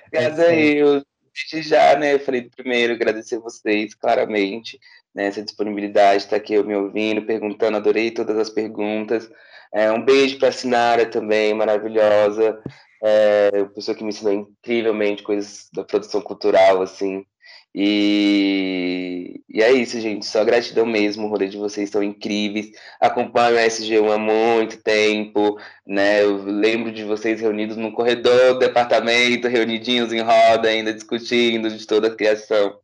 Obrigado 0.06 0.40
aí, 0.40 0.78
eu 0.78 1.02
desde 1.32 1.68
já, 1.68 1.98
né, 1.98 2.18
falei 2.18 2.50
primeiro 2.50 2.92
agradecer 2.92 3.38
vocês, 3.38 3.94
claramente, 3.94 4.78
né, 5.14 5.26
essa 5.26 5.42
disponibilidade, 5.42 6.18
estar 6.18 6.30
tá 6.30 6.36
aqui 6.36 6.54
eu 6.54 6.64
me 6.64 6.74
ouvindo, 6.76 7.26
perguntando, 7.26 7.76
adorei 7.76 8.10
todas 8.10 8.36
as 8.36 8.50
perguntas. 8.50 9.30
É, 9.72 9.90
um 9.90 10.04
beijo 10.04 10.38
para 10.38 10.48
a 10.48 10.52
Sinara 10.52 11.06
também, 11.06 11.54
maravilhosa, 11.54 12.62
é, 13.02 13.64
pessoa 13.74 13.96
que 13.96 14.04
me 14.04 14.10
ensinou 14.10 14.32
incrivelmente 14.34 15.22
coisas 15.22 15.68
da 15.72 15.82
produção 15.82 16.20
cultural, 16.20 16.82
assim, 16.82 17.24
e, 17.74 19.42
e, 19.48 19.62
é 19.62 19.72
isso, 19.72 19.98
gente. 20.00 20.26
Só 20.26 20.44
gratidão 20.44 20.84
mesmo. 20.84 21.26
O 21.26 21.28
rolê 21.28 21.48
de 21.48 21.56
vocês 21.56 21.88
estão 21.88 22.02
incríveis. 22.02 22.70
Acompanho 23.00 23.58
a 23.58 23.62
SG1 23.62 24.14
há 24.14 24.18
muito 24.18 24.82
tempo, 24.82 25.58
né? 25.86 26.22
Eu 26.22 26.42
lembro 26.44 26.92
de 26.92 27.04
vocês 27.04 27.40
reunidos 27.40 27.76
no 27.76 27.92
corredor 27.92 28.54
do 28.54 28.58
departamento, 28.58 29.48
reunidinhos 29.48 30.12
em 30.12 30.20
roda, 30.20 30.68
ainda 30.68 30.92
discutindo 30.92 31.70
de 31.70 31.86
toda 31.86 32.08
a 32.08 32.14
criação. 32.14 32.78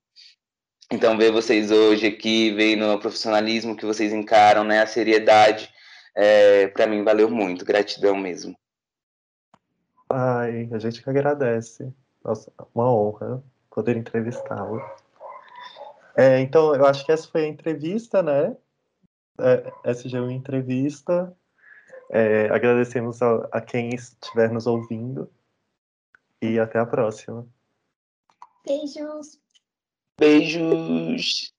Então, 0.90 1.18
ver 1.18 1.30
vocês 1.32 1.70
hoje 1.70 2.06
aqui, 2.06 2.50
vendo 2.52 2.86
o 2.86 2.98
profissionalismo 2.98 3.76
que 3.76 3.84
vocês 3.84 4.10
encaram, 4.12 4.64
né? 4.64 4.80
A 4.80 4.86
seriedade, 4.86 5.68
é, 6.16 6.68
para 6.68 6.86
mim 6.86 7.04
valeu 7.04 7.30
muito. 7.30 7.64
Gratidão 7.64 8.16
mesmo. 8.16 8.56
Ai, 10.10 10.66
a 10.72 10.78
gente 10.78 11.02
que 11.02 11.10
agradece. 11.10 11.92
Nossa, 12.24 12.50
uma 12.74 12.90
honra 12.90 13.44
poder 13.78 13.96
entrevistá-lo. 13.96 14.82
É, 16.16 16.40
então, 16.40 16.74
eu 16.74 16.84
acho 16.84 17.06
que 17.06 17.12
essa 17.12 17.28
foi 17.28 17.44
a 17.44 17.46
entrevista, 17.46 18.20
né? 18.20 18.56
É, 19.40 19.72
essa 19.84 20.08
já 20.08 20.18
é 20.18 20.20
uma 20.20 20.32
entrevista. 20.32 21.32
É, 22.10 22.46
agradecemos 22.46 23.22
a, 23.22 23.48
a 23.52 23.60
quem 23.60 23.94
estiver 23.94 24.50
nos 24.50 24.66
ouvindo. 24.66 25.30
E 26.42 26.58
até 26.58 26.80
a 26.80 26.86
próxima. 26.86 27.46
Beijos. 28.66 29.38
Beijos. 30.18 31.54